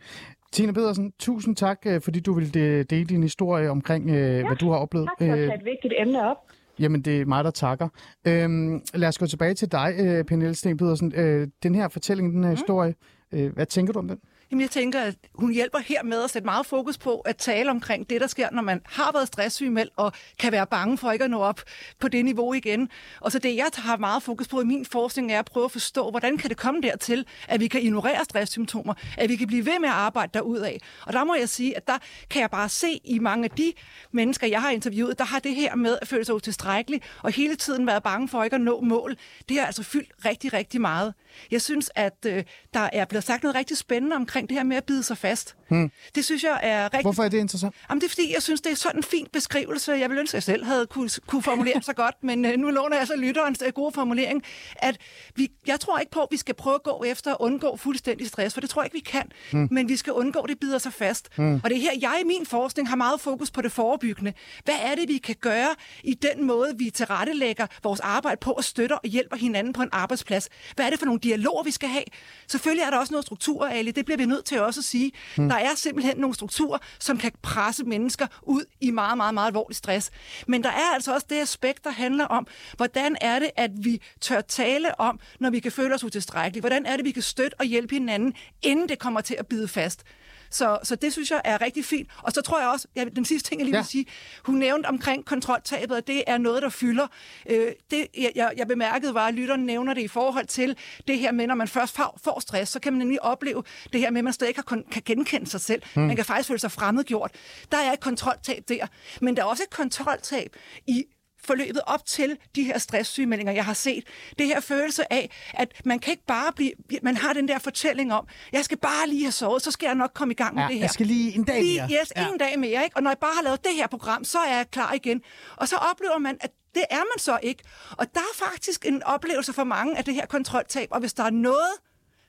Tina 0.52 0.72
Pedersen, 0.72 1.12
tusind 1.18 1.56
tak, 1.56 1.78
øh, 1.86 2.00
fordi 2.00 2.20
du 2.20 2.32
ville 2.34 2.82
dele 2.82 3.04
din 3.04 3.22
historie 3.22 3.70
omkring, 3.70 4.10
øh, 4.10 4.16
ja, 4.16 4.46
hvad 4.46 4.56
du 4.56 4.70
har 4.70 4.78
oplevet. 4.78 5.08
tak 5.08 5.28
for 5.28 5.32
at 5.32 5.38
tage 5.38 5.54
et 5.54 5.64
vigtigt 5.64 5.94
emne 5.98 6.30
op. 6.30 6.36
Jamen, 6.78 7.02
det 7.02 7.20
er 7.20 7.24
mig, 7.24 7.44
der 7.44 7.50
takker. 7.50 7.88
Øhm, 8.26 8.82
lad 8.94 9.08
os 9.08 9.18
gå 9.18 9.26
tilbage 9.26 9.54
til 9.54 9.72
dig, 9.72 9.94
øh, 9.98 10.24
Pernille 10.24 10.54
Sten 10.54 10.76
Pedersen. 10.76 11.12
Øh, 11.16 11.48
den 11.62 11.74
her 11.74 11.88
fortælling, 11.88 12.32
den 12.32 12.44
her 12.44 12.50
mm. 12.50 12.56
historie, 12.56 12.94
øh, 13.32 13.52
hvad 13.52 13.66
tænker 13.66 13.92
du 13.92 13.98
om 13.98 14.08
den? 14.08 14.18
Jamen, 14.52 14.60
jeg 14.60 14.70
tænker, 14.70 15.00
at 15.00 15.14
hun 15.34 15.52
hjælper 15.52 15.78
her 15.78 16.02
med 16.02 16.24
at 16.24 16.30
sætte 16.30 16.46
meget 16.46 16.66
fokus 16.66 16.98
på 16.98 17.20
at 17.20 17.36
tale 17.36 17.70
omkring 17.70 18.10
det, 18.10 18.20
der 18.20 18.26
sker, 18.26 18.48
når 18.50 18.62
man 18.62 18.80
har 18.84 19.12
været 19.12 19.26
stresssygemeldt 19.26 19.92
og 19.96 20.12
kan 20.38 20.52
være 20.52 20.66
bange 20.66 20.98
for 20.98 21.12
ikke 21.12 21.24
at 21.24 21.30
nå 21.30 21.40
op 21.40 21.60
på 22.00 22.08
det 22.08 22.24
niveau 22.24 22.52
igen. 22.52 22.88
Og 23.20 23.32
så 23.32 23.38
det, 23.38 23.56
jeg 23.56 23.66
har 23.74 23.96
meget 23.96 24.22
fokus 24.22 24.48
på 24.48 24.60
i 24.60 24.64
min 24.64 24.84
forskning, 24.84 25.32
er 25.32 25.38
at 25.38 25.44
prøve 25.44 25.64
at 25.64 25.70
forstå, 25.70 26.10
hvordan 26.10 26.38
kan 26.38 26.50
det 26.50 26.56
komme 26.56 26.80
dertil, 26.80 27.26
at 27.48 27.60
vi 27.60 27.68
kan 27.68 27.82
ignorere 27.82 28.24
stresssymptomer, 28.24 28.94
at 29.18 29.30
vi 29.30 29.36
kan 29.36 29.46
blive 29.46 29.66
ved 29.66 29.78
med 29.80 29.88
at 29.88 29.94
arbejde 29.94 30.30
derudad. 30.34 30.76
Og 31.06 31.12
der 31.12 31.24
må 31.24 31.34
jeg 31.34 31.48
sige, 31.48 31.76
at 31.76 31.86
der 31.86 31.98
kan 32.30 32.40
jeg 32.40 32.50
bare 32.50 32.68
se 32.68 33.00
i 33.04 33.18
mange 33.18 33.44
af 33.44 33.50
de 33.50 33.72
mennesker, 34.10 34.46
jeg 34.46 34.62
har 34.62 34.70
interviewet, 34.70 35.18
der 35.18 35.24
har 35.24 35.38
det 35.38 35.54
her 35.54 35.74
med 35.74 35.98
at 36.02 36.08
føle 36.08 36.24
sig 36.24 36.34
utilstrækkelig 36.34 37.00
og 37.22 37.32
hele 37.32 37.56
tiden 37.56 37.86
været 37.86 38.02
bange 38.02 38.28
for 38.28 38.44
ikke 38.44 38.54
at 38.56 38.60
nå 38.60 38.80
mål. 38.80 39.16
Det 39.48 39.58
har 39.58 39.66
altså 39.66 39.82
fyldt 39.82 40.10
rigtig, 40.24 40.52
rigtig 40.52 40.80
meget. 40.80 41.14
Jeg 41.50 41.62
synes, 41.62 41.90
at 41.94 42.26
øh, 42.26 42.44
der 42.74 42.88
er 42.92 43.04
blevet 43.04 43.24
sagt 43.24 43.42
noget 43.42 43.56
rigtig 43.56 43.76
spændende 43.76 44.16
omkring 44.16 44.41
det 44.46 44.56
her 44.56 44.64
med 44.64 44.76
at 44.76 44.84
bide 44.84 45.02
sig 45.02 45.18
fast. 45.18 45.56
Hmm. 45.68 45.90
Det 46.14 46.24
synes 46.24 46.44
jeg 46.44 46.60
er 46.62 46.84
rigtig... 46.84 47.02
Hvorfor 47.02 47.22
er 47.22 47.28
det 47.28 47.38
interessant? 47.38 47.74
Jamen, 47.90 48.00
det 48.00 48.06
er 48.06 48.10
fordi, 48.10 48.34
jeg 48.34 48.42
synes, 48.42 48.60
det 48.60 48.72
er 48.72 48.76
sådan 48.76 48.98
en 48.98 49.02
fin 49.02 49.26
beskrivelse. 49.32 49.92
Jeg 49.92 50.10
vil 50.10 50.18
ønske, 50.18 50.30
at 50.30 50.34
jeg 50.34 50.42
selv 50.42 50.64
havde 50.64 50.86
kunne, 50.86 51.10
kunne 51.26 51.42
formulere 51.42 51.82
så 51.82 51.92
godt, 51.92 52.14
men 52.22 52.44
øh, 52.44 52.56
nu 52.56 52.70
låner 52.70 52.96
jeg 52.96 53.06
så 53.06 53.16
lytterens 53.16 53.62
øh, 53.66 53.72
gode 53.72 53.92
formulering, 53.92 54.42
at 54.76 54.98
vi, 55.36 55.50
jeg 55.66 55.80
tror 55.80 55.98
ikke 55.98 56.12
på, 56.12 56.20
at 56.20 56.28
vi 56.30 56.36
skal 56.36 56.54
prøve 56.54 56.74
at 56.74 56.82
gå 56.82 57.04
efter 57.06 57.30
at 57.30 57.36
undgå 57.40 57.76
fuldstændig 57.76 58.28
stress, 58.28 58.54
for 58.54 58.60
det 58.60 58.70
tror 58.70 58.82
jeg 58.82 58.86
ikke, 58.94 59.06
vi 59.06 59.10
kan. 59.10 59.32
Hmm. 59.52 59.68
Men 59.70 59.88
vi 59.88 59.96
skal 59.96 60.12
undgå, 60.12 60.40
at 60.40 60.48
det 60.48 60.60
bider 60.60 60.78
sig 60.78 60.92
fast. 60.92 61.28
Hmm. 61.36 61.60
Og 61.64 61.70
det 61.70 61.76
er 61.76 61.80
her, 61.80 61.92
jeg 62.00 62.18
i 62.24 62.26
min 62.26 62.46
forskning 62.46 62.88
har 62.88 62.96
meget 62.96 63.20
fokus 63.20 63.50
på 63.50 63.62
det 63.62 63.72
forebyggende. 63.72 64.32
Hvad 64.64 64.74
er 64.82 64.94
det, 64.94 65.08
vi 65.08 65.18
kan 65.18 65.36
gøre 65.40 65.74
i 66.04 66.14
den 66.14 66.46
måde, 66.46 66.74
vi 66.78 66.90
tilrettelægger 66.90 67.66
vores 67.82 68.00
arbejde 68.00 68.38
på 68.40 68.52
og 68.52 68.64
støtter 68.64 68.96
og 68.96 69.08
hjælper 69.08 69.36
hinanden 69.36 69.72
på 69.72 69.82
en 69.82 69.88
arbejdsplads? 69.92 70.48
Hvad 70.76 70.86
er 70.86 70.90
det 70.90 70.98
for 70.98 71.06
nogle 71.06 71.20
dialoger, 71.20 71.62
vi 71.62 71.70
skal 71.70 71.88
have? 71.88 72.04
Selvfølgelig 72.46 72.82
er 72.82 72.90
der 72.90 72.98
også 72.98 73.12
noget 73.12 73.24
struktur, 73.24 73.66
Ali. 73.66 73.90
Det 73.90 74.04
bliver 74.04 74.18
vi 74.18 74.26
nødt 74.32 74.44
til 74.44 74.60
også 74.60 74.80
at 74.80 74.84
sige. 74.84 75.12
Hmm. 75.36 75.48
Der 75.48 75.56
er 75.56 75.74
simpelthen 75.76 76.16
nogle 76.16 76.34
strukturer, 76.34 76.78
som 76.98 77.18
kan 77.18 77.32
presse 77.42 77.84
mennesker 77.84 78.26
ud 78.42 78.64
i 78.80 78.90
meget, 78.90 79.16
meget, 79.16 79.34
meget 79.34 79.46
alvorlig 79.46 79.76
stress. 79.76 80.10
Men 80.46 80.62
der 80.62 80.70
er 80.70 80.94
altså 80.94 81.14
også 81.14 81.26
det 81.30 81.40
aspekt, 81.40 81.84
der 81.84 81.90
handler 81.90 82.24
om, 82.24 82.46
hvordan 82.76 83.16
er 83.20 83.38
det, 83.38 83.50
at 83.56 83.70
vi 83.76 84.00
tør 84.20 84.40
tale 84.40 85.00
om, 85.00 85.20
når 85.40 85.50
vi 85.50 85.60
kan 85.60 85.72
føle 85.72 85.94
os 85.94 86.04
utilstrækkelige? 86.04 86.60
Hvordan 86.60 86.86
er 86.86 86.96
det, 86.96 87.04
vi 87.04 87.10
kan 87.10 87.22
støtte 87.22 87.54
og 87.58 87.64
hjælpe 87.64 87.94
hinanden, 87.94 88.34
inden 88.62 88.88
det 88.88 88.98
kommer 88.98 89.20
til 89.20 89.36
at 89.38 89.46
bide 89.46 89.68
fast? 89.68 90.04
Så, 90.52 90.78
så 90.82 90.96
det 90.96 91.12
synes 91.12 91.30
jeg 91.30 91.40
er 91.44 91.60
rigtig 91.60 91.84
fint. 91.84 92.10
Og 92.22 92.32
så 92.32 92.40
tror 92.40 92.60
jeg 92.60 92.68
også, 92.68 92.88
ja, 92.96 93.04
den 93.04 93.24
sidste 93.24 93.48
ting, 93.48 93.60
jeg 93.60 93.64
lige 93.64 93.72
vil 93.72 93.78
ja. 93.78 93.82
sige, 93.84 94.06
hun 94.44 94.54
nævnte 94.54 94.86
omkring 94.86 95.24
kontroltabet, 95.24 95.96
at 95.96 96.06
det 96.06 96.24
er 96.26 96.38
noget, 96.38 96.62
der 96.62 96.68
fylder. 96.68 97.06
Øh, 97.50 97.72
det, 97.90 98.06
jeg, 98.34 98.52
jeg 98.56 98.68
bemærkede 98.68 99.14
var, 99.14 99.26
at 99.26 99.34
lytteren 99.34 99.66
nævner 99.66 99.94
det 99.94 100.02
i 100.02 100.08
forhold 100.08 100.46
til 100.46 100.76
det 101.08 101.18
her 101.18 101.32
med, 101.32 101.46
når 101.46 101.54
man 101.54 101.68
først 101.68 101.96
får, 101.96 102.20
får 102.24 102.40
stress, 102.40 102.72
så 102.72 102.80
kan 102.80 102.92
man 102.92 102.98
nemlig 102.98 103.22
opleve 103.22 103.62
det 103.92 104.00
her 104.00 104.10
med, 104.10 104.18
at 104.20 104.24
man 104.24 104.32
stadig 104.32 104.50
ikke 104.50 104.62
kan, 104.62 104.84
kan 104.90 105.02
genkende 105.04 105.46
sig 105.46 105.60
selv. 105.60 105.82
Mm. 105.96 106.02
Man 106.02 106.16
kan 106.16 106.24
faktisk 106.24 106.48
føle 106.48 106.58
sig 106.58 106.72
fremmedgjort. 106.72 107.30
Der 107.72 107.78
er 107.78 107.92
et 107.92 108.00
kontroltab 108.00 108.64
der. 108.68 108.86
Men 109.20 109.36
der 109.36 109.42
er 109.42 109.46
også 109.46 109.62
et 109.62 109.70
kontroltab 109.76 110.56
i 110.86 111.04
forløbet 111.44 111.80
op 111.86 112.06
til 112.06 112.38
de 112.56 112.62
her 112.62 112.78
stresssygemeldinger, 112.78 113.52
jeg 113.52 113.64
har 113.64 113.74
set. 113.74 114.04
Det 114.38 114.46
her 114.46 114.60
følelse 114.60 115.12
af, 115.12 115.30
at 115.54 115.68
man 115.84 115.98
kan 115.98 116.10
ikke 116.10 116.26
bare 116.26 116.52
blive... 116.52 116.72
Man 117.02 117.16
har 117.16 117.32
den 117.32 117.48
der 117.48 117.58
fortælling 117.58 118.12
om, 118.12 118.26
jeg 118.52 118.64
skal 118.64 118.78
bare 118.78 119.08
lige 119.08 119.22
have 119.22 119.32
sovet, 119.32 119.62
så 119.62 119.70
skal 119.70 119.86
jeg 119.86 119.94
nok 119.94 120.10
komme 120.14 120.32
i 120.32 120.34
gang 120.34 120.54
med 120.54 120.62
ja, 120.62 120.68
det 120.68 120.76
her. 120.76 120.82
jeg 120.82 120.90
skal 120.90 121.06
lige 121.06 121.34
en 121.34 121.44
dag 121.44 121.54
mere. 121.54 121.86
Lige, 121.86 122.00
yes, 122.00 122.12
ja. 122.16 122.28
en 122.28 122.38
dag 122.38 122.58
mere. 122.58 122.84
Ikke? 122.84 122.96
Og 122.96 123.02
når 123.02 123.10
jeg 123.10 123.18
bare 123.18 123.34
har 123.34 123.42
lavet 123.42 123.64
det 123.64 123.74
her 123.74 123.86
program, 123.86 124.24
så 124.24 124.38
er 124.38 124.56
jeg 124.56 124.70
klar 124.70 124.92
igen. 124.92 125.22
Og 125.56 125.68
så 125.68 125.76
oplever 125.76 126.18
man, 126.18 126.36
at 126.40 126.50
det 126.74 126.84
er 126.90 126.96
man 126.96 127.18
så 127.18 127.38
ikke. 127.42 127.62
Og 127.90 128.14
der 128.14 128.20
er 128.20 128.46
faktisk 128.48 128.86
en 128.86 129.02
oplevelse 129.02 129.52
for 129.52 129.64
mange 129.64 129.98
af 129.98 130.04
det 130.04 130.14
her 130.14 130.26
kontroltab. 130.26 130.88
Og 130.90 131.00
hvis 131.00 131.12
der 131.12 131.24
er 131.24 131.30
noget, 131.30 131.72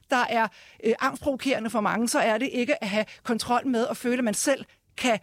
der 0.09 0.25
er 0.29 0.47
øh, 0.83 0.93
angstprovokerende 0.99 1.69
for 1.69 1.81
mange, 1.81 2.09
så 2.09 2.19
er 2.19 2.37
det 2.37 2.49
ikke 2.51 2.83
at 2.83 2.89
have 2.89 3.05
kontrol 3.23 3.67
med 3.67 3.87
at 3.87 3.97
føle, 3.97 4.17
at 4.17 4.23
man 4.23 4.33
selv 4.33 4.65
kan 4.97 5.19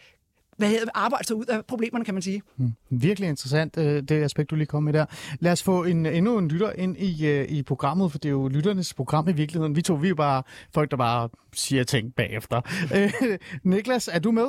hvad 0.60 0.68
hedder, 0.68 0.90
arbejde 0.94 1.26
sig 1.26 1.36
ud 1.36 1.44
af 1.46 1.64
problemerne, 1.68 2.04
kan 2.04 2.14
man 2.14 2.22
sige. 2.22 2.42
Hmm. 2.56 2.72
Virkelig 2.90 3.28
interessant, 3.28 3.78
øh, 3.78 4.02
det 4.02 4.10
aspekt, 4.10 4.50
du 4.50 4.54
lige 4.56 4.66
kom 4.66 4.82
med 4.82 4.92
der. 4.92 5.06
Lad 5.40 5.52
os 5.52 5.62
få 5.62 5.84
en, 5.84 6.06
endnu 6.06 6.38
en 6.38 6.48
lytter 6.48 6.72
ind 6.72 6.96
i, 6.96 7.26
øh, 7.26 7.48
i 7.48 7.62
programmet, 7.62 8.10
for 8.10 8.18
det 8.18 8.28
er 8.28 8.32
jo 8.32 8.48
lytternes 8.48 8.94
program 8.94 9.28
i 9.28 9.32
virkeligheden. 9.32 9.76
Vi 9.76 9.82
to, 9.82 9.94
vi 9.94 10.08
er 10.08 10.14
bare 10.14 10.42
folk, 10.74 10.90
der 10.90 10.96
bare 10.96 11.28
siger 11.52 11.84
ting 11.84 12.14
bagefter. 12.14 12.60
Øh, 12.96 13.38
Niklas, 13.62 14.08
er 14.08 14.18
du 14.18 14.30
med? 14.30 14.46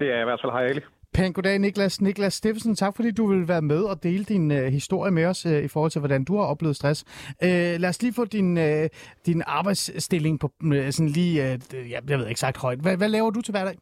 Det 0.00 0.08
er 0.08 0.20
i 0.20 0.24
hvert 0.24 0.40
fald. 0.42 0.52
Hej, 0.52 0.66
Ali. 0.66 0.80
Pæn 1.14 1.32
goddag, 1.32 1.58
Niklas. 1.58 2.00
Niklas 2.00 2.34
Steffensen, 2.34 2.74
tak 2.76 2.96
fordi 2.96 3.10
du 3.10 3.26
vil 3.26 3.48
være 3.48 3.62
med 3.62 3.82
og 3.82 4.02
dele 4.02 4.24
din 4.24 4.50
uh, 4.50 4.56
historie 4.56 5.12
med 5.12 5.24
os 5.24 5.46
uh, 5.46 5.52
i 5.52 5.68
forhold 5.68 5.90
til, 5.90 5.98
hvordan 5.98 6.24
du 6.24 6.36
har 6.36 6.44
oplevet 6.44 6.76
stress. 6.76 7.04
Uh, 7.42 7.48
lad 7.48 7.88
os 7.88 8.02
lige 8.02 8.12
få 8.12 8.24
din, 8.24 8.56
uh, 8.56 8.86
din 9.26 9.42
arbejdsstilling 9.46 10.40
på 10.40 10.52
uh, 10.64 10.90
sådan 10.90 11.08
lige, 11.08 11.42
uh, 11.44 11.90
jeg, 11.90 12.10
jeg 12.10 12.18
ved 12.18 12.28
ikke 12.28 12.40
sagt 12.40 12.56
højt. 12.56 12.78
Hvad, 12.78 12.96
hvad 12.96 13.08
laver 13.08 13.30
du 13.30 13.40
til 13.40 13.52
hverdag? 13.52 13.74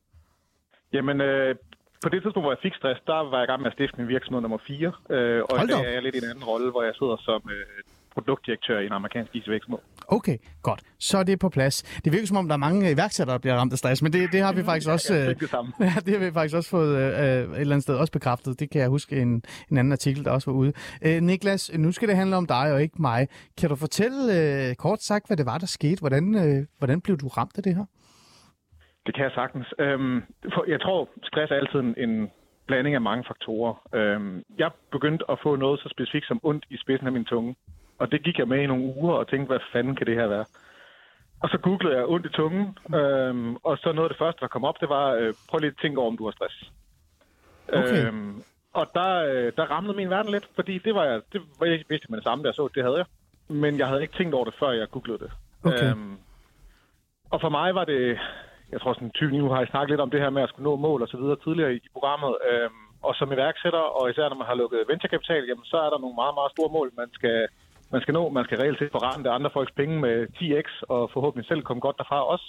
Jamen, 0.94 1.20
øh, 1.20 1.54
på 2.02 2.08
det 2.08 2.18
tidspunkt, 2.22 2.44
hvor 2.44 2.52
jeg 2.56 2.62
fik 2.66 2.74
stress, 2.80 3.00
der 3.06 3.18
var 3.30 3.38
jeg 3.38 3.46
i 3.46 3.50
gang 3.50 3.60
med 3.62 3.70
at 3.70 3.76
stifte 3.76 3.96
min 4.00 4.08
virksomhed 4.08 4.40
nummer 4.42 4.58
4. 4.66 4.92
Øh, 5.10 5.42
og 5.50 5.64
i 5.64 5.66
dag 5.66 5.84
er 5.90 5.94
jeg 5.96 6.02
lidt 6.02 6.14
i 6.14 6.18
en 6.18 6.30
anden 6.30 6.44
rolle, 6.44 6.70
hvor 6.70 6.82
jeg 6.82 6.94
sidder 7.00 7.16
som 7.28 7.40
øh, 7.56 7.66
produktdirektør 8.14 8.78
i 8.78 8.86
en 8.86 8.92
amerikansk 8.92 9.30
IT-virksomhed. 9.36 9.78
Okay, 10.08 10.36
godt. 10.62 10.80
Så 10.98 11.18
er 11.18 11.22
det 11.22 11.38
på 11.38 11.48
plads. 11.48 11.82
Det 12.04 12.12
virker 12.12 12.26
som 12.26 12.36
om, 12.36 12.48
der 12.48 12.54
er 12.54 12.58
mange 12.58 12.90
iværksættere, 12.90 13.34
der 13.34 13.40
bliver 13.40 13.56
ramt 13.56 13.72
af 13.72 13.78
stress, 13.78 14.02
men 14.02 14.12
det, 14.12 14.32
det 14.32 14.40
har 14.40 14.52
vi 14.52 14.62
faktisk 14.64 14.88
også... 14.88 15.14
ja, 15.14 15.32
det, 15.32 15.50
samme. 15.50 15.72
Ja, 15.80 15.94
det 16.06 16.18
har 16.18 16.24
vi 16.26 16.32
faktisk 16.32 16.56
også 16.56 16.70
fået 16.70 16.96
øh, 16.96 17.10
et 17.10 17.60
eller 17.60 17.60
andet 17.60 17.82
sted 17.82 17.96
også 17.96 18.12
bekræftet. 18.12 18.60
Det 18.60 18.70
kan 18.70 18.80
jeg 18.80 18.88
huske 18.88 19.22
en, 19.22 19.42
en 19.70 19.76
anden 19.78 19.92
artikel, 19.92 20.24
der 20.24 20.30
også 20.30 20.50
var 20.50 20.58
ude. 20.58 20.72
Øh, 21.02 21.22
Niklas, 21.22 21.70
nu 21.74 21.92
skal 21.92 22.08
det 22.08 22.16
handle 22.16 22.36
om 22.36 22.46
dig 22.46 22.72
og 22.72 22.82
ikke 22.82 23.02
mig. 23.02 23.28
Kan 23.58 23.68
du 23.68 23.76
fortælle 23.76 24.18
øh, 24.40 24.74
kort 24.74 25.02
sagt, 25.02 25.26
hvad 25.26 25.36
det 25.36 25.46
var, 25.46 25.58
der 25.58 25.66
skete? 25.66 26.00
Hvordan, 26.00 26.34
øh, 26.34 26.66
hvordan 26.78 27.00
blev 27.00 27.16
du 27.16 27.28
ramt 27.28 27.56
af 27.56 27.62
det 27.62 27.76
her? 27.76 27.84
Det 29.06 29.14
kan 29.14 29.24
jeg 29.24 29.32
sagtens. 29.34 29.66
Øhm, 29.78 30.22
for 30.54 30.64
jeg 30.68 30.80
tror, 30.80 31.08
stress 31.22 31.50
er 31.50 31.56
altid 31.56 31.78
en, 31.80 31.94
en 31.98 32.30
blanding 32.66 32.94
af 32.94 33.00
mange 33.00 33.24
faktorer. 33.26 33.74
Øhm, 33.94 34.42
jeg 34.58 34.70
begyndte 34.92 35.24
at 35.30 35.38
få 35.42 35.56
noget 35.56 35.80
så 35.80 35.88
specifikt 35.88 36.26
som 36.26 36.40
ondt 36.42 36.64
i 36.70 36.76
spidsen 36.76 37.06
af 37.06 37.12
min 37.12 37.24
tunge. 37.24 37.56
Og 37.98 38.12
det 38.12 38.22
gik 38.22 38.38
jeg 38.38 38.48
med 38.48 38.60
i 38.62 38.66
nogle 38.66 38.94
uger 38.96 39.14
og 39.14 39.28
tænkte, 39.28 39.46
hvad 39.46 39.60
fanden 39.72 39.96
kan 39.96 40.06
det 40.06 40.14
her 40.14 40.26
være? 40.26 40.44
Og 41.42 41.48
så 41.48 41.58
googlede 41.58 41.96
jeg 41.96 42.06
ondt 42.06 42.26
i 42.26 42.28
tungen, 42.28 42.78
øhm, 42.94 43.56
og 43.56 43.78
så 43.78 43.92
noget 43.92 44.08
af 44.08 44.14
det 44.14 44.18
første, 44.18 44.40
der 44.40 44.46
kom 44.46 44.64
op, 44.64 44.80
det 44.80 44.88
var, 44.88 45.12
øh, 45.12 45.34
prøv 45.48 45.58
lige 45.58 45.70
at 45.70 45.76
tænke 45.82 46.00
over, 46.00 46.10
om 46.10 46.16
du 46.16 46.24
har 46.24 46.32
stress. 46.32 46.72
Okay. 47.68 48.06
Øhm, 48.06 48.42
og 48.72 48.90
der, 48.94 49.10
øh, 49.30 49.52
der 49.56 49.64
ramlede 49.70 49.96
min 49.96 50.10
verden 50.10 50.32
lidt, 50.32 50.48
fordi 50.54 50.78
det 50.78 50.94
var 50.94 51.04
jeg, 51.04 51.20
det 51.32 51.40
var 51.58 51.66
jeg 51.66 51.84
vidste 51.88 52.06
med 52.10 52.16
det 52.16 52.24
samme, 52.24 52.46
jeg 52.46 52.54
så 52.54 52.68
det, 52.68 52.74
det 52.74 52.82
havde 52.82 52.96
jeg. 52.96 53.06
Men 53.48 53.78
jeg 53.78 53.86
havde 53.88 54.02
ikke 54.02 54.16
tænkt 54.16 54.34
over 54.34 54.44
det, 54.44 54.54
før 54.58 54.70
jeg 54.70 54.90
googlede 54.90 55.18
det. 55.18 55.32
Okay. 55.64 55.90
Øhm, 55.90 56.18
og 57.30 57.40
for 57.40 57.48
mig 57.48 57.74
var 57.74 57.84
det, 57.84 58.18
jeg 58.74 58.80
tror 58.80 58.92
sådan 58.94 59.10
20 59.10 59.30
nu 59.42 59.48
har 59.52 59.60
jeg 59.60 59.72
snakket 59.72 59.90
lidt 59.92 60.04
om 60.04 60.10
det 60.12 60.20
her 60.24 60.30
med 60.36 60.42
at 60.42 60.50
skulle 60.50 60.68
nå 60.70 60.76
mål 60.76 61.02
og 61.04 61.08
så 61.08 61.16
videre 61.22 61.42
tidligere 61.44 61.72
i, 61.74 61.78
i 61.86 61.90
programmet. 61.96 62.32
Øhm, 62.50 62.84
og 63.06 63.12
som 63.18 63.32
iværksætter, 63.32 63.84
og 63.98 64.10
især 64.10 64.28
når 64.28 64.40
man 64.40 64.50
har 64.50 64.60
lukket 64.62 64.88
venturekapital, 64.92 65.44
jamen, 65.50 65.66
så 65.72 65.76
er 65.86 65.90
der 65.90 65.98
nogle 66.04 66.16
meget, 66.22 66.34
meget 66.38 66.54
store 66.54 66.74
mål, 66.76 66.88
man 67.02 67.10
skal, 67.18 67.38
man 67.92 68.00
skal 68.02 68.14
nå. 68.18 68.22
Man 68.36 68.44
skal 68.44 68.58
reelt 68.58 68.78
set 68.78 68.94
forrente 68.96 69.36
andre 69.36 69.50
folks 69.56 69.74
penge 69.80 69.94
med 70.06 70.16
10x, 70.38 70.68
og 70.94 71.02
forhåbentlig 71.14 71.46
selv 71.48 71.62
komme 71.62 71.80
godt 71.86 71.98
derfra 72.00 72.20
også. 72.34 72.46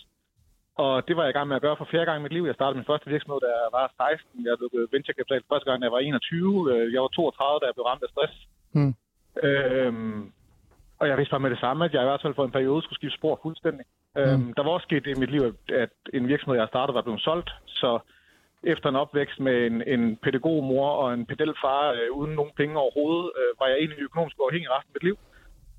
Og 0.83 0.93
det 1.07 1.13
var 1.15 1.23
jeg 1.23 1.33
i 1.33 1.37
gang 1.37 1.47
med 1.47 1.55
at 1.59 1.65
gøre 1.65 1.77
for 1.77 1.87
fjerde 1.91 2.07
gang 2.09 2.19
i 2.19 2.25
mit 2.25 2.35
liv. 2.37 2.43
Jeg 2.45 2.57
startede 2.57 2.79
min 2.79 2.89
første 2.91 3.09
virksomhed, 3.13 3.39
da 3.45 3.49
jeg 3.61 3.69
var 3.77 3.85
16. 3.97 4.45
Jeg 4.45 4.55
lukkede 4.61 4.87
venturekapital 4.95 5.41
første 5.51 5.67
gang, 5.69 5.77
da 5.79 5.85
jeg 5.85 5.95
var 5.97 5.99
21. 5.99 6.73
Øh, 6.73 6.93
Jeg 6.93 7.01
var 7.01 7.07
32, 7.07 7.59
da 7.59 7.65
jeg 7.67 7.75
blev 7.75 7.85
ramt 7.89 8.03
af 8.07 8.11
stress. 8.13 8.35
Hmm. 8.75 8.93
Øhm, 9.45 10.21
og 10.99 11.07
jeg 11.07 11.17
vidste 11.17 11.31
bare 11.31 11.39
med 11.39 11.49
det 11.49 11.59
samme, 11.59 11.85
at 11.85 11.93
jeg 11.93 12.01
i 12.01 12.05
hvert 12.05 12.21
fald 12.21 12.35
for 12.35 12.45
en 12.45 12.51
periode 12.51 12.81
skulle 12.83 12.99
skifte 12.99 13.17
spor 13.17 13.39
fuldstændig. 13.43 13.85
Mm. 14.15 14.21
Øhm, 14.21 14.53
der 14.53 14.63
var 14.63 14.71
også 14.71 14.85
sket 14.85 15.05
det 15.05 15.17
i 15.17 15.19
mit 15.19 15.31
liv, 15.31 15.41
at- 15.73 15.89
en 16.13 16.27
virksomhed, 16.27 16.59
jeg 16.59 16.67
startede, 16.67 16.95
var 16.95 17.01
blevet 17.01 17.21
solgt. 17.21 17.49
Så 17.65 17.99
efter 18.63 18.89
en 18.89 18.95
opvækst 18.95 19.39
med 19.39 19.65
en, 19.67 19.83
en 19.87 20.17
pædagogmor 20.23 20.89
og 20.89 21.13
en 21.13 21.25
pedelfar 21.25 21.91
øh, 21.91 22.11
uden 22.19 22.35
nogen 22.35 22.51
penge 22.57 22.77
overhovedet, 22.79 23.31
øh, 23.39 23.59
var 23.59 23.67
jeg 23.67 23.77
egentlig 23.77 23.99
økonomisk 24.01 24.35
uafhængig 24.39 24.69
resten 24.71 24.91
af 24.91 24.95
mit 24.95 25.03
liv. 25.03 25.17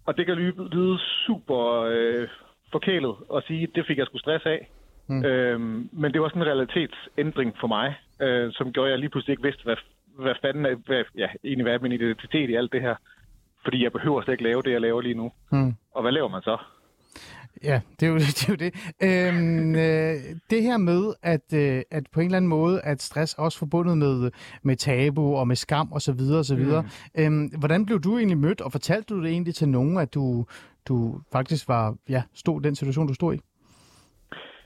Og 0.06 0.16
det 0.16 0.26
kan 0.26 0.34
lyde, 0.34 0.68
lyde 0.68 0.98
super 1.26 1.60
øh, 1.92 2.28
forkælet 2.72 3.14
at 3.36 3.44
sige, 3.46 3.62
at 3.62 3.74
det 3.74 3.86
fik 3.86 3.98
jeg 3.98 4.06
sgu 4.06 4.18
stress 4.18 4.46
af. 4.46 4.70
Mm. 5.08 5.24
Øhm, 5.24 5.88
men 5.92 6.12
det 6.12 6.20
var 6.20 6.28
sådan 6.28 6.42
en 6.42 6.48
realitetsændring 6.48 7.56
for 7.60 7.66
mig, 7.66 7.94
øh, 8.22 8.52
som 8.52 8.72
gjorde, 8.72 8.88
at 8.88 8.90
jeg 8.92 8.98
lige 8.98 9.10
pludselig 9.10 9.32
ikke 9.32 9.42
vidste, 9.42 9.64
hvad, 9.64 9.76
hvad 10.18 10.34
fanden 10.42 10.66
er, 10.66 10.74
hvad, 10.86 11.04
ja, 11.16 11.28
egentlig 11.44 11.64
hvad 11.64 11.74
er 11.74 11.78
min 11.78 11.92
identitet 11.92 12.50
i 12.50 12.54
alt 12.54 12.72
det 12.72 12.80
her. 12.80 12.96
Fordi 13.66 13.84
jeg 13.84 13.92
behøver 13.92 14.22
slet 14.22 14.34
ikke 14.34 14.44
lave 14.44 14.62
det, 14.62 14.72
jeg 14.72 14.80
laver 14.80 15.00
lige 15.00 15.14
nu. 15.14 15.32
Hmm. 15.52 15.72
Og 15.94 16.02
hvad 16.02 16.12
laver 16.12 16.28
man 16.28 16.42
så? 16.42 16.56
Ja, 17.64 17.80
det 18.00 18.06
er 18.06 18.10
jo 18.10 18.18
det. 18.24 18.48
Er 18.48 18.50
jo 18.52 18.56
det. 18.64 18.72
Øhm, 19.02 19.74
øh, 19.74 20.14
det 20.50 20.62
her 20.62 20.76
med, 20.76 21.14
at, 21.22 21.46
øh, 21.54 21.82
at 21.90 22.04
på 22.12 22.20
en 22.20 22.26
eller 22.26 22.36
anden 22.36 22.48
måde, 22.48 22.80
at 22.80 23.02
stress 23.02 23.34
er 23.34 23.42
også 23.42 23.58
forbundet 23.58 23.98
med, 23.98 24.30
med 24.62 24.76
tabu 24.76 25.36
og 25.36 25.48
med 25.48 25.56
skam 25.56 25.92
osv. 25.92 26.20
osv. 26.40 26.58
Mm. 26.58 26.88
Øhm, 27.18 27.46
hvordan 27.58 27.86
blev 27.86 28.00
du 28.00 28.18
egentlig 28.18 28.38
mødt, 28.38 28.60
og 28.60 28.72
fortalte 28.72 29.14
du 29.14 29.22
det 29.22 29.30
egentlig 29.30 29.54
til 29.54 29.68
nogen, 29.68 29.98
at 29.98 30.14
du, 30.14 30.46
du 30.88 31.20
faktisk 31.32 31.68
var, 31.68 31.94
ja, 32.08 32.22
stod 32.34 32.60
i 32.60 32.64
den 32.64 32.74
situation, 32.74 33.06
du 33.06 33.14
stod 33.14 33.34
i? 33.34 33.40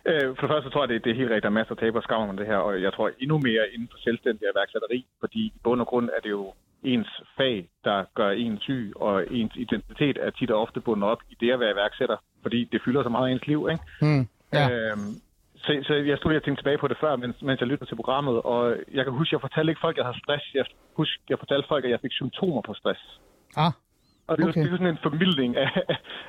Øh, 0.06 0.36
for 0.36 0.42
det 0.46 0.50
første 0.54 0.70
tror 0.70 0.82
jeg, 0.82 0.88
det, 0.88 1.04
det 1.04 1.10
er 1.10 1.20
helt 1.20 1.30
rigtigt, 1.30 1.42
der 1.42 1.48
er 1.54 1.60
masser 1.60 1.74
af 1.74 1.78
taber 1.78 1.98
og 1.98 2.02
skam 2.02 2.28
om 2.28 2.36
det 2.36 2.46
her, 2.46 2.56
og 2.56 2.82
jeg 2.82 2.92
tror 2.92 3.10
endnu 3.20 3.38
mere 3.38 3.64
inden 3.74 3.88
for 3.90 3.98
selvstændig 3.98 4.42
iværksætteri, 4.54 5.06
fordi 5.20 5.40
i 5.40 5.60
bund 5.64 5.80
og 5.80 5.86
grund 5.86 6.08
er 6.16 6.20
det 6.22 6.30
jo 6.30 6.52
ens 6.82 7.08
fag, 7.36 7.68
der 7.84 8.04
gør 8.14 8.30
en 8.30 8.58
syg, 8.60 8.92
og 8.96 9.24
ens 9.30 9.56
identitet 9.56 10.18
er 10.20 10.30
tit 10.30 10.50
og 10.50 10.60
ofte 10.62 10.80
bundet 10.80 11.08
op 11.10 11.18
i 11.30 11.36
det 11.40 11.50
at 11.52 11.60
være 11.60 11.70
iværksætter, 11.70 12.16
fordi 12.42 12.64
det 12.72 12.80
fylder 12.84 13.02
så 13.02 13.08
meget 13.08 13.28
af 13.28 13.32
ens 13.32 13.46
liv, 13.46 13.68
ikke? 13.72 13.84
Hmm. 14.00 14.28
Ja. 14.52 14.70
Øhm, 14.70 15.12
så, 15.56 15.70
så 15.86 15.94
jeg 15.94 16.18
stod 16.18 16.30
lige 16.30 16.38
og 16.38 16.44
tænkte 16.44 16.62
tilbage 16.62 16.78
på 16.78 16.88
det 16.88 16.96
før, 17.00 17.16
mens, 17.16 17.42
mens 17.42 17.60
jeg 17.60 17.68
lyttede 17.68 17.90
til 17.90 17.96
programmet, 17.96 18.42
og 18.42 18.76
jeg 18.92 19.04
kan 19.04 19.12
huske, 19.12 19.34
jeg 19.34 19.40
fortalte 19.40 19.70
ikke 19.70 19.80
folk, 19.80 19.94
at 19.94 19.98
jeg 19.98 20.04
havde 20.06 20.18
stress. 20.24 20.44
Jeg 20.54 20.64
husker, 20.96 21.22
jeg 21.28 21.38
fortalte 21.38 21.68
folk, 21.68 21.84
at 21.84 21.90
jeg 21.90 22.00
fik 22.00 22.12
symptomer 22.12 22.62
på 22.62 22.74
stress. 22.74 23.20
Ah, 23.56 23.72
Og 24.28 24.38
det, 24.38 24.44
Okay. 24.48 24.60
det 24.60 24.66
er 24.66 24.70
jo 24.70 24.76
sådan 24.76 24.94
en 24.94 24.98
formidling 25.02 25.56
af, 25.56 25.70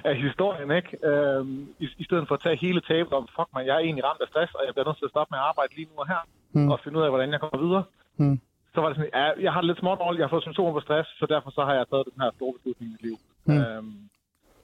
af 0.09 0.15
historien, 0.25 0.71
ikke? 0.71 1.07
Øhm, 1.09 1.67
i, 1.79 1.85
I 1.97 2.03
stedet 2.03 2.27
for 2.27 2.35
at 2.35 2.41
tage 2.41 2.55
hele 2.65 2.81
tabet 2.81 3.13
om, 3.13 3.27
fuck 3.35 3.49
mig, 3.53 3.65
jeg 3.67 3.75
er 3.75 3.79
egentlig 3.87 4.05
ramt 4.05 4.21
af 4.21 4.27
stress, 4.27 4.51
og 4.53 4.61
jeg 4.65 4.73
bliver 4.73 4.87
nødt 4.87 4.97
til 4.97 5.05
at 5.05 5.13
stoppe 5.15 5.31
med 5.33 5.39
at 5.39 5.45
arbejde 5.51 5.75
lige 5.75 5.87
nu 5.91 5.95
og 6.03 6.07
her, 6.07 6.21
mm. 6.53 6.69
og 6.71 6.79
finde 6.83 6.97
ud 6.99 7.03
af, 7.03 7.09
hvordan 7.09 7.31
jeg 7.31 7.39
kommer 7.39 7.59
videre. 7.67 7.83
Hmm. 8.19 8.39
Så 8.73 8.81
var 8.81 8.87
det 8.87 8.97
sådan, 8.97 9.11
ja, 9.13 9.27
jeg 9.45 9.51
har 9.53 9.61
det 9.61 9.67
lidt 9.67 9.79
småt 9.79 9.99
dårligt, 9.99 10.19
jeg 10.19 10.27
har 10.27 10.35
fået 10.35 10.47
symptomer 10.47 10.73
på 10.73 10.79
stress, 10.79 11.09
så 11.19 11.25
derfor 11.33 11.49
så 11.57 11.61
har 11.67 11.73
jeg 11.73 11.85
taget 11.91 12.05
den 12.11 12.21
her 12.21 12.31
store 12.37 12.53
beslutning 12.57 12.87
i 12.89 12.93
mit 12.93 13.03
liv. 13.07 13.17
Hmm. 13.45 13.57
Øhm, 13.57 14.09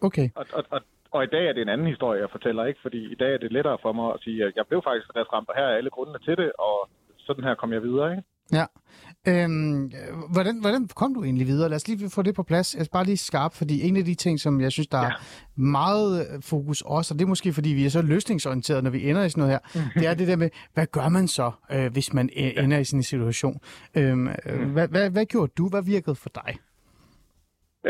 okay. 0.07 0.27
og, 0.35 0.45
og, 0.53 0.63
og, 0.75 0.81
og 1.11 1.23
i 1.23 1.27
dag 1.35 1.45
er 1.47 1.53
det 1.53 1.61
en 1.61 1.69
anden 1.69 1.87
historie, 1.87 2.21
jeg 2.21 2.29
fortæller, 2.29 2.63
ikke? 2.65 2.79
Fordi 2.81 3.11
i 3.11 3.15
dag 3.15 3.33
er 3.33 3.37
det 3.37 3.51
lettere 3.51 3.77
for 3.81 3.91
mig 3.91 4.13
at 4.13 4.19
sige, 4.25 4.43
at 4.45 4.53
jeg 4.55 4.65
blev 4.69 4.81
faktisk 4.83 5.05
stressramt, 5.05 5.49
og 5.49 5.55
her 5.55 5.67
er 5.67 5.77
alle 5.77 5.89
grundene 5.89 6.19
til 6.19 6.37
det, 6.37 6.51
og 6.67 6.89
sådan 7.17 7.43
her 7.43 7.55
kom 7.55 7.73
jeg 7.73 7.83
videre, 7.83 8.11
ikke? 8.11 8.23
Ja. 8.51 8.65
Øhm, 9.27 9.91
hvordan, 10.29 10.59
hvordan 10.61 10.87
kom 10.95 11.13
du 11.13 11.23
egentlig 11.23 11.47
videre? 11.47 11.69
Lad 11.69 11.75
os 11.75 11.87
lige 11.87 12.09
få 12.09 12.21
det 12.21 12.35
på 12.35 12.43
plads. 12.43 12.75
Jeg 12.75 12.81
er 12.81 12.85
bare 12.91 13.05
lige 13.05 13.17
skarp, 13.17 13.53
fordi 13.53 13.87
en 13.87 13.97
af 13.97 14.05
de 14.05 14.15
ting, 14.15 14.39
som 14.39 14.61
jeg 14.61 14.71
synes, 14.71 14.87
der 14.87 14.97
ja. 14.97 15.05
er 15.05 15.13
meget 15.55 16.27
øh, 16.33 16.41
fokus 16.41 16.81
også, 16.81 17.13
og 17.13 17.19
det 17.19 17.25
er 17.25 17.29
måske, 17.29 17.53
fordi 17.53 17.69
vi 17.69 17.85
er 17.85 17.89
så 17.89 18.01
løsningsorienterede, 18.01 18.81
når 18.81 18.89
vi 18.89 19.09
ender 19.09 19.23
i 19.23 19.29
sådan 19.29 19.41
noget 19.41 19.59
her, 19.73 19.89
det 19.99 20.07
er 20.07 20.13
det 20.13 20.27
der 20.27 20.35
med, 20.35 20.49
hvad 20.73 20.85
gør 20.85 21.09
man 21.09 21.27
så, 21.27 21.51
øh, 21.71 21.91
hvis 21.91 22.13
man 22.13 22.29
øh, 22.37 22.63
ender 22.63 22.77
i 22.77 22.83
sådan 22.83 22.99
en 22.99 23.03
situation? 23.03 23.59
Øhm, 23.95 24.27
øh, 24.45 24.71
hvad, 24.71 24.87
hvad, 24.87 25.09
hvad 25.09 25.25
gjorde 25.25 25.51
du? 25.57 25.69
Hvad 25.69 25.83
virkede 25.83 26.15
for 26.15 26.29
dig? 26.35 26.57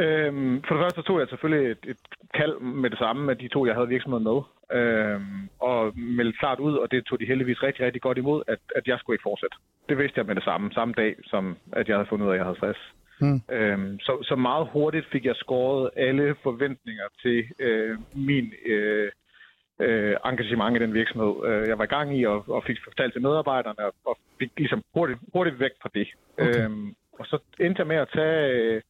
Øhm, 0.03 0.63
for 0.67 0.75
det 0.75 0.83
første 0.83 1.01
tog 1.01 1.19
jeg 1.19 1.27
selvfølgelig 1.29 1.71
et, 1.71 1.83
et 1.87 2.03
kald 2.33 2.59
med 2.59 2.89
det 2.89 2.99
samme 2.99 3.25
med 3.25 3.35
de 3.35 3.47
to, 3.47 3.65
jeg 3.65 3.75
havde 3.75 3.87
virksomhed 3.87 4.19
med, 4.19 4.39
øhm, 4.79 5.49
og 5.59 5.97
meldte 5.97 6.39
klart 6.39 6.59
ud, 6.59 6.75
og 6.75 6.91
det 6.91 7.05
tog 7.05 7.19
de 7.19 7.25
heldigvis 7.25 7.63
rigtig, 7.63 7.85
rigtig 7.85 8.01
godt 8.01 8.17
imod, 8.17 8.43
at, 8.47 8.59
at 8.75 8.87
jeg 8.87 8.99
skulle 8.99 9.15
ikke 9.15 9.29
fortsætte. 9.29 9.57
Det 9.89 9.97
vidste 9.97 10.19
jeg 10.19 10.25
med 10.25 10.35
det 10.35 10.43
samme, 10.43 10.71
samme 10.73 10.93
dag, 10.97 11.15
som 11.25 11.57
at 11.71 11.87
jeg 11.87 11.95
havde 11.97 12.09
fundet 12.09 12.25
ud 12.25 12.31
af, 12.31 12.33
at 12.33 12.37
jeg 12.37 12.45
havde 12.45 12.57
stress. 12.57 12.79
Hmm. 13.19 13.41
Øhm, 13.51 13.99
så, 13.99 14.23
så 14.23 14.35
meget 14.35 14.67
hurtigt 14.73 15.05
fik 15.11 15.25
jeg 15.25 15.35
skåret 15.35 15.89
alle 15.95 16.35
forventninger 16.43 17.07
til 17.21 17.45
øh, 17.59 17.97
min 18.15 18.53
øh, 18.65 19.11
øh, 19.79 20.15
engagement 20.25 20.75
i 20.77 20.79
den 20.79 20.93
virksomhed, 20.93 21.33
øh, 21.47 21.67
jeg 21.67 21.77
var 21.77 21.83
i 21.83 21.93
gang 21.95 22.19
i, 22.19 22.23
og, 22.23 22.49
og 22.49 22.63
fik 22.63 22.77
fortalt 22.83 23.13
til 23.13 23.21
medarbejderne, 23.21 23.85
og, 23.85 23.93
og 24.05 24.17
fik 24.39 24.51
ligesom 24.57 24.83
hurtigt, 24.93 25.19
hurtigt 25.33 25.59
væk 25.59 25.71
fra 25.81 25.89
det. 25.93 26.07
Okay. 26.37 26.65
Øhm, 26.65 26.95
og 27.19 27.25
så 27.25 27.39
endte 27.59 27.79
jeg 27.79 27.87
med 27.87 27.95
at 27.95 28.09
tage 28.13 28.51
øh, 28.51 28.81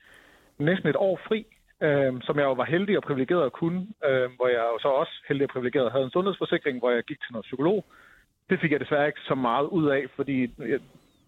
næsten 0.60 0.90
et 0.90 0.96
år 0.96 1.20
fri, 1.28 1.46
øh, 1.82 2.14
som 2.24 2.38
jeg 2.38 2.44
jo 2.46 2.54
var 2.54 2.66
heldig 2.66 2.98
og 2.98 3.04
privilegeret 3.04 3.46
at 3.46 3.52
kunne, 3.52 3.88
øh, 4.06 4.30
hvor 4.36 4.48
jeg 4.48 4.64
jo 4.74 4.78
så 4.82 4.88
også 4.88 5.14
heldig 5.28 5.44
og 5.44 5.50
privilegeret 5.50 5.92
havde 5.92 6.06
en 6.06 6.12
sundhedsforsikring, 6.12 6.80
hvor 6.80 6.92
jeg 6.92 7.04
gik 7.04 7.20
til 7.22 7.32
noget 7.34 7.44
psykolog. 7.46 7.86
Det 8.50 8.60
fik 8.60 8.72
jeg 8.72 8.80
desværre 8.80 9.08
ikke 9.08 9.20
så 9.28 9.36
meget 9.36 9.66
ud 9.68 9.88
af, 9.90 10.04
fordi 10.16 10.42
jeg, 10.60 10.80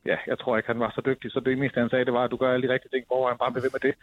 ja, 0.05 0.17
jeg 0.27 0.39
tror 0.39 0.57
ikke, 0.57 0.67
han 0.67 0.79
var 0.79 0.91
så 0.95 1.01
dygtig, 1.05 1.31
så 1.31 1.39
det 1.39 1.57
meste, 1.57 1.79
han 1.79 1.89
sagde, 1.89 2.05
det 2.05 2.13
var, 2.13 2.23
at 2.23 2.31
du 2.31 2.37
gør 2.37 2.53
alle 2.53 2.67
de 2.67 2.73
rigtige 2.73 2.91
ting, 2.91 3.05
hvor 3.07 3.27
han 3.27 3.37
bare 3.37 3.51
blev 3.51 3.63
ved 3.63 3.73
med 3.77 3.83
det. 3.87 3.95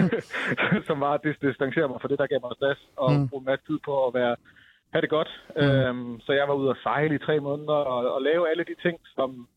som 0.88 1.00
var 1.00 1.12
at 1.14 1.20
dis- 1.26 1.46
distancere 1.48 1.88
mig 1.88 2.00
fra 2.00 2.08
det, 2.08 2.18
der 2.18 2.26
gav 2.26 2.40
mig 2.42 2.50
stress, 2.56 2.80
og 2.96 3.12
Mm. 3.12 3.28
bruge 3.28 3.40
en 3.40 3.44
masse 3.50 3.66
tid 3.66 3.78
på 3.84 4.06
at 4.06 4.14
være, 4.14 4.36
have 4.92 5.02
det 5.02 5.10
godt. 5.10 5.30
Mm. 5.56 5.62
Øhm, 5.62 6.20
så 6.20 6.32
jeg 6.32 6.48
var 6.48 6.54
ude 6.54 6.70
at 6.70 6.76
sejle 6.82 7.14
i 7.14 7.18
tre 7.26 7.40
måneder, 7.40 7.72
og, 7.92 8.14
og 8.14 8.22
lave 8.22 8.50
alle 8.50 8.64
de 8.64 8.74
ting, 8.82 8.96
som 9.14 9.48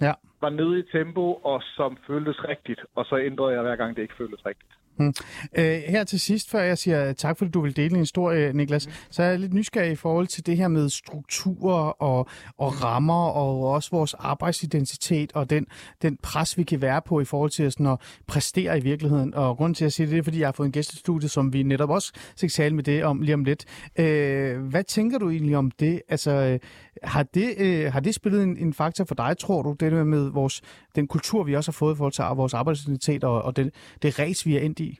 Ja. 0.00 0.12
var 0.40 0.50
nede 0.50 0.78
i 0.78 0.82
tempo, 0.92 1.34
og 1.34 1.62
som 1.76 1.98
føltes 2.06 2.48
rigtigt. 2.48 2.80
Og 2.94 3.04
så 3.04 3.18
ændrede 3.18 3.52
jeg 3.54 3.62
hver 3.62 3.76
gang, 3.76 3.96
det 3.96 4.02
ikke 4.02 4.14
føltes 4.18 4.46
rigtigt. 4.46 4.72
Hmm. 4.96 5.14
Øh, 5.58 5.78
her 5.88 6.04
til 6.04 6.20
sidst, 6.20 6.50
før 6.50 6.62
jeg 6.62 6.78
siger 6.78 7.12
tak, 7.12 7.38
fordi 7.38 7.50
du 7.50 7.60
vil 7.60 7.76
dele 7.76 7.88
din 7.88 7.98
historie, 7.98 8.52
Niklas, 8.52 9.06
så 9.10 9.22
er 9.22 9.26
jeg 9.26 9.38
lidt 9.38 9.54
nysgerrig 9.54 9.92
i 9.92 9.96
forhold 9.96 10.26
til 10.26 10.46
det 10.46 10.56
her 10.56 10.68
med 10.68 10.88
strukturer 10.88 12.02
og, 12.02 12.28
og 12.58 12.84
rammer, 12.84 13.28
og 13.28 13.70
også 13.70 13.90
vores 13.90 14.14
arbejdsidentitet, 14.14 15.32
og 15.32 15.50
den, 15.50 15.66
den 16.02 16.16
pres, 16.22 16.58
vi 16.58 16.62
kan 16.62 16.82
være 16.82 17.02
på 17.02 17.20
i 17.20 17.24
forhold 17.24 17.50
til 17.50 17.72
sådan 17.72 17.86
at 17.86 18.20
præstere 18.26 18.78
i 18.78 18.80
virkeligheden. 18.82 19.34
Og 19.34 19.56
grund 19.56 19.74
til 19.74 19.84
at 19.84 19.92
sige 19.92 20.06
det, 20.06 20.12
det 20.12 20.18
er, 20.18 20.22
fordi 20.22 20.40
jeg 20.40 20.46
har 20.46 20.52
fået 20.52 20.66
en 20.66 20.72
gæstestudie, 20.72 21.28
som 21.28 21.52
vi 21.52 21.62
netop 21.62 21.90
også 21.90 22.12
skal 22.36 22.48
tale 22.48 22.74
med 22.74 22.84
det 22.84 23.04
om 23.04 23.22
lige 23.22 23.34
om 23.34 23.44
lidt. 23.44 23.90
Øh, 23.98 24.68
hvad 24.68 24.84
tænker 24.84 25.18
du 25.18 25.30
egentlig 25.30 25.56
om 25.56 25.70
det? 25.70 26.02
Altså, 26.08 26.30
øh, 26.30 26.58
har 27.02 27.22
det, 27.22 27.48
øh, 27.60 27.92
har 27.92 28.00
det 28.00 28.14
spillet 28.14 28.42
en, 28.42 28.56
en 28.56 28.74
faktor 28.74 29.04
for 29.04 29.14
dig, 29.14 29.38
tror 29.38 29.62
du, 29.62 29.76
det 29.80 29.92
der 29.92 30.04
med 30.04 30.32
vores, 30.32 30.62
den 30.96 31.08
kultur, 31.08 31.42
vi 31.42 31.54
også 31.56 31.70
har 31.70 31.78
fået 31.82 31.94
i 31.94 31.96
forhold 31.96 32.12
til 32.12 32.24
vores 32.24 32.54
arbejdsidentitet 32.54 33.24
og, 33.24 33.42
og 33.42 33.56
det, 33.56 33.64
det 34.02 34.18
race, 34.18 34.48
vi 34.48 34.56
er 34.56 34.60
endt 34.60 34.80
i? 34.80 34.98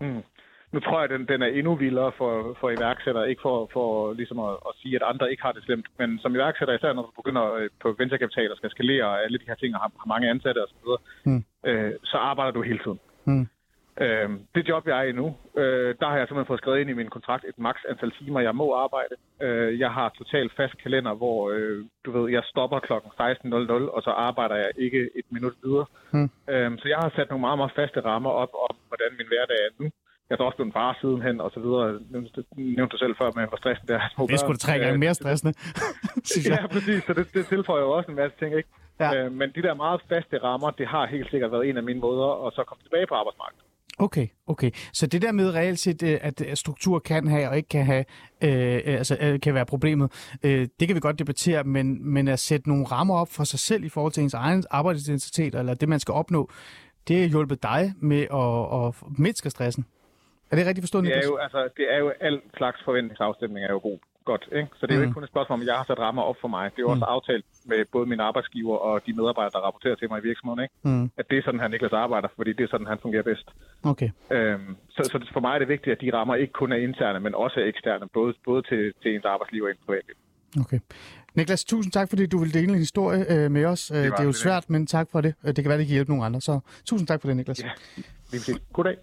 Mm. 0.00 0.22
Nu 0.72 0.80
tror 0.80 1.00
jeg, 1.00 1.10
at 1.10 1.14
den, 1.18 1.28
den 1.28 1.42
er 1.42 1.46
endnu 1.46 1.74
vildere 1.74 2.12
for, 2.18 2.56
for 2.60 2.70
iværksættere. 2.70 3.30
Ikke 3.30 3.42
for, 3.42 3.70
for 3.72 4.12
ligesom 4.12 4.38
at, 4.38 4.54
at 4.68 4.72
sige, 4.80 4.96
at 4.96 5.02
andre 5.12 5.30
ikke 5.30 5.42
har 5.42 5.52
det 5.52 5.62
slemt. 5.64 5.86
Men 5.98 6.18
som 6.18 6.34
iværksætter, 6.34 6.74
især 6.74 6.92
når 6.92 7.02
du 7.02 7.12
begynder 7.20 7.44
øh, 7.54 7.68
på 7.82 7.94
venturekapital 7.98 8.50
og 8.50 8.56
skal 8.56 8.70
skalere 8.70 9.04
og 9.04 9.24
alle 9.24 9.38
de 9.38 9.44
her 9.48 9.54
ting 9.54 9.74
og 9.74 9.80
har, 9.80 9.90
har 10.02 10.08
mange 10.14 10.30
ansatte 10.30 10.58
osv., 10.64 10.88
Mm. 11.24 11.44
øh, 11.66 11.92
så 12.04 12.16
arbejder 12.16 12.52
du 12.52 12.62
hele 12.62 12.80
tiden. 12.84 13.00
Mm. 13.24 13.46
Øh, 14.00 14.30
det 14.54 14.68
job, 14.68 14.86
jeg 14.86 14.98
er 14.98 15.02
i 15.02 15.12
nu, 15.12 15.36
øh, 15.56 15.94
der 16.00 16.06
har 16.08 16.16
jeg 16.18 16.26
simpelthen 16.26 16.52
fået 16.52 16.60
skrevet 16.60 16.80
ind 16.80 16.90
i 16.90 16.98
min 17.00 17.10
kontrakt 17.16 17.44
et 17.48 17.58
maks 17.58 17.82
antal 17.88 18.12
timer, 18.18 18.40
jeg 18.40 18.54
må 18.54 18.74
arbejde. 18.84 19.14
Øh, 19.42 19.80
jeg 19.80 19.90
har 19.90 20.08
totalt 20.18 20.52
fast 20.56 20.76
kalender, 20.82 21.14
hvor 21.14 21.50
øh, 21.50 21.84
du 22.04 22.10
ved, 22.16 22.30
jeg 22.30 22.42
stopper 22.44 22.78
kl. 22.78 22.92
16.00, 22.92 23.94
og 23.96 24.02
så 24.02 24.10
arbejder 24.10 24.56
jeg 24.56 24.70
ikke 24.76 25.00
et 25.18 25.26
minut 25.30 25.56
videre. 25.64 25.86
Mm. 26.12 26.30
Øh, 26.52 26.78
så 26.78 26.88
jeg 26.88 26.98
har 26.98 27.12
sat 27.16 27.28
nogle 27.30 27.40
meget, 27.40 27.58
meget 27.58 27.72
faste 27.76 28.00
rammer 28.00 28.30
op 28.30 28.52
om, 28.66 28.76
hvordan 28.88 29.10
min 29.18 29.28
hverdag 29.32 29.58
er 29.66 29.70
nu. 29.80 29.90
jeg 30.30 30.36
er 30.40 30.44
også 30.44 30.56
blevet 30.56 30.72
far 30.72 30.98
sidenhen, 31.00 31.40
og 31.40 31.50
så 31.54 31.60
videre. 31.60 32.00
Nævnte, 32.10 32.44
nævnte 32.56 32.92
du 32.94 32.98
selv 33.04 33.14
før 33.20 33.30
med, 33.36 33.48
hvor 33.48 33.58
stressen 33.62 33.86
der 33.88 33.94
er. 33.98 34.08
Det 34.28 34.34
er 34.34 34.42
sgu 34.44 34.52
da 34.52 34.58
tre 34.66 34.78
gange 34.78 34.98
mere 34.98 35.14
stressende, 35.14 35.52
synes 36.30 36.46
jeg. 36.48 36.58
Ja, 36.60 36.66
præcis. 36.66 37.00
Så 37.06 37.12
det, 37.18 37.34
det 37.34 37.46
tilføjer 37.46 37.82
jo 37.82 37.90
også 37.90 38.10
en 38.10 38.16
masse 38.16 38.36
ting, 38.38 38.50
ikke? 38.56 38.68
Ja. 39.00 39.08
Øh, 39.16 39.32
men 39.32 39.48
de 39.56 39.62
der 39.62 39.74
meget 39.74 40.00
faste 40.08 40.38
rammer, 40.38 40.70
det 40.70 40.86
har 40.86 41.06
helt 41.06 41.30
sikkert 41.30 41.52
været 41.52 41.68
en 41.68 41.76
af 41.76 41.82
mine 41.82 42.00
måder 42.00 42.46
at 42.46 42.52
så 42.54 42.64
komme 42.64 42.82
tilbage 42.82 43.06
på 43.06 43.14
arbejdsmarkedet. 43.14 43.64
Okay, 43.98 44.26
okay. 44.46 44.70
Så 44.92 45.06
det 45.06 45.22
der 45.22 45.32
med 45.32 45.54
reelt 45.54 45.78
set, 45.78 46.02
øh, 46.02 46.18
at 46.22 46.58
struktur 46.58 46.98
kan 46.98 47.26
have 47.26 47.48
og 47.48 47.56
ikke 47.56 47.68
kan 47.68 47.84
have, 47.86 48.04
øh, 48.44 48.74
øh, 48.74 48.80
altså 48.86 49.16
øh, 49.20 49.40
kan 49.40 49.54
være 49.54 49.66
problemet, 49.66 50.36
øh, 50.44 50.68
det 50.80 50.88
kan 50.88 50.94
vi 50.94 51.00
godt 51.00 51.18
debattere, 51.18 51.64
men, 51.64 52.12
men 52.12 52.28
at 52.28 52.38
sætte 52.38 52.68
nogle 52.68 52.84
rammer 52.86 53.16
op 53.16 53.28
for 53.28 53.44
sig 53.44 53.58
selv 53.58 53.84
i 53.84 53.88
forhold 53.88 54.12
til 54.12 54.22
ens 54.22 54.34
egen 54.34 54.64
arbejdsidentitet, 54.70 55.54
eller 55.54 55.74
det, 55.74 55.88
man 55.88 56.00
skal 56.00 56.12
opnå, 56.12 56.50
det 57.08 57.20
har 57.20 57.28
hjulpet 57.28 57.62
dig 57.62 57.92
med 58.00 58.22
at, 58.22 58.86
at 58.86 59.18
mindske 59.18 59.50
stressen. 59.50 59.84
Er 60.50 60.56
det 60.56 60.66
rigtigt 60.66 60.82
forstået, 60.82 61.04
Det 61.04 61.10
er 61.10 61.16
Niklas? 61.16 61.30
jo, 61.30 61.36
altså, 61.36 61.68
det 61.76 61.86
er 61.94 61.98
jo 61.98 62.12
alt 62.20 62.42
slags 62.56 62.78
forventningsafstemning 62.84 63.64
er 63.66 63.72
jo 63.72 63.78
god. 63.78 63.98
Godt, 64.30 64.44
ikke? 64.58 64.68
Så 64.78 64.82
det 64.86 64.92
er 64.92 64.96
jo 64.96 65.00
Mm. 65.00 65.06
ikke 65.06 65.14
kun 65.14 65.22
et 65.24 65.28
spørgsmål 65.34 65.54
om, 65.60 65.66
jeg 65.66 65.74
har 65.80 65.84
sat 65.90 65.98
rammer 65.98 66.22
op 66.22 66.36
for 66.40 66.48
mig. 66.48 66.64
Det 66.72 66.78
er 66.78 66.82
jo 66.86 66.90
også 66.94 67.04
aftalt 67.16 67.44
med 67.70 67.78
både 67.92 68.06
mine 68.12 68.22
arbejdsgiver 68.22 68.76
og 68.76 68.94
de 69.06 69.12
medarbejdere, 69.20 69.50
der 69.60 69.66
rapporterer 69.66 69.94
til 69.94 70.08
mig 70.10 70.18
i 70.22 70.26
virksomheden, 70.30 70.60
ikke? 70.66 70.74
Mm. 70.82 71.10
At 71.20 71.24
det 71.30 71.38
er 71.38 71.42
sådan, 71.46 71.60
han 71.60 71.70
Niklas 71.70 71.92
arbejder, 71.92 72.28
fordi 72.36 72.52
det 72.52 72.64
er 72.64 72.68
sådan, 72.74 72.86
han 72.86 72.98
fungerer 73.02 73.22
bedst. 73.30 73.48
Okay. 73.92 74.10
Øhm, 74.36 74.76
så, 74.94 75.00
så 75.12 75.16
for 75.32 75.40
mig 75.40 75.54
er 75.54 75.58
det 75.58 75.68
vigtigt, 75.68 75.92
at 75.96 76.00
de 76.04 76.08
rammer 76.16 76.34
ikke 76.34 76.52
kun 76.52 76.72
er 76.72 76.76
interne, 76.76 77.20
men 77.20 77.34
også 77.34 77.56
er 77.60 77.64
eksterne, 77.64 78.06
både, 78.14 78.34
både 78.44 78.62
til, 78.70 78.82
til 79.02 79.14
ens 79.14 79.24
arbejdsliv 79.24 79.62
og 79.64 79.70
ens 79.70 79.80
privatliv. 79.86 80.16
Okay. 80.60 80.78
Niklas, 81.34 81.64
tusind 81.64 81.92
tak, 81.92 82.08
fordi 82.08 82.26
du 82.26 82.38
vil 82.38 82.54
dele 82.54 82.72
en 82.72 82.78
historie 82.86 83.24
øh, 83.34 83.50
med 83.50 83.64
os. 83.64 83.86
Det, 83.86 84.04
det 84.04 84.12
er 84.18 84.22
jo 84.22 84.28
lidt, 84.28 84.36
svært, 84.36 84.70
men 84.70 84.86
tak 84.86 85.06
for 85.12 85.20
det. 85.20 85.34
Øh, 85.44 85.48
Det 85.56 85.64
kan 85.64 85.68
være, 85.68 85.78
det 85.78 85.86
kan 85.86 85.92
hjælpe 85.94 86.10
nogle 86.10 86.24
andre. 86.24 86.40
Så 86.40 86.60
tusind 86.84 87.08
tak 87.08 87.20
for 87.20 87.28
det, 87.28 87.36
Niklas. 87.36 87.60
Ja, 87.64 87.70
lige 88.32 88.40
præcis. 88.40 88.56
Goddag. 88.72 88.96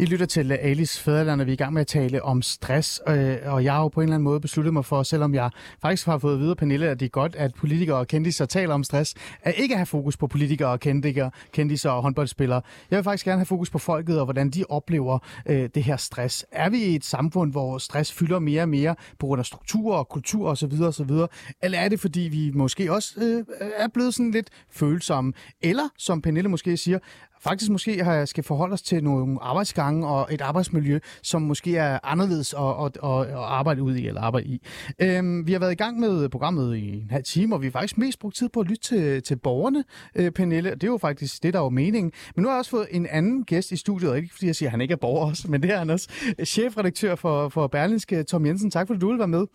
I 0.00 0.04
lytter 0.04 0.26
til 0.26 0.52
Alice 0.52 1.00
Fæderland, 1.00 1.40
og 1.40 1.46
vi 1.46 1.50
er 1.50 1.54
i 1.54 1.56
gang 1.56 1.72
med 1.72 1.80
at 1.80 1.86
tale 1.86 2.22
om 2.22 2.42
stress, 2.42 3.00
øh, 3.08 3.36
og 3.44 3.64
jeg 3.64 3.72
har 3.72 3.80
jo 3.80 3.88
på 3.88 4.00
en 4.00 4.04
eller 4.04 4.14
anden 4.14 4.24
måde 4.24 4.40
besluttet 4.40 4.72
mig 4.72 4.84
for, 4.84 5.02
selvom 5.02 5.34
jeg 5.34 5.50
faktisk 5.82 6.06
har 6.06 6.18
fået 6.18 6.34
at 6.34 6.40
vide 6.40 6.56
Pernille, 6.56 6.88
at 6.88 7.00
det 7.00 7.06
er 7.06 7.10
godt, 7.10 7.36
at 7.36 7.54
politikere 7.54 7.96
og 7.96 8.06
kendiser 8.06 8.46
taler 8.46 8.74
om 8.74 8.84
stress, 8.84 9.14
at 9.42 9.54
ikke 9.56 9.76
have 9.76 9.86
fokus 9.86 10.16
på 10.16 10.26
politikere 10.26 10.68
og 10.68 10.80
kendiser, 10.80 11.30
kendiser 11.52 11.90
og 11.90 12.02
håndboldspillere. 12.02 12.62
Jeg 12.90 12.96
vil 12.96 13.04
faktisk 13.04 13.24
gerne 13.24 13.38
have 13.38 13.46
fokus 13.46 13.70
på 13.70 13.78
folket 13.78 14.18
og 14.18 14.24
hvordan 14.24 14.50
de 14.50 14.64
oplever 14.68 15.18
øh, 15.46 15.68
det 15.74 15.82
her 15.82 15.96
stress. 15.96 16.46
Er 16.52 16.68
vi 16.68 16.78
i 16.78 16.94
et 16.94 17.04
samfund, 17.04 17.52
hvor 17.52 17.78
stress 17.78 18.12
fylder 18.12 18.38
mere 18.38 18.62
og 18.62 18.68
mere 18.68 18.96
på 19.18 19.26
grund 19.26 19.38
af 19.38 19.46
struktur 19.46 19.94
og 19.94 20.08
kultur 20.08 20.50
osv. 20.50 20.82
osv. 20.82 21.10
Eller 21.62 21.78
er 21.78 21.88
det, 21.88 22.00
fordi 22.00 22.20
vi 22.20 22.50
måske 22.54 22.92
også 22.92 23.14
øh, 23.20 23.44
er 23.76 23.88
blevet 23.88 24.14
sådan 24.14 24.30
lidt 24.30 24.50
følsomme? 24.70 25.32
Eller, 25.62 25.88
som 25.98 26.22
Pernille 26.22 26.50
måske 26.50 26.76
siger, 26.76 26.98
faktisk 27.44 27.70
måske 27.70 28.04
har, 28.04 28.24
skal 28.24 28.44
forholde 28.44 28.72
os 28.72 28.82
til 28.82 29.04
nogle 29.04 29.38
arbejdsgange 29.42 30.06
og 30.06 30.28
et 30.30 30.40
arbejdsmiljø, 30.40 30.98
som 31.22 31.42
måske 31.42 31.76
er 31.76 31.98
anderledes 32.02 32.54
at, 32.54 32.84
at, 32.84 32.98
at, 33.04 33.26
at 33.26 33.34
arbejde 33.34 33.82
ud 33.82 33.96
i 33.96 34.08
eller 34.08 34.20
arbejde 34.20 34.46
i. 34.46 34.62
Øhm, 34.98 35.46
vi 35.46 35.52
har 35.52 35.58
været 35.58 35.72
i 35.72 35.74
gang 35.74 36.00
med 36.00 36.28
programmet 36.28 36.76
i 36.76 37.02
en 37.02 37.10
halv 37.10 37.24
time, 37.24 37.54
og 37.54 37.60
vi 37.60 37.66
har 37.66 37.70
faktisk 37.70 37.98
mest 37.98 38.18
brugt 38.18 38.36
tid 38.36 38.48
på 38.48 38.60
at 38.60 38.66
lytte 38.66 38.82
til, 38.82 39.22
til 39.22 39.36
borgerne, 39.36 39.84
øh, 40.14 40.30
Pernille. 40.30 40.70
Det 40.70 40.84
er 40.84 40.88
jo 40.88 40.98
faktisk 40.98 41.42
det, 41.42 41.54
der 41.54 41.60
var 41.60 41.68
meningen. 41.68 42.12
Men 42.36 42.42
nu 42.42 42.48
har 42.48 42.54
jeg 42.54 42.58
også 42.58 42.70
fået 42.70 42.86
en 42.90 43.06
anden 43.06 43.44
gæst 43.44 43.72
i 43.72 43.76
studiet, 43.76 44.10
og 44.10 44.16
ikke 44.16 44.32
fordi 44.32 44.46
jeg 44.46 44.56
siger, 44.56 44.68
at 44.68 44.70
han 44.70 44.80
ikke 44.80 44.92
er 44.92 44.96
borger 44.96 45.26
også, 45.26 45.50
men 45.50 45.62
det 45.62 45.70
er 45.70 45.78
han 45.78 45.90
også. 45.90 46.08
Chefredaktør 46.44 47.14
for, 47.14 47.48
for 47.48 47.66
Berlinske, 47.66 48.22
Tom 48.22 48.46
Jensen. 48.46 48.70
Tak 48.70 48.86
fordi 48.86 49.00
du 49.00 49.08
vil 49.08 49.18
være 49.18 49.28
med. 49.28 49.46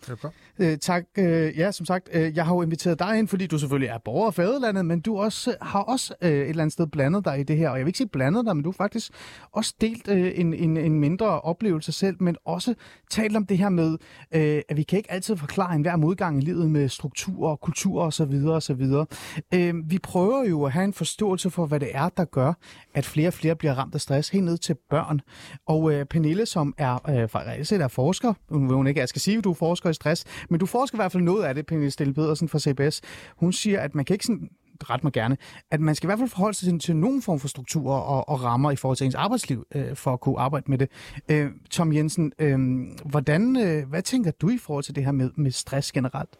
Øh, 0.58 0.78
tak. 0.78 1.04
Øh, 1.18 1.58
ja, 1.58 1.72
som 1.72 1.86
sagt, 1.86 2.08
øh, 2.12 2.36
jeg 2.36 2.46
har 2.46 2.54
jo 2.54 2.62
inviteret 2.62 2.98
dig 2.98 3.18
ind, 3.18 3.28
fordi 3.28 3.46
du 3.46 3.58
selvfølgelig 3.58 3.88
er 3.88 3.98
borger 4.04 4.26
af 4.26 4.34
fædrelandet, 4.34 4.86
men 4.86 5.00
du 5.00 5.18
også 5.18 5.54
har 5.62 5.80
også 5.80 6.14
øh, 6.22 6.30
et 6.30 6.48
eller 6.48 6.62
andet 6.62 6.72
sted 6.72 6.86
blandet 6.86 7.24
dig 7.24 7.40
i 7.40 7.42
det 7.42 7.56
her. 7.56 7.68
Og 7.68 7.79
jeg 7.80 7.86
vil 7.86 7.88
ikke 7.88 7.96
sige 7.96 8.08
blandet 8.08 8.46
dig, 8.46 8.56
men 8.56 8.62
du 8.62 8.70
har 8.70 8.74
faktisk 8.74 9.12
også 9.52 9.74
delt 9.80 10.08
øh, 10.08 10.32
en, 10.34 10.54
en, 10.54 10.76
en 10.76 11.00
mindre 11.00 11.40
oplevelse 11.40 11.92
selv, 11.92 12.16
men 12.20 12.36
også 12.44 12.74
talt 13.10 13.36
om 13.36 13.46
det 13.46 13.58
her 13.58 13.68
med, 13.68 13.98
øh, 14.34 14.62
at 14.68 14.76
vi 14.76 14.82
kan 14.82 14.96
ikke 14.96 15.12
altid 15.12 15.36
forklare 15.36 15.74
enhver 15.74 15.96
modgang 15.96 16.38
i 16.38 16.40
livet 16.40 16.70
med 16.70 16.88
struktur 16.88 17.48
og 17.48 17.60
kultur 17.60 18.02
og 18.02 18.12
så 18.12 18.24
videre 18.24 18.54
og 18.54 18.62
så 18.62 18.74
videre. 18.74 19.06
Øh, 19.54 19.74
vi 19.90 19.98
prøver 19.98 20.44
jo 20.44 20.64
at 20.64 20.72
have 20.72 20.84
en 20.84 20.92
forståelse 20.92 21.50
for, 21.50 21.66
hvad 21.66 21.80
det 21.80 21.88
er, 21.92 22.08
der 22.08 22.24
gør, 22.24 22.52
at 22.94 23.04
flere 23.04 23.28
og 23.28 23.34
flere 23.34 23.56
bliver 23.56 23.74
ramt 23.74 23.94
af 23.94 24.00
stress, 24.00 24.28
helt 24.28 24.44
ned 24.44 24.58
til 24.58 24.76
børn. 24.90 25.20
Og 25.66 25.92
øh, 25.92 26.04
Pernille, 26.04 26.46
som 26.46 26.74
er 26.78 27.10
øh, 27.10 27.28
faktisk 27.28 27.72
er 27.72 27.88
forsker, 27.88 28.34
hun 28.48 28.68
vil 28.68 28.76
hun 28.76 28.86
ikke, 28.86 29.00
jeg 29.00 29.08
skal 29.08 29.20
sige, 29.20 29.38
at 29.38 29.44
du 29.44 29.50
er 29.50 29.54
forsker 29.54 29.90
i 29.90 29.94
stress, 29.94 30.24
men 30.50 30.60
du 30.60 30.66
forsker 30.66 30.96
i 30.96 31.00
hvert 31.00 31.12
fald 31.12 31.22
noget 31.22 31.44
af 31.44 31.54
det, 31.54 31.66
Pernille 31.66 31.90
Stille 31.90 32.14
Pedersen 32.14 32.48
fra 32.48 32.58
CBS. 32.58 33.00
Hun 33.36 33.52
siger, 33.52 33.80
at 33.80 33.94
man 33.94 34.04
kan 34.04 34.14
ikke 34.14 34.26
sådan 34.26 34.48
ret 34.84 35.04
mig 35.04 35.12
gerne, 35.12 35.36
at 35.70 35.80
man 35.80 35.94
skal 35.94 36.06
i 36.06 36.08
hvert 36.08 36.18
fald 36.18 36.30
forholde 36.30 36.58
sig 36.58 36.68
til, 36.68 36.78
til 36.78 36.96
nogen 36.96 37.22
form 37.22 37.40
for 37.40 37.48
strukturer 37.48 38.00
og, 38.00 38.28
og 38.28 38.42
rammer 38.42 38.70
i 38.70 38.76
forhold 38.76 38.96
til 38.96 39.04
ens 39.04 39.14
arbejdsliv, 39.14 39.66
øh, 39.74 39.96
for 39.96 40.12
at 40.12 40.20
kunne 40.20 40.38
arbejde 40.38 40.64
med 40.68 40.78
det. 40.78 40.88
Øh, 41.28 41.50
Tom 41.70 41.92
Jensen, 41.92 42.32
øh, 42.38 42.58
hvordan, 43.04 43.56
øh, 43.56 43.88
hvad 43.88 44.02
tænker 44.02 44.30
du 44.30 44.48
i 44.48 44.58
forhold 44.58 44.84
til 44.84 44.94
det 44.94 45.04
her 45.04 45.12
med, 45.12 45.30
med 45.36 45.50
stress 45.50 45.92
generelt? 45.92 46.30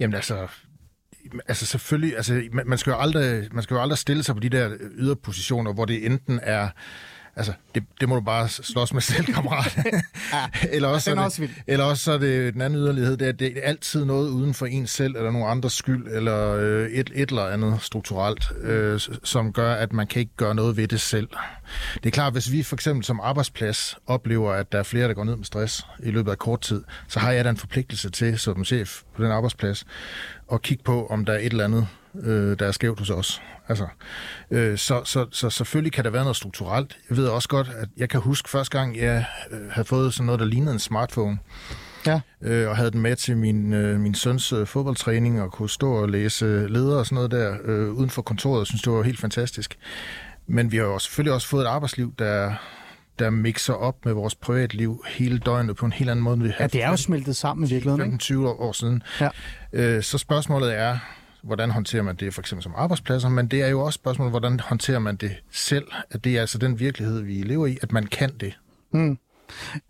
Jamen 0.00 0.14
altså, 0.14 0.48
altså 1.48 1.66
selvfølgelig, 1.66 2.16
altså, 2.16 2.42
man, 2.52 2.68
man, 2.68 2.78
skal 2.78 2.90
jo 2.90 2.96
aldrig, 2.96 3.48
man 3.52 3.62
skal 3.62 3.74
jo 3.74 3.80
aldrig 3.80 3.98
stille 3.98 4.22
sig 4.22 4.34
på 4.34 4.40
de 4.40 4.48
der 4.48 4.70
øh, 4.72 4.90
yderpositioner, 4.92 5.72
hvor 5.72 5.84
det 5.84 6.06
enten 6.06 6.40
er 6.42 6.68
Altså, 7.36 7.52
det, 7.74 7.82
det 8.00 8.08
må 8.08 8.14
du 8.14 8.20
bare 8.20 8.48
slås 8.48 8.92
med 8.92 9.02
selv, 9.02 9.24
kammerat. 9.24 9.78
eller, 10.74 10.88
også 10.88 11.10
den 11.10 11.18
er 11.18 11.22
også 11.22 11.42
det, 11.42 11.50
eller 11.66 11.84
også 11.84 12.04
så 12.04 12.12
er 12.12 12.18
det 12.18 12.54
den 12.54 12.62
anden 12.62 12.78
yderlighed, 12.78 13.16
det 13.16 13.28
er, 13.28 13.32
det 13.32 13.52
er 13.56 13.68
altid 13.68 14.04
noget 14.04 14.30
uden 14.30 14.54
for 14.54 14.66
en 14.66 14.86
selv, 14.86 15.16
eller 15.16 15.30
nogen 15.30 15.48
andres 15.48 15.72
skyld, 15.72 16.06
eller 16.06 16.52
øh, 16.52 16.88
et, 16.90 17.10
et 17.14 17.28
eller 17.28 17.46
andet 17.46 17.78
strukturelt, 17.82 18.44
øh, 18.60 19.00
som 19.24 19.52
gør, 19.52 19.74
at 19.74 19.92
man 19.92 20.06
kan 20.06 20.20
ikke 20.20 20.36
gøre 20.36 20.54
noget 20.54 20.76
ved 20.76 20.88
det 20.88 21.00
selv. 21.00 21.28
Det 21.94 22.06
er 22.06 22.10
klart, 22.10 22.32
hvis 22.32 22.52
vi 22.52 22.62
for 22.62 22.76
eksempel 22.76 23.04
som 23.04 23.20
arbejdsplads 23.22 23.96
oplever, 24.06 24.52
at 24.52 24.72
der 24.72 24.78
er 24.78 24.82
flere, 24.82 25.08
der 25.08 25.14
går 25.14 25.24
ned 25.24 25.36
med 25.36 25.44
stress 25.44 25.86
i 26.02 26.10
løbet 26.10 26.30
af 26.30 26.38
kort 26.38 26.60
tid, 26.60 26.82
så 27.08 27.18
har 27.18 27.32
jeg 27.32 27.44
da 27.44 27.50
en 27.50 27.56
forpligtelse 27.56 28.10
til, 28.10 28.38
som 28.38 28.64
chef 28.64 29.02
på 29.16 29.24
den 29.24 29.32
arbejdsplads, 29.32 29.84
at 30.52 30.62
kigge 30.62 30.84
på, 30.84 31.06
om 31.06 31.24
der 31.24 31.32
er 31.32 31.38
et 31.38 31.44
eller 31.44 31.64
andet, 31.64 31.86
øh, 32.22 32.58
der 32.58 32.66
er 32.66 32.72
skævt 32.72 32.98
hos 32.98 33.10
os. 33.10 33.42
Altså, 33.68 33.86
øh, 34.50 34.78
så, 34.78 35.00
så, 35.04 35.26
så 35.30 35.50
selvfølgelig 35.50 35.92
kan 35.92 36.04
der 36.04 36.10
være 36.10 36.22
noget 36.22 36.36
strukturelt. 36.36 36.98
Jeg 37.10 37.16
ved 37.16 37.26
også 37.28 37.48
godt, 37.48 37.70
at 37.76 37.88
jeg 37.96 38.08
kan 38.08 38.20
huske 38.20 38.48
første 38.50 38.78
gang, 38.78 38.96
jeg 38.98 39.24
øh, 39.50 39.70
havde 39.70 39.88
fået 39.88 40.14
sådan 40.14 40.26
noget, 40.26 40.40
der 40.40 40.46
lignede 40.46 40.72
en 40.72 40.78
smartphone, 40.78 41.38
Ja. 42.06 42.20
øh, 42.42 42.68
og 42.68 42.76
havde 42.76 42.90
den 42.90 43.00
med 43.00 43.16
til 43.16 43.36
min, 43.36 43.72
øh, 43.72 44.00
min 44.00 44.14
søns 44.14 44.52
øh, 44.52 44.66
fodboldtræning, 44.66 45.42
og 45.42 45.52
kunne 45.52 45.70
stå 45.70 45.92
og 45.92 46.08
læse 46.08 46.44
ledere 46.68 46.98
og 46.98 47.06
sådan 47.06 47.14
noget 47.14 47.30
der 47.30 47.56
øh, 47.64 47.90
uden 47.92 48.10
for 48.10 48.22
kontoret. 48.22 48.58
Jeg 48.58 48.66
synes, 48.66 48.82
det 48.82 48.92
var 48.92 49.02
helt 49.02 49.20
fantastisk. 49.20 49.78
Men 50.46 50.72
vi 50.72 50.76
har 50.76 50.84
jo 50.84 50.98
selvfølgelig 50.98 51.32
også 51.34 51.48
fået 51.48 51.62
et 51.62 51.66
arbejdsliv, 51.68 52.14
der, 52.18 52.54
der 53.18 53.30
mixer 53.30 53.74
op 53.74 54.04
med 54.04 54.12
vores 54.12 54.34
privatliv 54.34 55.04
hele 55.08 55.38
døgnet 55.38 55.76
på 55.76 55.86
en 55.86 55.92
helt 55.92 56.10
anden 56.10 56.22
måde, 56.22 56.34
end 56.34 56.42
vi 56.42 56.48
Ja, 56.48 56.54
havde 56.58 56.72
det 56.72 56.82
er 56.82 56.88
jo 56.90 56.96
smeltet 56.96 57.36
sammen 57.36 57.66
i 57.68 57.70
virkeligheden, 57.70 58.12
ikke? 58.12 58.34
15-20 58.34 58.36
år 58.46 58.72
siden. 58.72 59.02
Ja. 59.20 59.28
Øh, 59.72 60.02
så 60.02 60.18
spørgsmålet 60.18 60.74
er, 60.78 60.98
hvordan 61.42 61.70
håndterer 61.70 62.02
man 62.02 62.16
det 62.16 62.34
for 62.34 62.40
eksempel 62.40 62.62
som 62.62 62.72
arbejdspladser, 62.76 63.28
men 63.28 63.46
det 63.46 63.62
er 63.62 63.68
jo 63.68 63.80
også 63.80 63.96
spørgsmålet, 63.96 64.32
hvordan 64.32 64.60
håndterer 64.60 64.98
man 64.98 65.16
det 65.16 65.36
selv, 65.50 65.86
at 66.10 66.24
det 66.24 66.36
er 66.36 66.40
altså 66.40 66.58
den 66.58 66.78
virkelighed, 66.78 67.20
vi 67.20 67.32
lever 67.32 67.66
i, 67.66 67.78
at 67.82 67.92
man 67.92 68.06
kan 68.06 68.30
det. 68.40 68.58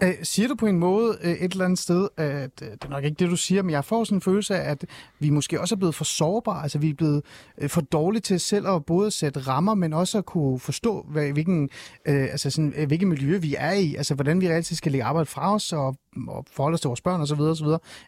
Øh, 0.03 0.15
siger 0.23 0.49
du 0.49 0.55
på 0.55 0.67
en 0.67 0.79
måde 0.79 1.19
øh, 1.23 1.33
et 1.33 1.53
eller 1.53 1.65
andet 1.65 1.79
sted, 1.79 2.09
at 2.17 2.63
øh, 2.63 2.69
det 2.71 2.85
er 2.85 2.89
nok 2.89 3.05
ikke 3.05 3.17
det, 3.19 3.31
du 3.31 3.37
siger, 3.37 3.63
men 3.63 3.71
jeg 3.71 3.85
får 3.85 4.05
sådan 4.05 4.17
en 4.17 4.23
følelse 4.23 4.57
af, 4.57 4.71
at 4.71 4.85
vi 5.19 5.31
måske 5.31 5.61
også 5.61 5.75
er 5.75 5.77
blevet 5.77 5.95
for 5.95 6.05
sårbare, 6.05 6.63
altså 6.63 6.79
vi 6.79 6.91
er 6.91 6.95
blevet 6.95 7.23
øh, 7.59 7.71
for 7.71 7.81
dårlige 7.81 8.21
til 8.21 8.41
selv 8.41 8.69
at 8.69 8.85
både 8.85 9.11
sætte 9.11 9.41
rammer, 9.41 9.75
men 9.75 9.93
også 9.93 10.19
at 10.19 10.27
kunne 10.27 10.61
forstå, 10.61 11.07
hvad, 11.11 11.33
hvilken, 11.33 11.69
øh, 12.07 12.23
altså 12.23 12.51
sådan, 12.51 12.73
øh, 12.77 12.87
hvilket 12.87 13.09
miljø 13.09 13.39
vi 13.39 13.55
er 13.59 13.73
i, 13.73 13.95
altså 13.95 14.15
hvordan 14.15 14.41
vi 14.41 14.47
altid 14.47 14.77
skal 14.77 14.93
lægge 14.93 15.05
arbejde 15.05 15.27
fra 15.27 15.55
os 15.55 15.73
og, 15.73 15.97
og 16.29 16.47
forholde 16.53 16.75
os 16.75 16.81
til 16.81 16.89
vores 16.89 17.01
børn 17.01 17.21
osv. 17.21 17.41
osv. 17.41 17.67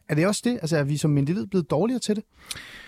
Er 0.08 0.14
det 0.14 0.26
også 0.26 0.40
det, 0.44 0.52
altså 0.62 0.76
er 0.76 0.82
vi 0.84 0.96
som 0.96 1.16
individ 1.16 1.46
blevet 1.46 1.70
dårligere 1.70 2.00
til 2.00 2.16
det? 2.16 2.24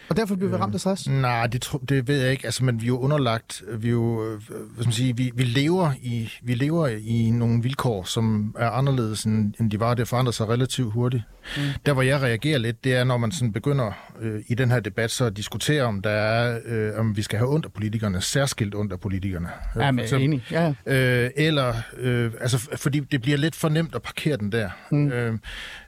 Og 0.08 0.16
derfor 0.16 0.34
bliver 0.36 0.50
vi 0.50 0.56
ramt 0.56 0.74
af 0.74 0.80
stress? 0.80 1.08
Nej, 1.08 1.46
det, 1.46 1.62
tro- 1.62 1.78
det 1.88 2.08
ved 2.08 2.22
jeg 2.22 2.30
ikke. 2.32 2.44
Altså, 2.44 2.64
men 2.64 2.80
vi 2.80 2.84
er 2.84 2.88
jo 2.88 2.98
underlagt, 2.98 3.62
vi 3.78 3.88
er 3.88 3.92
jo, 3.92 4.24
øh, 4.24 4.30
hvad 4.48 4.58
skal 4.74 4.86
man 4.86 4.92
sige, 4.92 5.16
vi, 5.16 5.32
vi, 5.34 5.42
lever 5.44 5.92
i, 6.02 6.30
vi 6.42 6.54
lever 6.54 6.86
i 6.88 7.30
nogle 7.30 7.62
vilkår, 7.62 8.04
som 8.04 8.54
er 8.58 8.70
anderledes, 8.70 9.24
end, 9.24 9.54
end 9.60 9.70
de 9.70 9.80
var. 9.80 9.94
Det 9.94 10.08
forandrer 10.08 10.32
sig 10.32 10.48
relativt 10.48 10.92
hurtigt. 10.92 11.22
Mm. 11.56 11.62
Der, 11.86 11.92
hvor 11.92 12.02
jeg 12.02 12.22
reagerer 12.22 12.58
lidt, 12.58 12.84
det 12.84 12.94
er, 12.94 13.04
når 13.04 13.16
man 13.16 13.32
sådan 13.32 13.52
begynder 13.52 13.92
øh, 14.20 14.40
i 14.46 14.54
den 14.54 14.70
her 14.70 14.80
debat 14.80 15.10
så 15.10 15.24
at 15.24 15.36
diskutere, 15.36 15.82
om, 15.82 16.02
der 16.02 16.10
er, 16.10 16.60
øh, 16.64 16.98
om 16.98 17.16
vi 17.16 17.22
skal 17.22 17.38
have 17.38 17.54
ondt 17.54 17.66
af 17.66 17.72
politikerne, 17.72 18.20
særskilt 18.20 18.74
ondt 18.74 18.92
af 18.92 19.00
politikerne. 19.00 19.48
Ja, 19.76 19.90
men 19.90 19.98
er 19.98 20.02
eksempel. 20.02 20.24
enig. 20.24 20.44
Ja. 20.50 20.74
Øh, 20.86 21.30
eller, 21.36 21.74
øh, 21.96 22.32
altså, 22.40 22.68
fordi 22.76 23.00
det 23.00 23.22
bliver 23.22 23.38
lidt 23.38 23.54
for 23.54 23.68
nemt 23.68 23.94
at 23.94 24.02
parkere 24.02 24.36
den 24.36 24.52
der. 24.52 24.70
Mm. 24.90 25.08
Øh, 25.08 25.38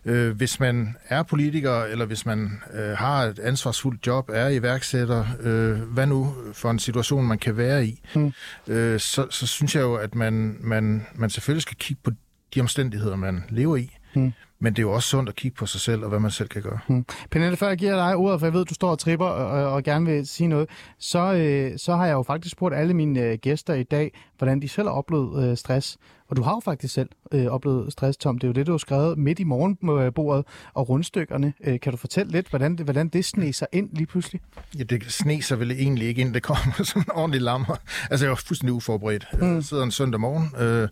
øh, 0.05 0.37
hvis 0.37 0.61
man 0.61 0.97
er 1.09 1.23
politiker, 1.23 1.83
eller 1.85 2.05
hvis 2.05 2.27
man 2.27 2.51
øh, 2.75 2.91
har 2.91 3.23
et 3.23 3.39
ansvarsfuldt 3.39 4.07
job, 4.07 4.31
er 4.33 4.49
iværksætter, 4.49 5.25
øh, 5.41 5.79
hvad 5.79 6.07
nu 6.07 6.35
for 6.53 6.71
en 6.71 6.79
situation, 6.79 7.27
man 7.27 7.39
kan 7.39 7.57
være 7.57 7.87
i, 7.87 8.01
mm. 8.15 8.33
øh, 8.69 9.01
så, 9.01 9.27
så 9.31 9.47
synes 9.47 9.75
jeg 9.75 9.83
jo, 9.83 9.95
at 9.95 10.15
man, 10.15 10.57
man, 10.61 11.07
man 11.15 11.31
selvfølgelig 11.31 11.63
skal 11.63 11.77
kigge 11.77 12.01
på 12.05 12.11
de 12.55 12.61
omstændigheder, 12.61 13.17
man 13.17 13.45
lever 13.49 13.77
i. 13.77 13.97
Mm. 14.15 14.33
Men 14.59 14.73
det 14.73 14.79
er 14.79 14.83
jo 14.83 14.93
også 14.93 15.09
sundt 15.09 15.29
at 15.29 15.35
kigge 15.37 15.57
på 15.57 15.67
sig 15.67 15.81
selv 15.81 16.03
og 16.03 16.09
hvad 16.09 16.21
man 16.21 16.31
selv 16.31 16.49
kan 16.49 16.63
gøre. 16.63 16.79
Hmm. 16.87 17.05
Pernille, 17.31 17.57
før 17.57 17.69
jeg 17.69 17.79
giver 17.79 17.97
dig 17.97 18.17
ordet, 18.17 18.41
for 18.41 18.47
jeg 18.47 18.53
ved, 18.55 18.61
at 18.61 18.69
du 18.69 18.75
står 18.75 18.91
og 18.91 18.99
tripper 18.99 19.27
og, 19.27 19.73
og 19.73 19.83
gerne 19.83 20.07
vil 20.07 20.27
sige 20.27 20.49
noget, 20.49 20.69
så, 20.99 21.33
øh, 21.35 21.79
så 21.79 21.97
har 21.97 22.07
jeg 22.07 22.13
jo 22.13 22.23
faktisk 22.23 22.53
spurgt 22.53 22.75
alle 22.75 22.95
mine 22.95 23.21
øh, 23.21 23.39
gæster 23.43 23.75
i 23.75 23.83
dag, 23.83 24.13
hvordan 24.39 24.63
de 24.63 24.69
selv 24.69 24.89
har 24.89 24.95
oplevet 24.95 25.51
øh, 25.51 25.57
stress. 25.57 25.99
Og 26.29 26.37
du 26.37 26.43
har 26.43 26.55
jo 26.55 26.61
faktisk 26.61 26.95
selv 26.95 27.09
øh, 27.33 27.47
oplevet 27.47 27.93
stress, 27.93 28.19
Tom. 28.19 28.39
Det 28.39 28.45
er 28.45 28.49
jo 28.49 28.53
det, 28.53 28.67
du 28.67 28.73
har 28.73 28.79
skrevet 28.79 29.19
midt 29.19 29.39
i 29.39 29.45
morgenbordet 29.45 30.45
og 30.75 30.89
rundstykkerne. 30.89 31.53
Øh, 31.65 31.81
kan 31.81 31.93
du 31.93 31.99
fortælle 31.99 32.33
lidt, 32.33 32.49
hvordan 32.49 32.77
det, 32.77 32.87
hvordan 32.87 33.09
det 33.09 33.25
sneser 33.25 33.67
ind 33.73 33.91
lige 33.93 34.07
pludselig? 34.07 34.41
Ja, 34.79 34.83
det 34.83 35.13
sneser 35.13 35.57
vel 35.57 35.71
egentlig 35.71 36.09
ikke 36.09 36.21
ind. 36.21 36.35
Det 36.35 36.43
kommer 36.43 36.83
som 36.85 37.01
en 37.01 37.11
ordentlig 37.11 37.43
lammer. 37.43 37.77
Altså, 38.11 38.27
jeg 38.27 38.31
var 38.31 38.43
fuldstændig 38.47 38.73
uforberedt. 38.73 39.27
Mm. 39.41 39.55
Jeg 39.55 39.65
sidder 39.65 39.83
en 39.83 39.91
søndag 39.91 40.21
morgen. 40.21 40.53
Øh, 40.59 40.89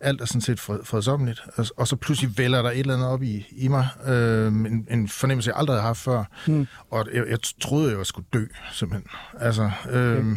alt 0.00 0.20
er 0.20 0.24
sådan 0.24 0.40
set 0.40 0.60
fred, 0.60 0.78
fredsommeligt. 0.84 1.42
Og, 1.56 1.66
og 1.76 1.88
så 1.88 1.96
pludselig 1.96 2.38
vælger 2.38 2.62
der 2.62 2.70
et 2.70 2.78
eller 2.78 2.94
andet 2.94 3.08
op 3.08 3.22
i, 3.22 3.46
i 3.50 3.68
mig. 3.68 3.88
Øh, 4.06 4.46
en, 4.46 4.86
en 4.90 5.08
fornemmelse, 5.08 5.50
jeg 5.50 5.58
aldrig 5.58 5.76
har 5.76 5.86
haft 5.86 5.98
før. 5.98 6.24
Mm. 6.46 6.66
Og 6.90 7.06
jeg, 7.14 7.24
jeg 7.30 7.38
troede, 7.60 7.98
jeg 7.98 8.06
skulle 8.06 8.26
dø, 8.32 8.44
simpelthen. 8.72 9.08
Altså, 9.40 9.70
øh, 9.90 10.16
okay. 10.16 10.36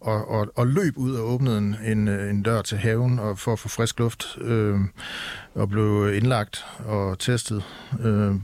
og, 0.00 0.28
og, 0.30 0.52
og 0.56 0.66
løb 0.66 0.96
ud 0.96 1.14
og 1.14 1.32
åbnede 1.32 1.58
en, 1.58 1.76
en, 1.84 2.08
en 2.08 2.42
dør 2.42 2.62
til 2.62 2.78
haven 2.78 3.18
og 3.18 3.38
for 3.38 3.52
at 3.52 3.58
få 3.58 3.68
frisk 3.68 3.98
luft. 3.98 4.38
Øh, 4.40 4.80
og 5.54 5.68
blev 5.68 6.10
indlagt 6.14 6.66
og 6.78 7.18
testet 7.18 7.64
øh, 8.00 8.34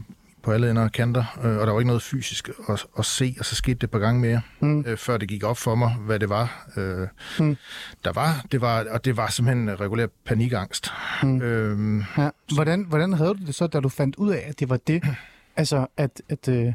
på 0.46 0.52
alle 0.52 0.70
ender 0.70 0.82
og 0.84 0.92
kanter, 0.92 1.38
øh, 1.44 1.56
og 1.56 1.66
der 1.66 1.72
var 1.72 1.80
ikke 1.80 1.86
noget 1.86 2.02
fysisk 2.02 2.50
at, 2.68 2.86
at 2.98 3.04
se, 3.04 3.36
og 3.38 3.44
så 3.44 3.54
skete 3.54 3.74
det 3.74 3.84
et 3.84 3.90
par 3.90 3.98
gange 3.98 4.20
mere, 4.20 4.40
mm. 4.60 4.84
øh, 4.86 4.96
før 4.96 5.16
det 5.16 5.28
gik 5.28 5.44
op 5.44 5.58
for 5.58 5.74
mig, 5.74 5.94
hvad 5.94 6.18
det 6.18 6.28
var. 6.28 6.68
Øh, 6.76 7.08
mm. 7.38 7.56
Der 8.04 8.12
var, 8.12 8.44
det 8.52 8.60
var, 8.60 8.86
og 8.90 9.04
det 9.04 9.16
var 9.16 9.28
simpelthen 9.28 9.80
regulær 9.80 10.06
panikangst. 10.24 10.92
Mm. 11.22 11.42
Øh, 11.42 12.04
ja. 12.18 12.30
hvordan, 12.54 12.84
hvordan 12.88 13.12
havde 13.12 13.34
du 13.34 13.46
det 13.46 13.54
så, 13.54 13.66
da 13.66 13.80
du 13.80 13.88
fandt 13.88 14.16
ud 14.16 14.30
af, 14.30 14.44
at 14.48 14.60
det 14.60 14.68
var 14.68 14.76
det? 14.86 15.02
Altså, 15.56 15.86
at, 15.96 16.22
at, 16.28 16.48
øh, 16.48 16.72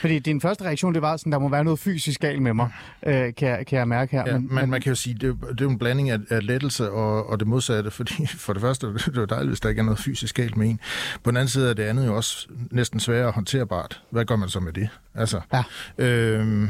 fordi 0.00 0.18
din 0.18 0.40
første 0.40 0.64
reaktion, 0.64 0.94
det 0.94 1.02
var 1.02 1.16
sådan, 1.16 1.32
der 1.32 1.38
må 1.38 1.48
være 1.48 1.64
noget 1.64 1.78
fysisk 1.78 2.20
galt 2.20 2.42
med 2.42 2.54
mig, 2.54 2.70
øh, 3.06 3.34
kan, 3.34 3.48
jeg, 3.48 3.66
kan 3.66 3.78
jeg 3.78 3.88
mærke 3.88 4.16
her. 4.16 4.24
Ja, 4.26 4.38
men, 4.38 4.54
men 4.54 4.70
man 4.70 4.80
kan 4.80 4.90
jo 4.90 4.94
sige, 4.94 5.14
det, 5.14 5.36
det 5.50 5.60
er 5.60 5.68
en 5.68 5.78
blanding 5.78 6.10
af, 6.10 6.18
af 6.30 6.46
lettelse 6.46 6.90
og, 6.90 7.30
og 7.30 7.40
det 7.40 7.48
modsatte, 7.48 7.90
fordi 7.98 8.26
for 8.26 8.52
det 8.52 8.62
første, 8.62 8.86
det 8.86 9.16
er 9.16 9.26
dejligt, 9.26 9.50
hvis 9.50 9.60
der 9.60 9.68
ikke 9.68 9.80
er 9.80 9.84
noget 9.84 9.98
fysisk 9.98 10.34
galt 10.34 10.56
med 10.56 10.68
en. 10.68 10.80
På 11.22 11.30
den 11.30 11.36
anden 11.36 11.48
side 11.48 11.70
er 11.70 11.74
det 11.74 11.82
andet 11.82 12.06
jo 12.06 12.16
også 12.16 12.48
næsten 12.70 13.00
sværere 13.00 13.30
håndterbart. 13.30 14.02
Hvad 14.10 14.24
gør 14.24 14.36
man 14.36 14.48
så 14.48 14.60
med 14.60 14.72
det? 14.72 14.88
Altså, 15.14 15.40
ja. 15.52 15.62
øhm, 16.04 16.68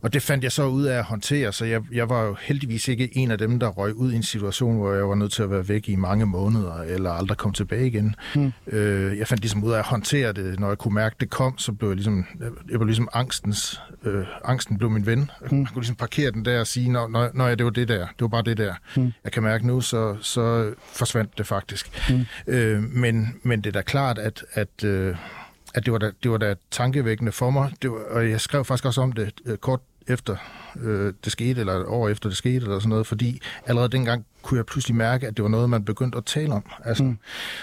og 0.00 0.12
det 0.12 0.22
fandt 0.22 0.44
jeg 0.44 0.52
så 0.52 0.66
ud 0.66 0.84
af 0.84 0.98
at 0.98 1.04
håndtere, 1.04 1.52
så 1.52 1.64
jeg, 1.64 1.82
jeg 1.92 2.08
var 2.08 2.22
jo 2.22 2.36
heldigvis 2.40 2.88
ikke 2.88 3.16
en 3.16 3.30
af 3.30 3.38
dem, 3.38 3.60
der 3.60 3.68
røg 3.68 3.94
ud 3.94 4.12
i 4.12 4.16
en 4.16 4.22
situation, 4.22 4.76
hvor 4.76 4.92
jeg 4.92 5.08
var 5.08 5.14
nødt 5.14 5.32
til 5.32 5.42
at 5.42 5.50
være 5.50 5.68
væk 5.68 5.88
i 5.88 5.96
mange 5.96 6.26
måneder, 6.26 6.74
eller 6.74 7.10
aldrig 7.10 7.38
kom 7.38 7.52
tilbage 7.52 7.86
igen. 7.86 8.14
Hmm. 8.34 8.52
Øh, 8.66 9.18
jeg 9.18 9.28
fandt 9.28 9.42
ligesom 9.42 9.64
ud 9.64 9.72
af 9.72 9.78
at 9.78 9.84
håndtere 9.84 10.32
det. 10.32 10.60
Når 10.60 10.68
jeg 10.68 10.78
kunne 10.78 10.94
mærke, 10.94 11.16
det 11.20 11.30
kom, 11.30 11.58
så 11.58 11.72
blev 11.72 11.88
jeg 11.88 11.96
ligesom, 11.96 12.26
jeg 12.70 12.80
var 12.80 12.86
ligesom 12.86 13.08
angstens, 13.12 13.80
øh, 14.04 14.26
angsten 14.44 14.78
blev 14.78 14.90
min 14.90 15.06
ven. 15.06 15.30
Jeg 15.40 15.48
kunne 15.48 15.68
ligesom 15.74 15.96
parkere 15.96 16.30
den 16.30 16.44
der 16.44 16.60
og 16.60 16.66
sige, 16.66 16.90
når, 16.90 17.08
når, 17.08 17.30
når 17.34 17.48
ja, 17.48 17.54
det 17.54 17.64
var 17.64 17.70
det 17.70 17.88
der, 17.88 18.06
det 18.06 18.20
var 18.20 18.28
bare 18.28 18.42
det 18.42 18.56
der. 18.56 18.74
Hmm. 18.94 19.12
Jeg 19.24 19.32
kan 19.32 19.42
mærke 19.42 19.66
nu, 19.66 19.80
så, 19.80 20.16
så 20.20 20.74
forsvandt 20.92 21.38
det 21.38 21.46
faktisk. 21.46 22.08
Hmm. 22.08 22.26
Øh, 22.46 22.82
men, 22.82 23.40
men 23.42 23.60
det 23.60 23.66
er 23.66 23.72
da 23.72 23.82
klart, 23.82 24.18
at, 24.18 24.44
at 24.52 24.84
øh, 24.84 25.16
at 25.74 25.84
det 25.84 25.92
var 25.92 25.98
da, 25.98 26.10
det 26.22 26.30
var 26.30 26.38
da 26.38 26.54
tankevækkende 26.70 27.32
for 27.32 27.50
mig. 27.50 27.72
Det 27.82 27.90
var, 27.90 27.98
og 28.10 28.30
jeg 28.30 28.40
skrev 28.40 28.64
faktisk 28.64 28.84
også 28.84 29.00
om 29.00 29.12
det 29.12 29.32
øh, 29.46 29.58
kort 29.58 29.80
efter 30.06 30.36
øh, 30.80 31.12
det 31.24 31.32
skete, 31.32 31.60
eller 31.60 31.84
år 31.86 32.08
efter 32.08 32.28
det 32.28 32.38
skete, 32.38 32.56
eller 32.56 32.78
sådan 32.78 32.88
noget, 32.88 33.06
fordi 33.06 33.40
allerede 33.66 33.88
dengang 33.88 34.26
kunne 34.42 34.58
jeg 34.58 34.66
pludselig 34.66 34.96
mærke, 34.96 35.26
at 35.26 35.36
det 35.36 35.42
var 35.42 35.48
noget, 35.48 35.70
man 35.70 35.84
begyndte 35.84 36.18
at 36.18 36.24
tale 36.24 36.52
om. 36.52 36.64
Altså, 36.84 37.02
mm. 37.02 37.18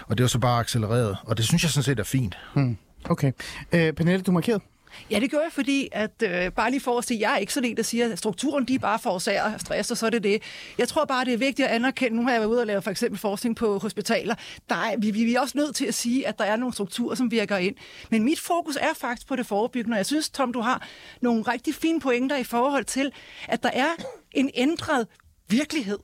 Og 0.08 0.18
det 0.18 0.24
var 0.24 0.28
så 0.28 0.40
bare 0.40 0.60
accelereret, 0.60 1.18
og 1.24 1.38
det 1.38 1.46
synes 1.46 1.64
jeg 1.64 1.72
sådan 1.72 1.84
set 1.84 2.00
er 2.00 2.04
fint. 2.04 2.38
Mm. 2.56 2.78
Okay. 3.10 3.32
Øh, 3.72 3.94
Pernille, 3.94 4.22
du 4.22 4.32
markerede? 4.32 4.62
Ja, 5.10 5.20
det 5.20 5.32
gør 5.32 5.40
jeg, 5.40 5.52
fordi 5.52 5.90
at 5.92 6.24
øh, 6.24 6.52
bare 6.52 6.72
lige 6.72 6.82
for 6.82 6.98
at 6.98 7.06
sige, 7.06 7.20
jeg 7.20 7.34
er 7.34 7.38
ikke 7.38 7.54
sådan 7.54 7.70
en, 7.70 7.78
der 7.78 7.84
siger, 7.84 8.12
at 8.12 8.18
strukturen 8.18 8.66
de 8.66 8.80
bare 8.80 9.00
forårsager 9.00 9.58
stress, 9.58 9.92
og 9.92 9.98
så 9.98 10.06
er 10.06 10.10
det 10.10 10.24
det. 10.24 10.42
Jeg 10.78 10.88
tror 10.88 11.06
bare, 11.06 11.26
det 11.26 11.34
er 11.34 11.38
vigtigt 11.38 11.68
at 11.68 11.76
anerkende, 11.76 12.18
nu 12.18 12.24
har 12.24 12.32
jeg 12.32 12.42
været 12.42 12.50
ude 12.50 12.60
og 12.60 12.68
lave 12.68 12.82
for 12.82 12.92
eksempel 12.92 13.20
forskning 13.20 13.56
på 13.56 13.80
hospitaler, 13.80 14.36
der 14.70 14.76
er, 14.76 14.98
vi, 14.98 15.12
vi 15.12 15.36
er 15.36 15.40
også 15.40 15.58
nødt 15.58 15.76
til 15.76 15.86
at 15.86 15.94
sige, 15.94 16.28
at 16.28 16.40
der 16.40 16.46
er 16.46 16.56
nogle 16.56 16.74
strukturer, 16.74 17.16
som 17.16 17.32
virker 17.32 17.58
ind. 17.58 17.76
Men 18.10 18.24
mit 18.24 18.40
fokus 18.40 18.76
er 18.76 18.94
faktisk 18.96 19.28
på 19.28 19.36
det 19.36 19.46
forebyggende, 19.46 19.96
og 19.96 19.98
jeg 19.98 20.06
synes, 20.06 20.30
Tom, 20.30 20.54
du 20.54 20.62
har 20.62 20.88
nogle 21.22 21.42
rigtig 21.42 21.76
fine 21.76 22.00
pointer 22.00 22.38
i 22.38 22.44
forhold 22.44 22.86
til, 22.86 23.12
at 23.48 23.64
der 23.64 23.70
er 23.74 23.90
en 24.32 24.50
ændret 24.54 25.08
virkelighed. 25.50 26.00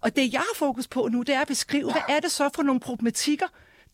Og 0.00 0.16
det, 0.16 0.32
jeg 0.32 0.40
har 0.40 0.54
fokus 0.56 0.86
på 0.88 1.08
nu, 1.12 1.22
det 1.22 1.34
er 1.34 1.40
at 1.40 1.48
beskrive, 1.48 1.92
hvad 1.92 2.02
er 2.08 2.20
det 2.20 2.30
så 2.30 2.50
for 2.54 2.62
nogle 2.62 2.80
problematikker, 2.80 3.46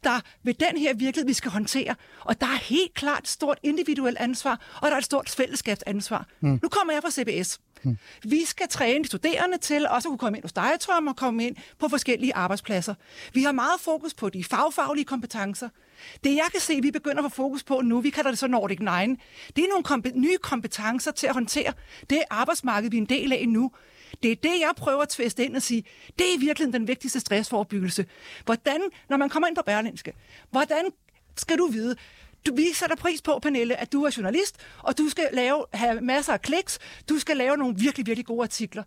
der 0.05 0.21
ved 0.43 0.55
den 0.55 0.79
her 0.79 0.95
virkelighed, 0.95 1.27
vi 1.27 1.33
skal 1.33 1.51
håndtere. 1.51 1.95
Og 2.21 2.41
der 2.41 2.47
er 2.47 2.59
helt 2.59 2.95
klart 2.95 3.23
et 3.23 3.29
stort 3.29 3.59
individuelt 3.62 4.19
ansvar, 4.19 4.61
og 4.83 4.88
der 4.88 4.93
er 4.95 4.99
et 4.99 5.05
stort 5.05 5.29
fællesskabsansvar. 5.29 6.27
Mm. 6.41 6.61
Nu 6.62 6.69
kommer 6.69 6.93
jeg 6.93 7.03
fra 7.03 7.11
CBS. 7.11 7.61
Mm. 7.83 7.99
Vi 8.23 8.45
skal 8.45 8.69
træne 8.69 9.03
de 9.03 9.09
studerende 9.09 9.59
til 9.59 9.88
også 9.88 10.09
at 10.09 10.11
kunne 10.11 10.19
komme 10.19 10.38
ind 10.38 10.45
hos 10.45 10.53
dig, 10.53 10.71
Tom, 10.81 11.07
og 11.07 11.17
komme 11.17 11.47
ind 11.47 11.57
på 11.79 11.88
forskellige 11.88 12.35
arbejdspladser. 12.35 12.95
Vi 13.35 13.43
har 13.43 13.53
meget 13.53 13.81
fokus 13.81 14.15
på 14.15 14.29
de 14.29 14.45
fagfaglige 14.45 15.05
kompetencer. 15.05 15.69
Det 16.25 16.35
jeg 16.35 16.47
kan 16.53 16.61
se, 16.61 16.79
vi 16.83 16.91
begynder 16.91 17.23
at 17.23 17.33
få 17.33 17.37
fokus 17.37 17.62
på 17.62 17.81
nu, 17.81 18.01
vi 18.01 18.11
kalder 18.11 18.31
det 18.31 18.38
så 18.38 18.47
Nordic 18.47 18.79
Nine, 18.79 19.17
det 19.57 19.65
er 19.65 19.69
nogle 19.69 19.85
kompe- 19.85 20.19
nye 20.19 20.37
kompetencer 20.43 21.11
til 21.11 21.27
at 21.27 21.35
håndtere 21.35 21.73
det 22.11 22.23
arbejdsmarked, 22.31 22.91
vi 22.91 22.97
er 22.97 23.01
en 23.01 23.09
del 23.09 23.33
af 23.33 23.49
nu. 23.49 23.71
Det 24.22 24.33
er 24.33 24.37
det, 24.37 24.61
jeg 24.61 24.72
prøver 24.77 25.03
at 25.03 25.09
tviste 25.09 25.44
ind 25.44 25.57
og 25.57 25.62
sige, 25.62 25.85
det 26.18 26.35
er 26.35 26.38
virkelig 26.38 26.72
den 26.72 26.88
vigtigste 26.88 27.20
stressforebyggelse. 27.20 28.07
Hvordan, 28.44 28.81
når 29.09 29.16
man 29.16 29.29
kommer 29.29 29.48
ind 29.48 29.57
på 29.57 29.62
Berlinske, 29.66 30.12
hvordan 30.51 30.85
skal 31.37 31.59
du 31.59 31.66
vide, 31.66 31.96
du, 32.46 32.55
vi 32.55 32.72
sætter 32.75 32.96
pris 32.96 33.22
på, 33.22 33.38
Pernille, 33.38 33.77
at 33.77 33.92
du 33.92 34.05
er 34.05 34.14
journalist, 34.16 34.57
og 34.79 34.98
du 34.98 35.09
skal 35.09 35.29
lave, 35.33 35.66
have 35.72 36.01
masser 36.01 36.33
af 36.33 36.42
kliks, 36.42 36.79
du 37.09 37.18
skal 37.18 37.37
lave 37.37 37.57
nogle 37.57 37.77
virkelig, 37.79 38.07
virkelig 38.07 38.27
gode 38.27 38.42
artikler. 38.42 38.83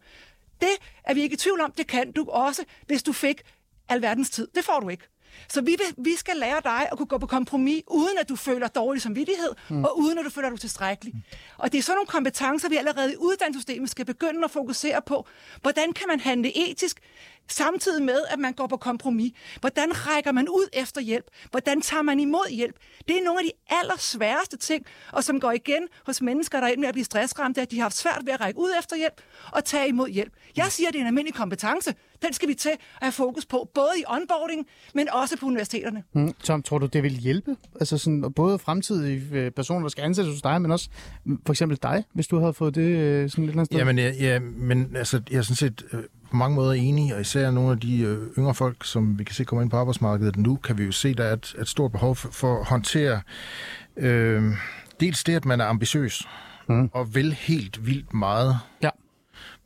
Det 0.61 0.69
er 1.03 1.13
vi 1.13 1.21
ikke 1.21 1.33
i 1.33 1.37
tvivl 1.37 1.61
om, 1.61 1.71
det 1.71 1.87
kan 1.87 2.11
du 2.11 2.25
også, 2.29 2.63
hvis 2.87 3.03
du 3.03 3.13
fik 3.13 3.41
alverdens 3.89 4.29
tid. 4.29 4.47
Det 4.55 4.65
får 4.65 4.79
du 4.79 4.89
ikke. 4.89 5.07
Så 5.49 5.61
vi, 5.61 5.71
vil, 5.71 6.05
vi 6.05 6.15
skal 6.15 6.37
lære 6.37 6.61
dig 6.63 6.87
at 6.91 6.97
kunne 6.97 7.05
gå 7.05 7.17
på 7.17 7.27
kompromis, 7.27 7.83
uden 7.87 8.17
at 8.19 8.29
du 8.29 8.35
føler 8.35 8.67
dårlig 8.67 9.01
samvittighed, 9.01 9.49
mm. 9.69 9.83
og 9.83 9.99
uden 9.99 10.17
at 10.17 10.25
du 10.25 10.29
føler, 10.29 10.47
at 10.47 10.51
du 10.51 10.55
er 10.55 10.59
tilstrækkelig. 10.59 11.13
Mm. 11.15 11.21
Og 11.57 11.71
det 11.71 11.77
er 11.77 11.81
sådan 11.81 11.97
nogle 11.97 12.07
kompetencer, 12.07 12.69
vi 12.69 12.75
allerede 12.75 13.13
i 13.13 13.15
uddannelsessystemet 13.17 13.89
skal 13.89 14.05
begynde 14.05 14.43
at 14.43 14.51
fokusere 14.51 15.01
på. 15.01 15.27
Hvordan 15.61 15.93
kan 15.93 16.07
man 16.07 16.19
handle 16.19 16.69
etisk, 16.69 16.99
samtidig 17.47 18.03
med, 18.03 18.19
at 18.29 18.39
man 18.39 18.53
går 18.53 18.67
på 18.67 18.77
kompromis? 18.77 19.31
Hvordan 19.59 19.89
rækker 19.93 20.31
man 20.31 20.49
ud 20.49 20.69
efter 20.73 21.01
hjælp? 21.01 21.25
Hvordan 21.51 21.81
tager 21.81 22.03
man 22.03 22.19
imod 22.19 22.49
hjælp? 22.49 22.75
Det 23.07 23.17
er 23.17 23.23
nogle 23.23 23.39
af 23.39 23.45
de 23.45 23.75
allersværeste 23.75 24.57
ting, 24.57 24.85
og 25.11 25.23
som 25.23 25.39
går 25.39 25.51
igen 25.51 25.87
hos 26.05 26.21
mennesker, 26.21 26.59
der 26.59 26.67
er 26.67 26.77
med 26.77 26.87
at 26.87 26.93
blive 26.93 27.05
stressramte, 27.05 27.61
at 27.61 27.71
de 27.71 27.75
har 27.75 27.83
haft 27.83 27.97
svært 27.97 28.21
ved 28.25 28.33
at 28.33 28.41
række 28.41 28.59
ud 28.59 28.69
efter 28.79 28.95
hjælp 28.95 29.21
og 29.51 29.65
tage 29.65 29.87
imod 29.87 30.09
hjælp. 30.09 30.33
Jeg 30.57 30.65
siger, 30.69 30.87
at 30.87 30.93
det 30.93 30.99
er 30.99 31.03
en 31.03 31.07
almindelig 31.07 31.35
kompetence. 31.35 31.93
Den 32.21 32.33
skal 32.33 32.49
vi 32.49 32.53
til 32.53 32.69
at 32.69 32.77
have 33.01 33.11
fokus 33.11 33.45
på, 33.45 33.69
både 33.73 33.89
i 33.99 34.03
onboarding, 34.07 34.67
men 34.93 35.09
også 35.09 35.37
på 35.37 35.45
universiteterne. 35.45 36.03
Mm. 36.13 36.33
Tom, 36.33 36.63
tror 36.63 36.77
du, 36.77 36.85
det 36.85 37.03
vil 37.03 37.11
hjælpe? 37.11 37.55
Altså 37.79 37.97
sådan, 37.97 38.33
både 38.33 38.59
fremtidige 38.59 39.23
øh, 39.31 39.51
personer, 39.51 39.81
der 39.81 39.89
skal 39.89 40.03
ansættes 40.03 40.33
hos 40.33 40.41
dig, 40.41 40.61
men 40.61 40.71
også 40.71 40.89
mm, 41.23 41.41
for 41.45 41.53
eksempel 41.53 41.79
dig, 41.83 42.03
hvis 42.13 42.27
du 42.27 42.39
havde 42.39 42.53
fået 42.53 42.75
det 42.75 42.81
øh, 42.81 43.29
sådan 43.29 43.43
et 43.43 43.47
eller 43.47 43.53
andet 43.53 43.65
sted? 43.65 43.77
Jamen, 43.77 43.97
ja, 43.97 44.11
ja 44.19 44.39
men 44.39 44.95
altså, 44.95 45.21
jeg 45.31 45.37
er 45.37 45.41
sådan 45.41 45.55
set 45.55 45.85
øh, 45.93 46.03
på 46.31 46.35
mange 46.35 46.55
måder 46.55 46.73
enig, 46.73 47.15
og 47.15 47.21
især 47.21 47.51
nogle 47.51 47.71
af 47.71 47.79
de 47.79 47.99
øh, 47.99 48.27
yngre 48.37 48.55
folk, 48.55 48.85
som 48.85 49.19
vi 49.19 49.23
kan 49.23 49.35
se 49.35 49.43
komme 49.43 49.63
ind 49.63 49.71
på 49.71 49.77
arbejdsmarkedet 49.77 50.37
nu, 50.37 50.55
kan 50.55 50.77
vi 50.77 50.83
jo 50.83 50.91
se, 50.91 51.13
der 51.13 51.23
er 51.23 51.33
et, 51.33 51.55
et 51.59 51.67
stort 51.67 51.91
behov 51.91 52.15
for, 52.15 52.31
for 52.31 52.59
at 52.59 52.67
håndtere 52.67 53.21
øh, 53.97 54.43
dels 54.99 55.23
det, 55.23 55.35
at 55.35 55.45
man 55.45 55.61
er 55.61 55.65
ambitiøs 55.65 56.27
mm. 56.69 56.89
og 56.93 57.15
vil 57.15 57.33
helt 57.33 57.85
vildt 57.85 58.13
meget, 58.13 58.59
ja. 58.81 58.89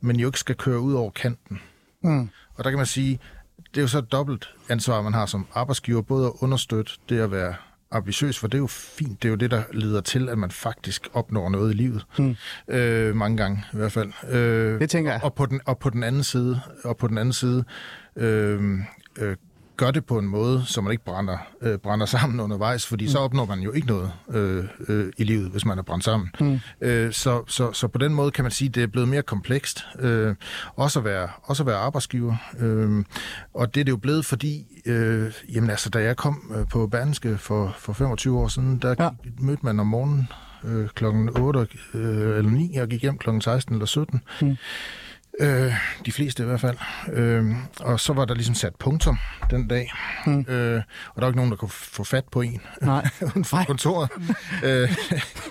men 0.00 0.20
jo 0.20 0.28
ikke 0.28 0.38
skal 0.38 0.56
køre 0.56 0.80
ud 0.80 0.92
over 0.92 1.10
kanten. 1.10 1.60
Mm. 2.02 2.30
Og 2.54 2.64
der 2.64 2.70
kan 2.70 2.78
man 2.78 2.86
sige, 2.86 3.18
det 3.56 3.76
er 3.76 3.82
jo 3.82 3.88
så 3.88 4.00
dobbelt 4.00 4.48
ansvar, 4.68 5.02
man 5.02 5.14
har 5.14 5.26
som 5.26 5.46
arbejdsgiver, 5.54 6.02
både 6.02 6.26
at 6.26 6.32
understøtte 6.40 6.92
det 7.08 7.20
at 7.20 7.30
være 7.30 7.54
ambitiøs, 7.90 8.38
for 8.38 8.46
det 8.46 8.54
er 8.54 8.62
jo 8.62 8.66
fint. 8.66 9.22
Det 9.22 9.28
er 9.28 9.30
jo 9.30 9.36
det, 9.36 9.50
der 9.50 9.62
leder 9.72 10.00
til, 10.00 10.28
at 10.28 10.38
man 10.38 10.50
faktisk 10.50 11.08
opnår 11.12 11.48
noget 11.48 11.70
i 11.74 11.76
livet. 11.76 12.06
Hmm. 12.16 12.36
Øh, 12.68 13.16
mange 13.16 13.36
gange 13.36 13.64
i 13.72 13.76
hvert 13.76 13.92
fald. 13.92 14.12
Øh, 14.30 14.80
det 14.80 14.90
tænker 14.90 15.12
jeg. 15.12 15.20
Og 15.24 15.34
på 15.34 15.46
den, 15.46 15.60
og 15.66 15.78
på 15.78 15.90
den 15.90 16.02
anden 16.02 16.22
side, 16.22 16.60
og 16.84 16.96
på 16.96 17.08
den 17.08 17.18
anden 17.18 17.32
side 17.32 17.64
øh, 18.16 18.78
øh, 19.18 19.36
gør 19.80 19.90
det 19.90 20.04
på 20.04 20.18
en 20.18 20.26
måde, 20.26 20.62
så 20.66 20.80
man 20.80 20.92
ikke 20.92 21.04
brænder, 21.04 21.38
øh, 21.60 21.78
brænder 21.78 22.06
sammen 22.06 22.40
undervejs, 22.40 22.86
fordi 22.86 23.04
mm. 23.04 23.10
så 23.10 23.18
opnår 23.18 23.44
man 23.44 23.60
jo 23.60 23.72
ikke 23.72 23.86
noget 23.86 24.12
øh, 24.30 24.64
øh, 24.88 25.12
i 25.18 25.24
livet, 25.24 25.50
hvis 25.50 25.64
man 25.64 25.78
er 25.78 25.82
brændt 25.82 26.04
sammen. 26.04 26.30
Mm. 26.40 26.60
Øh, 26.80 27.12
så, 27.12 27.42
så, 27.46 27.72
så 27.72 27.88
på 27.88 27.98
den 27.98 28.14
måde 28.14 28.30
kan 28.30 28.44
man 28.44 28.50
sige, 28.50 28.68
at 28.68 28.74
det 28.74 28.82
er 28.82 28.86
blevet 28.86 29.08
mere 29.08 29.22
komplekst, 29.22 29.86
øh, 29.98 30.34
også, 30.76 30.98
at 30.98 31.04
være, 31.04 31.28
også 31.42 31.62
at 31.62 31.66
være 31.66 31.76
arbejdsgiver. 31.76 32.36
Øh, 32.58 33.04
og 33.54 33.74
det 33.74 33.80
er 33.80 33.84
det 33.84 33.92
jo 33.92 33.96
blevet, 33.96 34.24
fordi, 34.24 34.66
øh, 34.86 35.32
jamen 35.54 35.70
altså, 35.70 35.90
da 35.90 36.02
jeg 36.02 36.16
kom 36.16 36.52
øh, 36.56 36.66
på 36.68 36.86
Berlingske 36.86 37.38
for, 37.38 37.74
for 37.78 37.92
25 37.92 38.38
år 38.38 38.48
siden, 38.48 38.78
der 38.78 38.94
ja. 38.98 39.08
mødte 39.38 39.66
man 39.66 39.80
om 39.80 39.86
morgenen 39.86 40.28
øh, 40.64 40.88
klokken 40.88 41.28
8 41.38 41.60
øh, 41.94 42.38
eller 42.38 42.50
9, 42.50 42.70
jeg 42.74 42.88
gik 42.88 43.02
hjem 43.02 43.18
klokken 43.18 43.40
16 43.40 43.74
eller 43.74 43.86
17. 43.86 44.20
Mm 44.42 44.56
Øh, 45.40 45.72
de 46.06 46.12
fleste 46.12 46.42
i 46.42 46.46
hvert 46.46 46.60
fald. 46.60 46.76
Øh, 47.12 47.44
og 47.80 48.00
så 48.00 48.12
var 48.12 48.24
der 48.24 48.34
ligesom 48.34 48.54
sat 48.54 48.74
punktum 48.74 49.18
den 49.50 49.68
dag. 49.68 49.92
Mm. 50.26 50.40
Øh, 50.48 50.76
og 51.08 51.14
der 51.16 51.20
var 51.20 51.26
ikke 51.26 51.36
nogen, 51.36 51.50
der 51.50 51.56
kunne 51.56 51.68
få 51.70 52.04
fat 52.04 52.24
på 52.32 52.40
en 52.40 52.60
Nej. 52.82 53.08
uden 53.22 53.44
for 53.44 53.64
kontoret. 53.66 54.10
øh, 54.64 54.96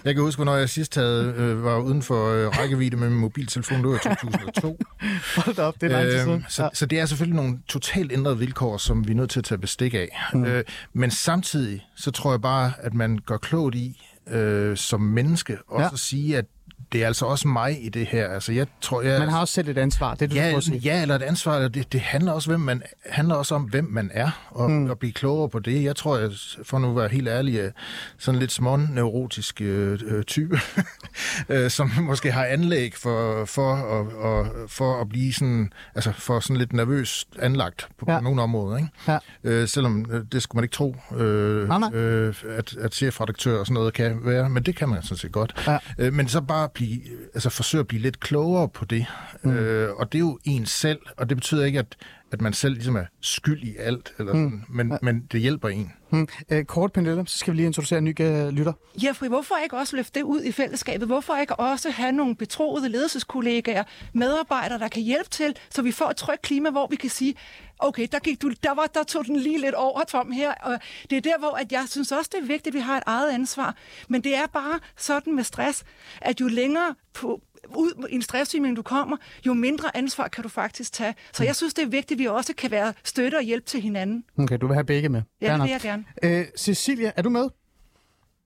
jeg 0.05 0.13
kan 0.15 0.23
huske, 0.23 0.45
når 0.45 0.55
jeg 0.55 0.69
sidst 0.69 0.95
havde, 0.95 1.33
øh, 1.37 1.63
var 1.63 1.77
uden 1.77 2.01
for 2.01 2.29
øh, 2.31 2.47
rækkevidde 2.47 2.97
med 2.97 3.09
min 3.09 3.19
mobiltelefon, 3.19 3.77
det 3.77 3.87
var 3.89 3.95
i 3.95 4.15
2002. 4.15 4.77
Hold 5.45 5.55
da 5.55 5.61
op, 5.63 5.75
det 5.81 5.83
er 5.83 5.89
lang 5.97 6.05
tid 6.05 6.17
siden. 6.19 6.31
Øhm, 6.33 6.43
så, 6.49 6.69
så 6.73 6.85
det 6.85 6.99
er 6.99 7.05
selvfølgelig 7.05 7.35
nogle 7.35 7.59
totalt 7.67 8.11
ændrede 8.11 8.37
vilkår, 8.37 8.77
som 8.77 9.07
vi 9.07 9.11
er 9.11 9.15
nødt 9.15 9.29
til 9.29 9.39
at 9.39 9.43
tage 9.45 9.57
bestik 9.59 9.93
af. 9.93 10.21
Mm. 10.33 10.43
Øh, 10.45 10.63
men 10.93 11.11
samtidig, 11.11 11.85
så 11.95 12.11
tror 12.11 12.31
jeg 12.31 12.41
bare, 12.41 12.71
at 12.79 12.93
man 12.93 13.19
gør 13.25 13.37
klogt 13.37 13.75
i, 13.75 14.01
øh, 14.31 14.77
som 14.77 15.01
menneske, 15.01 15.57
også 15.67 15.83
Ja. 15.83 15.89
at 15.93 15.99
sige, 15.99 16.37
at 16.37 16.45
det 16.91 17.03
er 17.03 17.07
altså 17.07 17.25
også 17.25 17.47
mig 17.47 17.85
i 17.85 17.89
det 17.89 18.07
her. 18.07 18.27
Altså, 18.27 18.51
jeg 18.51 18.67
tror, 18.81 19.01
jeg... 19.01 19.19
Man 19.19 19.29
har 19.29 19.39
også 19.39 19.53
selv 19.53 19.69
et 19.69 19.77
ansvar, 19.77 20.13
det 20.13 20.21
er 20.21 20.27
du 20.29 20.35
Ja, 20.35 20.57
at 20.57 20.63
sige. 20.63 20.77
ja, 20.77 21.01
eller 21.01 21.15
et 21.15 21.21
ansvar. 21.21 21.55
eller 21.55 21.69
Det, 21.69 21.93
det 21.93 22.01
handler, 22.01 22.31
også, 22.31 22.49
hvem 22.49 22.59
man, 22.59 22.83
handler 23.05 23.35
også 23.35 23.55
om, 23.55 23.63
hvem 23.63 23.87
man 23.91 24.11
er, 24.13 24.47
og 24.49 24.71
mm. 24.71 24.91
at 24.91 24.99
blive 24.99 25.13
klogere 25.13 25.49
på 25.49 25.59
det. 25.59 25.83
Jeg 25.83 25.95
tror, 25.95 26.17
jeg, 26.17 26.31
for 26.63 26.79
nu 26.79 26.89
at 26.89 26.95
være 26.95 27.07
helt 27.07 27.27
ærlig, 27.27 27.59
er 27.59 27.71
sådan 28.17 28.39
lidt 28.39 28.51
småneurotisk 28.51 29.61
øh, 29.61 29.99
øh, 30.05 30.23
type, 30.23 30.59
øh, 31.49 31.69
som 31.69 31.91
måske 32.01 32.31
har 32.31 32.45
anlæg 32.45 32.93
for, 32.95 33.45
for, 33.45 33.73
at, 33.75 34.13
og, 34.13 34.47
for 34.67 35.01
at 35.01 35.09
blive 35.09 35.33
sådan, 35.33 35.73
altså 35.95 36.11
for 36.11 36.39
sådan 36.39 36.57
lidt 36.57 36.73
nervøst 36.73 37.27
anlagt 37.39 37.87
på, 37.99 38.05
Ja. 38.07 38.17
på 38.17 38.23
nogle 38.23 38.41
områder. 38.41 38.77
Ikke? 38.77 38.89
Ja. 39.07 39.17
Øh, 39.43 39.67
selvom 39.67 40.05
øh, 40.11 40.21
det 40.31 40.43
skulle 40.43 40.57
man 40.57 40.63
ikke 40.63 40.73
tro, 40.73 40.95
øh, 41.17 41.67
Nej, 41.67 41.79
nej. 41.79 41.93
øh, 41.93 42.35
at, 42.57 42.75
at 42.77 42.93
chefredaktør 42.95 43.59
og 43.59 43.65
sådan 43.65 43.73
noget 43.73 43.93
kan 43.93 44.19
være, 44.23 44.49
men 44.49 44.63
det 44.63 44.75
kan 44.75 44.89
man 44.89 45.03
sådan 45.03 45.17
set 45.17 45.31
godt. 45.31 45.63
Ja. 45.67 45.77
Øh, 45.97 46.13
men 46.13 46.27
så 46.27 46.41
bare 46.41 46.69
blive, 46.73 47.01
altså 47.33 47.49
forsøge 47.49 47.79
at 47.79 47.87
blive 47.87 48.01
lidt 48.01 48.19
klogere 48.19 48.69
på 48.69 48.85
det. 48.85 49.05
Mm. 49.43 49.51
Øh, 49.51 49.93
og 49.95 50.11
det 50.11 50.17
er 50.17 50.19
jo 50.19 50.39
en 50.45 50.65
selv, 50.65 50.99
og 51.17 51.29
det 51.29 51.37
betyder 51.37 51.65
ikke, 51.65 51.79
at, 51.79 51.95
at 52.31 52.41
man 52.41 52.53
selv 52.53 52.73
ligesom 52.73 52.95
er 52.95 53.05
skyld 53.21 53.63
i 53.63 53.75
alt, 53.77 54.13
eller 54.19 54.33
sådan, 54.33 54.65
men, 54.69 54.97
men 55.01 55.27
det 55.31 55.41
hjælper 55.41 55.69
en. 55.69 55.91
Hmm. 56.09 56.27
Øh, 56.49 56.65
kort, 56.65 56.93
Pernille, 56.93 57.27
så 57.27 57.37
skal 57.37 57.53
vi 57.53 57.57
lige 57.57 57.65
introducere 57.65 57.97
en 57.99 58.05
ny 58.05 58.21
øh, 58.21 58.49
lytter. 58.49 58.73
Jeffrey, 59.03 59.27
hvorfor 59.27 59.55
ikke 59.63 59.77
også 59.77 59.95
løfte 59.95 60.19
det 60.19 60.25
ud 60.25 60.41
i 60.43 60.51
fællesskabet? 60.51 61.07
Hvorfor 61.07 61.35
ikke 61.35 61.55
også 61.55 61.89
have 61.89 62.11
nogle 62.11 62.35
betroede 62.35 62.89
ledelseskollegaer, 62.89 63.83
medarbejdere, 64.13 64.79
der 64.79 64.87
kan 64.87 65.03
hjælpe 65.03 65.29
til, 65.29 65.55
så 65.69 65.81
vi 65.81 65.91
får 65.91 66.09
et 66.09 66.15
trygt 66.15 66.41
klima, 66.41 66.69
hvor 66.69 66.87
vi 66.87 66.95
kan 66.95 67.09
sige, 67.09 67.35
okay, 67.79 68.07
der, 68.11 68.19
gik 68.19 68.41
du, 68.41 68.51
der, 68.63 68.73
var, 68.73 68.85
der 68.85 69.03
tog 69.03 69.25
den 69.25 69.35
lige 69.35 69.61
lidt 69.61 69.75
over, 69.75 70.03
Tom, 70.03 70.31
her. 70.31 70.53
Og 70.53 70.79
det 71.09 71.17
er 71.17 71.21
der, 71.21 71.39
hvor 71.39 71.51
at 71.51 71.71
jeg 71.71 71.85
synes 71.87 72.11
også, 72.11 72.29
det 72.33 72.43
er 72.43 72.47
vigtigt, 72.47 72.67
at 72.67 72.73
vi 72.73 72.79
har 72.79 72.97
et 72.97 73.03
eget 73.05 73.31
ansvar. 73.31 73.75
Men 74.07 74.23
det 74.23 74.35
er 74.35 74.47
bare 74.53 74.79
sådan 74.97 75.35
med 75.35 75.43
stress, 75.43 75.83
at 76.21 76.41
jo 76.41 76.47
længere 76.47 76.95
på, 77.13 77.41
ud 77.75 78.07
i 78.09 78.15
en 78.15 78.21
stresssygning 78.21 78.75
du 78.75 78.81
kommer, 78.81 79.17
jo 79.45 79.53
mindre 79.53 79.97
ansvar 79.97 80.27
kan 80.27 80.43
du 80.43 80.49
faktisk 80.49 80.93
tage. 80.93 81.15
Så 81.33 81.43
jeg 81.43 81.55
synes, 81.55 81.73
det 81.73 81.83
er 81.83 81.89
vigtigt, 81.89 82.11
at 82.11 82.19
vi 82.19 82.25
også 82.25 82.53
kan 82.57 82.71
være 82.71 82.93
støtte 83.03 83.35
og 83.35 83.43
hjælp 83.43 83.65
til 83.65 83.81
hinanden. 83.81 84.23
Okay, 84.37 84.57
du 84.61 84.67
vil 84.67 84.73
have 84.73 84.85
begge 84.85 85.09
med. 85.09 85.21
Ja, 85.41 85.53
det 85.53 85.61
vil 85.61 85.69
jeg 85.69 85.81
gerne. 85.81 86.05
Øh, 86.23 86.45
Cecilia, 86.57 87.11
er 87.15 87.21
du 87.21 87.29
med? 87.29 87.49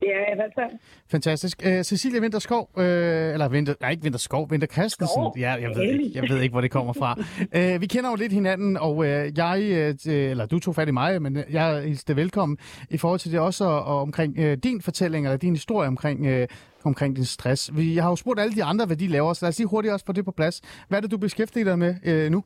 Ja, 0.02 0.34
i 0.34 0.36
hvert 0.36 0.52
fald. 0.56 0.80
Fantastisk. 1.12 1.62
Øh, 1.66 1.84
Cecilia 1.84 2.20
Vinterskov, 2.20 2.70
øh, 2.78 3.34
eller 3.34 3.48
Vinter, 3.50 3.74
nej, 3.82 3.92
ikke 3.92 4.04
Vinterskov, 4.04 4.52
Vinter 4.52 4.68
Christensen. 4.68 5.08
Skov. 5.14 5.36
Ja, 5.38 5.52
jeg 5.52 5.70
ved, 5.76 5.84
ikke, 5.84 6.12
jeg 6.14 6.30
ved 6.30 6.42
ikke, 6.42 6.52
hvor 6.54 6.62
det 6.62 6.72
kommer 6.72 6.94
fra. 6.94 7.20
øh, 7.56 7.82
vi 7.82 7.86
kender 7.88 8.10
jo 8.10 8.16
lidt 8.16 8.32
hinanden, 8.34 8.78
og 8.78 9.06
øh, 9.06 9.38
jeg, 9.38 9.62
øh, 10.08 10.14
eller 10.14 10.46
du 10.46 10.60
tog 10.60 10.76
fat 10.76 10.88
i 10.88 10.92
mig, 10.92 11.22
men 11.22 11.44
jeg 11.52 11.82
hilste 11.84 12.16
velkommen 12.16 12.58
i 12.90 12.98
forhold 12.98 13.20
til 13.20 13.32
det 13.32 13.40
også, 13.40 13.66
og, 13.66 13.84
og 13.84 14.02
omkring 14.02 14.40
øh, 14.40 14.58
din 14.58 14.82
fortælling, 14.82 15.26
eller 15.26 15.38
din 15.38 15.54
historie 15.54 15.88
omkring, 15.88 16.26
øh, 16.26 16.48
omkring 16.86 17.16
din 17.16 17.26
stress. 17.26 17.62
Vi, 17.78 17.96
jeg 17.96 18.04
har 18.04 18.10
jo 18.10 18.16
spurgt 18.16 18.40
alle 18.40 18.56
de 18.56 18.64
andre, 18.64 18.86
hvad 18.86 18.98
de 18.98 19.08
laver, 19.08 19.34
så 19.34 19.46
lad 19.46 19.50
os 19.50 19.60
lige 19.60 19.68
hurtigt 19.68 19.94
også 19.94 20.06
få 20.06 20.14
det 20.14 20.26
på 20.26 20.32
plads. 20.32 20.62
Hvad 20.88 20.98
er 20.98 21.02
det, 21.02 21.12
du 21.12 21.18
beskæftiger 21.18 21.66
dig 21.66 21.80
med 21.80 21.94
øh, 22.10 22.32
nu? 22.32 22.40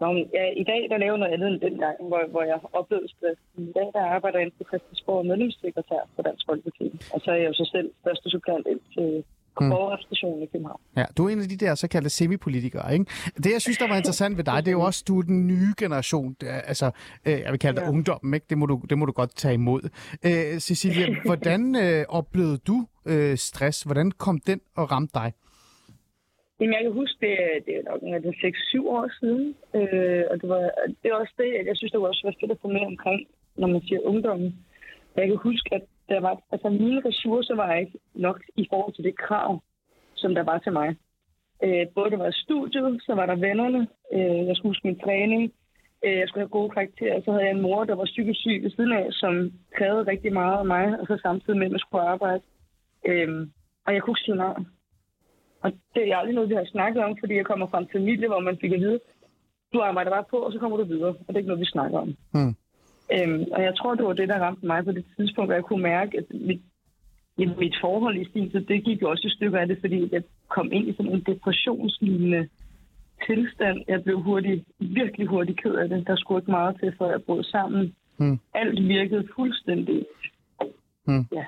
Nå, 0.00 0.06
men 0.16 0.24
ja, 0.38 0.44
I 0.62 0.64
dag 0.70 0.80
der 0.90 0.98
laver 1.02 1.14
jeg 1.16 1.22
noget 1.22 1.34
andet 1.36 1.48
end 1.52 1.60
dengang, 1.68 1.96
hvor, 2.08 2.22
hvor 2.32 2.42
jeg 2.50 2.58
oplevede 2.80 3.08
stress. 3.14 3.40
I 3.58 3.72
dag 3.78 3.88
der 3.96 4.04
arbejder 4.16 4.38
jeg 4.38 4.44
inden 4.46 4.58
for 4.60 4.68
Christiansborg 4.70 5.18
og 5.22 5.26
medlemssekretær 5.26 6.02
for 6.14 6.22
Dansk 6.28 6.44
Folkeparti. 6.48 6.86
Og 7.14 7.18
så 7.22 7.28
er 7.34 7.38
jeg 7.40 7.48
jo 7.50 7.56
så 7.60 7.66
selv 7.74 7.88
første 8.04 8.26
supplant 8.30 8.66
ind 8.72 8.82
til 8.94 9.08
Borgerrepræsentationen 9.58 10.42
i 10.42 10.46
København. 10.46 10.80
Ja, 10.96 11.04
du 11.16 11.24
er 11.26 11.28
en 11.30 11.40
af 11.40 11.48
de 11.48 11.56
der 11.56 11.74
såkaldte 11.74 12.10
semipolitikere, 12.10 12.92
ikke? 12.92 13.04
Det, 13.36 13.52
jeg 13.52 13.60
synes, 13.62 13.78
der 13.78 13.88
var 13.88 13.96
interessant 13.96 14.36
ved 14.36 14.44
dig, 14.44 14.56
det 14.64 14.68
er 14.68 14.72
jo 14.72 14.80
også, 14.80 15.04
du 15.08 15.18
er 15.18 15.22
den 15.22 15.46
nye 15.46 15.72
generation. 15.78 16.36
Det 16.40 16.50
er, 16.50 16.60
Altså, 16.60 16.90
øh, 17.26 17.32
jeg 17.44 17.50
vil 17.52 17.58
kalde 17.58 17.76
det 17.80 17.86
Ja. 17.86 17.90
ungdommen, 17.90 18.34
ikke? 18.34 18.46
Det 18.50 18.58
må, 18.58 18.66
du, 18.66 18.82
det 18.90 18.98
må 18.98 19.04
du 19.06 19.12
godt 19.12 19.34
tage 19.36 19.54
imod. 19.54 19.82
Øh, 20.28 20.58
Cecilia, 20.58 21.06
hvordan 21.28 21.76
øh, 21.84 22.04
oplevede 22.08 22.58
du 22.58 22.86
øh, 23.06 23.36
stress? 23.36 23.82
Hvordan 23.82 24.10
kom 24.10 24.40
den 24.46 24.60
og 24.76 24.92
ramte 24.92 25.14
dig? 25.14 25.32
Jamen, 26.60 26.74
jeg 26.76 26.82
kan 26.84 26.92
huske, 26.92 27.16
det, 27.20 27.32
er- 27.46 27.60
det 27.66 27.72
er 27.78 27.82
nok 27.90 28.00
en 28.02 28.14
af 28.14 28.22
de 28.22 28.28
6-7 28.28 28.88
år 28.96 29.04
siden. 29.20 29.44
Øh, 29.78 30.22
og 30.30 30.34
det, 30.40 30.48
var, 30.48 30.62
det 31.02 31.06
er 31.10 31.14
også 31.22 31.34
det, 31.42 31.48
jeg 31.68 31.76
synes, 31.76 31.92
det 31.92 32.00
var 32.00 32.08
også 32.08 32.22
var 32.28 32.34
fedt 32.40 32.52
at 32.56 32.58
få 32.62 32.68
med 32.76 32.84
omkring, 32.92 33.20
når 33.60 33.68
man 33.74 33.80
siger 33.88 34.00
ungdommen. 34.10 34.50
Jeg 35.16 35.26
kan 35.28 35.36
huske, 35.48 35.68
at 35.78 35.82
der 36.08 36.20
var, 36.20 36.42
altså, 36.52 36.68
mine 36.68 37.02
ressourcer 37.08 37.54
var 37.54 37.74
ikke 37.74 37.98
nok 38.14 38.40
i 38.56 38.66
forhold 38.70 38.94
til 38.94 39.04
det 39.04 39.18
krav, 39.18 39.62
som 40.14 40.34
der 40.34 40.42
var 40.42 40.58
til 40.58 40.72
mig. 40.72 40.96
Øh, 41.64 41.86
både 41.94 42.10
der 42.10 42.16
var 42.16 42.30
studiet, 42.44 43.02
så 43.06 43.14
var 43.14 43.26
der 43.26 43.34
vennerne, 43.34 43.88
øh, 44.12 44.46
jeg 44.48 44.56
skulle 44.56 44.70
huske 44.70 44.86
min 44.86 44.98
træning, 44.98 45.52
øh, 46.04 46.16
jeg 46.18 46.28
skulle 46.28 46.42
have 46.42 46.58
gode 46.58 46.70
karakterer, 46.70 47.22
så 47.24 47.30
havde 47.30 47.44
jeg 47.44 47.54
en 47.54 47.62
mor, 47.62 47.84
der 47.84 47.94
var 47.94 48.04
psykisk 48.04 48.40
syg 48.40 48.62
ved 48.62 48.70
siden 48.70 48.92
af, 48.92 49.06
som 49.10 49.52
krævede 49.76 50.10
rigtig 50.12 50.32
meget 50.32 50.58
af 50.58 50.66
mig, 50.66 51.00
og 51.00 51.06
så 51.06 51.18
samtidig 51.22 51.58
med, 51.58 51.66
at 51.66 51.72
jeg 51.72 51.80
skulle 51.80 52.04
arbejde. 52.04 52.42
Øh, 53.06 53.46
og 53.86 53.94
jeg 53.94 54.02
kunne 54.02 54.12
ikke 54.12 54.26
sige 54.26 54.36
nej. 54.36 54.56
Og 55.64 55.72
det 55.94 56.02
er 56.08 56.16
aldrig 56.16 56.34
noget, 56.34 56.50
vi 56.50 56.54
har 56.54 56.64
snakket 56.64 57.04
om, 57.04 57.16
fordi 57.20 57.34
jeg 57.34 57.46
kommer 57.46 57.66
fra 57.66 57.78
en 57.78 57.92
familie, 57.92 58.28
hvor 58.28 58.40
man 58.40 58.58
fik 58.60 58.72
at 58.72 58.80
vide, 58.80 59.00
du 59.72 59.80
arbejder 59.80 60.10
bare 60.10 60.24
på, 60.30 60.36
og 60.36 60.52
så 60.52 60.58
kommer 60.58 60.76
du 60.76 60.84
videre. 60.84 61.08
Og 61.08 61.28
det 61.28 61.34
er 61.34 61.38
ikke 61.38 61.48
noget, 61.48 61.60
vi 61.60 61.74
snakker 61.74 61.98
om. 61.98 62.16
Hmm. 62.34 62.54
Øhm, 63.14 63.44
og 63.52 63.62
jeg 63.62 63.74
tror, 63.76 63.94
det 63.94 64.04
var 64.04 64.12
det, 64.12 64.28
der 64.28 64.38
ramte 64.38 64.66
mig 64.66 64.84
på 64.84 64.92
det 64.92 65.04
tidspunkt, 65.16 65.50
og 65.50 65.56
jeg 65.56 65.64
kunne 65.64 65.82
mærke, 65.82 66.18
at 66.18 66.24
mit, 66.30 66.62
mit 67.58 67.76
forhold 67.80 68.16
i 68.16 68.30
sin 68.32 68.50
tid, 68.50 68.60
det 68.60 68.84
gik 68.84 69.02
jo 69.02 69.10
også 69.10 69.26
et 69.26 69.32
stykke 69.32 69.58
af 69.58 69.66
det, 69.68 69.78
fordi 69.80 70.08
jeg 70.12 70.22
kom 70.48 70.72
ind 70.72 70.88
i 70.88 70.92
sådan 70.96 71.12
en 71.12 71.24
depressionslignende 71.26 72.48
tilstand. 73.26 73.78
Jeg 73.88 74.04
blev 74.04 74.22
hurtigt, 74.22 74.64
virkelig 74.78 75.26
hurtigt 75.26 75.62
ked 75.62 75.74
af 75.74 75.88
det. 75.88 76.06
Der 76.06 76.16
skulle 76.16 76.40
ikke 76.40 76.50
meget 76.50 76.76
til, 76.80 76.92
for 76.98 77.10
jeg 77.10 77.22
brød 77.22 77.44
sammen. 77.44 77.94
Hmm. 78.16 78.38
Alt 78.54 78.88
virkede 78.88 79.28
fuldstændig. 79.36 80.06
Hmm. 81.04 81.24
Ja, 81.32 81.44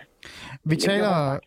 Vi 0.64 0.76
taler, 0.76 1.38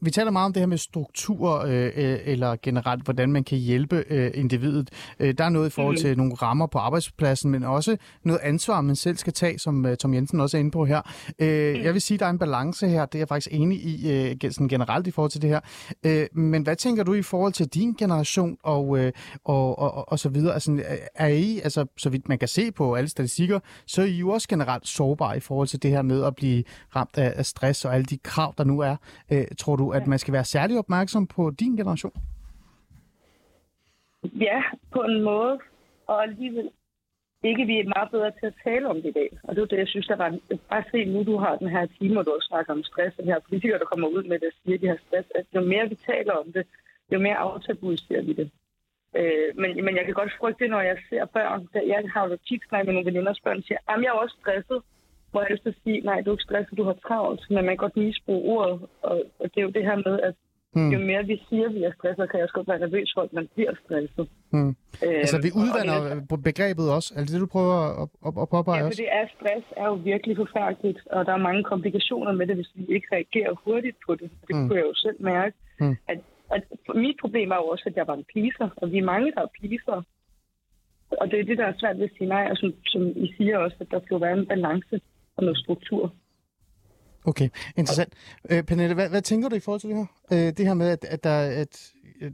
vi 0.00 0.10
taler 0.10 0.30
meget 0.30 0.46
om 0.46 0.52
det 0.52 0.60
her 0.60 0.66
med 0.66 0.78
struktur, 0.78 1.64
øh, 1.66 1.90
øh, 1.96 2.18
eller 2.24 2.56
generelt, 2.62 3.04
hvordan 3.04 3.32
man 3.32 3.44
kan 3.44 3.58
hjælpe 3.58 4.04
øh, 4.10 4.30
individet. 4.34 4.90
Øh, 5.20 5.34
der 5.38 5.44
er 5.44 5.48
noget 5.48 5.66
i 5.66 5.70
forhold 5.70 5.96
til 5.96 6.16
nogle 6.16 6.34
rammer 6.34 6.66
på 6.66 6.78
arbejdspladsen, 6.78 7.50
men 7.50 7.64
også 7.64 7.96
noget 8.24 8.40
ansvar, 8.42 8.80
man 8.80 8.96
selv 8.96 9.16
skal 9.16 9.32
tage, 9.32 9.58
som 9.58 9.86
øh, 9.86 9.96
Tom 9.96 10.14
Jensen 10.14 10.40
også 10.40 10.56
er 10.56 10.58
inde 10.58 10.70
på 10.70 10.84
her. 10.84 11.02
Øh, 11.38 11.84
Jeg 11.84 11.92
vil 11.92 12.02
sige, 12.02 12.18
der 12.18 12.26
er 12.26 12.30
en 12.30 12.38
balance 12.38 12.88
her, 12.88 13.06
det 13.06 13.14
er 13.14 13.18
jeg 13.18 13.28
faktisk 13.28 13.48
enig 13.54 13.78
i, 13.78 14.12
øh, 14.12 14.36
sådan 14.50 14.68
generelt 14.68 15.06
i 15.06 15.10
forhold 15.10 15.30
til 15.30 15.42
det 15.42 15.50
her. 15.50 15.60
Øh, 16.06 16.26
men 16.32 16.62
hvad 16.62 16.76
tænker 16.76 17.04
du 17.04 17.14
i 17.14 17.22
forhold 17.22 17.52
til 17.52 17.66
din 17.66 17.92
generation 17.92 18.56
og, 18.62 18.98
øh, 18.98 19.12
og, 19.44 19.78
og, 19.78 19.94
og, 19.94 20.12
og 20.12 20.18
så 20.18 20.28
videre? 20.28 20.54
Altså, 20.54 20.82
er 21.14 21.26
I, 21.26 21.60
altså, 21.64 21.86
så 21.96 22.10
vidt 22.10 22.28
man 22.28 22.38
kan 22.38 22.48
se 22.48 22.72
på 22.72 22.94
alle 22.94 23.08
statistikker, 23.08 23.60
så 23.86 24.02
er 24.02 24.06
I 24.06 24.16
jo 24.16 24.30
også 24.30 24.48
generelt 24.48 24.88
sårbare 24.88 25.36
i 25.36 25.40
forhold 25.40 25.68
til 25.68 25.82
det 25.82 25.90
her 25.90 26.02
med 26.02 26.24
at 26.24 26.36
blive 26.36 26.64
ramt 26.96 27.18
af, 27.18 27.32
af 27.36 27.46
stress 27.46 27.84
og 27.84 27.94
alle 27.94 28.04
de 28.04 28.18
krav, 28.18 28.54
der 28.58 28.64
nu 28.64 28.80
er. 28.80 28.96
Øh, 29.30 29.44
tror 29.58 29.76
du, 29.76 29.89
at 29.90 30.06
man 30.06 30.18
skal 30.18 30.34
være 30.34 30.44
særlig 30.44 30.78
opmærksom 30.78 31.26
på 31.26 31.50
din 31.50 31.76
generation? 31.76 32.12
Ja, 34.24 34.62
på 34.92 35.00
en 35.02 35.22
måde. 35.22 35.58
Og 36.06 36.22
alligevel 36.22 36.70
ikke, 37.42 37.64
vi 37.66 37.78
er 37.78 37.92
meget 37.96 38.10
bedre 38.10 38.30
til 38.30 38.46
at 38.46 38.54
tale 38.64 38.88
om 38.88 38.96
det 38.96 39.08
i 39.08 39.18
dag. 39.20 39.30
Og 39.42 39.56
det 39.56 39.62
er 39.62 39.66
det, 39.66 39.78
jeg 39.78 39.88
synes, 39.88 40.06
der 40.06 40.16
var... 40.16 40.38
Bare 40.70 40.84
se 40.90 41.04
nu, 41.04 41.22
du 41.22 41.36
har 41.36 41.56
den 41.56 41.68
her 41.68 41.86
time, 41.86 42.12
hvor 42.14 42.22
du 42.22 42.30
også 42.30 42.48
snakker 42.48 42.72
om 42.72 42.82
stress, 42.82 43.18
og 43.18 43.24
de 43.24 43.32
her 43.32 43.46
politikere, 43.48 43.78
der 43.78 43.84
kommer 43.84 44.08
ud 44.08 44.22
med 44.22 44.38
det, 44.38 44.50
siger, 44.64 44.74
at 44.74 44.80
de 44.82 44.88
har 44.88 44.98
stress. 45.06 45.28
At 45.34 45.46
jo 45.54 45.60
mere 45.60 45.88
vi 45.88 45.94
taler 45.94 46.32
om 46.32 46.52
det, 46.52 46.66
jo 47.12 47.18
mere 47.18 47.36
aftabuiserer 47.36 48.22
vi 48.22 48.32
det. 48.32 48.50
Øh, 49.16 49.48
men, 49.60 49.84
men 49.84 49.96
jeg 49.96 50.04
kan 50.04 50.14
godt 50.14 50.32
frygte, 50.40 50.68
når 50.68 50.80
jeg 50.80 50.98
ser 51.08 51.24
børn. 51.24 51.68
Der, 51.72 51.82
jeg 51.82 52.02
har 52.14 52.28
jo 52.28 52.36
tit 52.48 52.62
snakket 52.68 52.86
med 52.86 52.94
nogle 52.94 53.10
veninders 53.10 53.40
børn, 53.40 53.56
og 53.56 53.62
siger, 53.62 53.78
at 53.88 54.02
jeg 54.02 54.08
er 54.08 54.22
også 54.22 54.36
stresset. 54.40 54.82
Hvor 55.30 55.40
jeg 55.40 55.48
helst 55.50 55.82
sige, 55.84 56.00
nej, 56.00 56.20
du 56.20 56.30
er 56.30 56.34
ikke 56.34 56.48
stresset, 56.48 56.78
du 56.78 56.84
har 56.84 56.96
travlt. 57.06 57.42
Men 57.50 57.56
man 57.66 57.74
kan 57.76 57.76
godt 57.86 57.96
misbruge 57.96 58.42
ordet. 58.56 58.76
Og, 59.02 59.14
og 59.40 59.44
det 59.52 59.58
er 59.60 59.62
jo 59.68 59.70
det 59.78 59.84
her 59.84 59.96
med, 60.08 60.20
at 60.28 60.34
Hmm. 60.74 60.90
jo 60.94 60.98
mere 61.10 61.24
vi 61.32 61.36
siger, 61.48 61.66
at 61.68 61.74
vi 61.74 61.82
er 61.88 61.92
stresset, 61.98 62.30
kan 62.30 62.38
jeg 62.38 62.44
også 62.46 62.54
godt 62.58 62.68
være 62.68 62.78
nervøs 62.86 63.10
for, 63.14 63.22
at 63.26 63.32
man 63.38 63.46
bliver 63.54 63.72
stresset. 63.84 64.28
Hmm. 64.52 64.68
Øh, 65.04 65.18
Altså, 65.24 65.38
vi 65.44 65.50
og- 65.50 65.54
og 65.56 65.60
er- 65.60 65.62
udvander 65.62 65.96
begrebet 66.48 66.86
også. 66.96 67.08
Er 67.16 67.20
det 67.20 67.32
det, 67.34 67.40
du 67.46 67.50
prøver 67.56 67.78
at, 68.02 68.08
at, 68.26 68.32
at 68.42 68.48
påpege 68.54 68.78
Ja, 68.80 68.84
for 68.86 69.00
det 69.04 69.10
er 69.20 69.24
stress 69.36 69.66
er 69.82 69.86
jo 69.92 69.94
virkelig 70.12 70.34
forfærdeligt, 70.44 71.00
og 71.14 71.20
der 71.26 71.32
er 71.32 71.46
mange 71.48 71.62
komplikationer 71.72 72.32
med 72.32 72.46
det, 72.46 72.56
hvis 72.56 72.70
vi 72.74 72.82
ikke 72.96 73.08
reagerer 73.16 73.52
hurtigt 73.64 73.96
på 74.06 74.12
det. 74.20 74.28
Det 74.46 74.54
Mm. 74.56 74.62
kunne 74.68 74.78
jeg 74.80 74.86
jo 74.90 74.94
selv 74.94 75.18
mærke. 75.32 75.54
Mm. 75.80 75.96
At, 76.12 76.18
at 76.56 76.62
mit 76.94 77.16
problem 77.22 77.48
var 77.52 77.56
jo 77.62 77.66
også, 77.74 77.84
at 77.90 77.96
jeg 77.96 78.06
var 78.10 78.14
en 78.20 78.26
pleaser, 78.32 78.68
og 78.76 78.92
vi 78.92 78.98
er 78.98 79.10
mange, 79.12 79.32
der 79.34 79.40
er 79.42 79.50
pleaser. 79.60 80.02
Og 81.20 81.24
det 81.30 81.40
er 81.40 81.44
det, 81.44 81.58
der 81.58 81.66
er 81.66 81.74
svært 81.80 81.98
ved 81.98 82.04
at 82.10 82.16
sige 82.18 82.28
nej, 82.36 82.44
og 82.50 82.56
som, 82.56 82.68
som 82.92 83.02
I 83.24 83.34
siger 83.36 83.58
også, 83.58 83.76
at 83.80 83.90
der 83.90 84.00
skal 84.00 84.14
jo 84.14 84.18
være 84.26 84.38
en 84.38 84.46
balance 84.46 85.00
og 85.40 85.44
noget 85.44 85.58
struktur. 85.58 86.12
Okay, 87.24 87.48
interessant. 87.76 88.12
Øh, 88.50 88.62
Pernille, 88.62 88.94
hvad, 88.94 89.08
hvad 89.08 89.22
tænker 89.22 89.48
du 89.48 89.56
i 89.56 89.60
forhold 89.60 89.80
til 89.80 89.90
det 89.90 89.96
her? 89.96 90.06
Øh, 90.48 90.52
det 90.56 90.66
her 90.66 90.74
med, 90.74 90.88
at, 90.88 91.04
at, 91.04 91.24
der, 91.24 91.38
at 91.40 91.92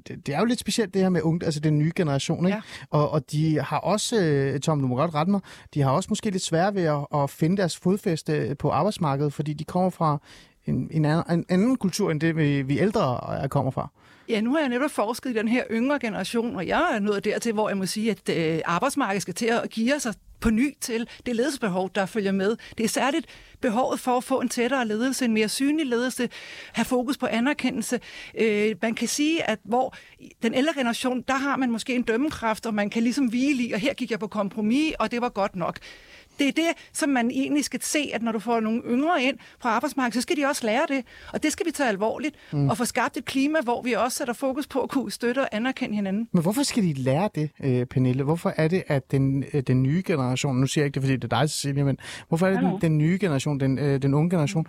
det, 0.09 0.27
det 0.27 0.35
er 0.35 0.39
jo 0.39 0.45
lidt 0.45 0.61
specielt 0.61 0.95
det 0.95 1.03
her 1.03 1.09
med 1.09 1.23
unge, 1.23 1.45
altså 1.45 1.61
den 1.61 1.79
nye 1.79 1.93
generation, 1.97 2.47
ikke? 2.47 2.57
Ja. 2.57 2.63
Og, 2.91 3.11
og 3.11 3.33
de 3.33 3.61
har 3.61 3.79
også, 3.79 4.21
øh, 4.23 4.61
Tom, 4.61 4.81
du 4.81 4.87
må 4.87 4.97
godt 4.97 5.15
rette 5.15 5.31
mig, 5.31 5.41
de 5.75 5.83
har 5.83 5.91
også 5.91 6.07
måske 6.09 6.31
lidt 6.31 6.43
svært 6.43 6.75
ved 6.75 6.83
at, 6.85 7.07
at 7.15 7.31
finde 7.31 7.57
deres 7.57 7.77
fodfæste 7.77 8.55
på 8.59 8.71
arbejdsmarkedet, 8.71 9.33
fordi 9.33 9.53
de 9.53 9.65
kommer 9.65 9.91
fra 9.91 10.19
en, 10.65 10.89
en, 10.91 11.05
anden, 11.05 11.39
en 11.39 11.45
anden 11.49 11.77
kultur, 11.77 12.11
end 12.11 12.21
det 12.21 12.37
vi, 12.37 12.63
vi 12.63 12.79
ældre 12.79 13.35
er- 13.43 13.49
kommer 13.49 13.71
fra. 13.71 13.91
Ja, 14.29 14.41
nu 14.41 14.53
har 14.53 14.61
jeg 14.61 14.69
netop 14.69 14.91
forsket 14.91 15.31
i 15.31 15.33
den 15.33 15.49
her 15.49 15.65
yngre 15.71 15.99
generation, 15.99 16.57
og 16.57 16.67
jeg 16.67 16.91
er 16.95 16.99
nået 16.99 17.25
dertil, 17.25 17.53
hvor 17.53 17.69
jeg 17.69 17.77
må 17.77 17.87
sige, 17.87 18.11
at 18.11 18.29
øh, 18.29 18.61
arbejdsmarkedet 18.65 19.23
skal 19.23 19.35
til 19.35 19.47
at 19.47 19.71
give 19.71 20.01
sig 20.01 20.15
på 20.41 20.51
ny 20.51 20.75
til 20.81 21.09
det 21.27 21.37
ledelsesbehov, 21.37 21.91
der 21.95 22.07
følger 22.07 22.33
med. 22.33 22.57
Det 22.79 22.85
er 22.85 22.89
særligt 22.89 23.27
behovet 23.61 24.01
for 24.01 24.17
at 24.17 24.25
få 24.25 24.41
en 24.41 24.49
tættere 24.49 24.87
ledelse, 24.87 25.25
en 25.25 25.33
mere 25.33 25.49
synlig 25.49 25.87
ledelse, 25.87 26.29
have 26.73 26.85
fokus 26.85 27.17
på 27.19 27.27
anerkendelse. 27.27 28.01
Øh, 28.39 28.75
man 28.83 28.95
kan 28.95 29.09
sige, 29.09 29.51
at 29.51 29.59
hvor 29.65 29.95
den 30.43 30.55
ældre 30.55 30.73
generation, 30.77 31.25
der 31.29 31.35
har 31.35 31.57
man 31.57 31.71
måske 31.71 31.95
en 31.95 32.03
dømmekraft, 32.03 32.67
og 32.67 32.75
man 32.75 32.91
kan 32.91 33.03
ligesom 33.03 33.27
hvile 33.27 33.63
i, 33.63 33.73
og 33.73 33.81
her 33.81 33.95
gik 33.95 34.11
jeg 34.11 34.19
på 34.19 34.27
kompromis, 34.27 34.93
og 34.99 35.11
det 35.11 35.21
var 35.21 35.29
godt 35.29 35.57
nok. 35.57 35.79
Det 36.39 36.49
er 36.49 36.53
det, 36.53 36.69
som 36.93 37.09
man 37.09 37.31
egentlig 37.31 37.65
skal 37.65 37.83
se, 37.83 38.11
at 38.15 38.23
når 38.23 38.33
du 38.33 38.39
får 38.39 38.61
nogle 38.61 38.83
yngre 38.87 39.23
ind 39.23 39.37
på 39.63 39.69
arbejdsmarkedet, 39.69 40.15
så 40.15 40.21
skal 40.21 40.37
de 40.37 40.45
også 40.45 40.67
lære 40.67 40.87
det. 40.89 41.05
Og 41.33 41.43
det 41.43 41.53
skal 41.53 41.67
vi 41.67 41.71
tage 41.71 41.89
alvorligt, 41.89 42.35
mm. 42.53 42.71
og 42.71 42.77
få 42.77 42.85
skabt 42.85 43.17
et 43.17 43.25
klima, 43.25 43.59
hvor 43.63 43.83
vi 43.83 43.93
også 43.93 44.19
sætter 44.19 44.35
fokus 44.35 44.67
på 44.67 44.81
at 44.81 44.91
kunne 44.91 45.11
støtte 45.13 45.41
og 45.41 45.49
anerkende 45.53 45.97
hinanden. 45.97 46.29
Men 46.33 46.43
hvorfor 46.43 46.63
skal 46.63 46.83
de 46.83 46.93
lære 46.93 47.29
det, 47.35 47.51
øh, 47.61 47.87
Pernille? 47.87 48.23
Hvorfor 48.23 48.53
er 48.57 48.69
det, 48.69 48.83
at 48.87 49.11
den, 49.11 49.45
øh, 49.53 49.63
den 49.63 49.83
nye 49.83 50.03
generation, 50.07 50.57
nu 50.57 50.67
siger 50.67 50.83
jeg 50.83 50.87
ikke 50.87 50.95
det, 50.95 51.03
fordi 51.03 51.17
det 51.17 51.33
er 51.33 51.41
dig, 51.41 51.51
Cecilia, 51.51 51.85
men 51.85 51.99
hvorfor 52.29 52.47
er 52.47 52.51
det, 52.51 52.61
den, 52.61 52.81
den 52.81 52.99
nye 52.99 53.19
generation, 53.21 53.61
den, 53.61 53.79
øh, 53.79 54.03
den 54.03 54.15
unge 54.15 54.31
generation, 54.31 54.67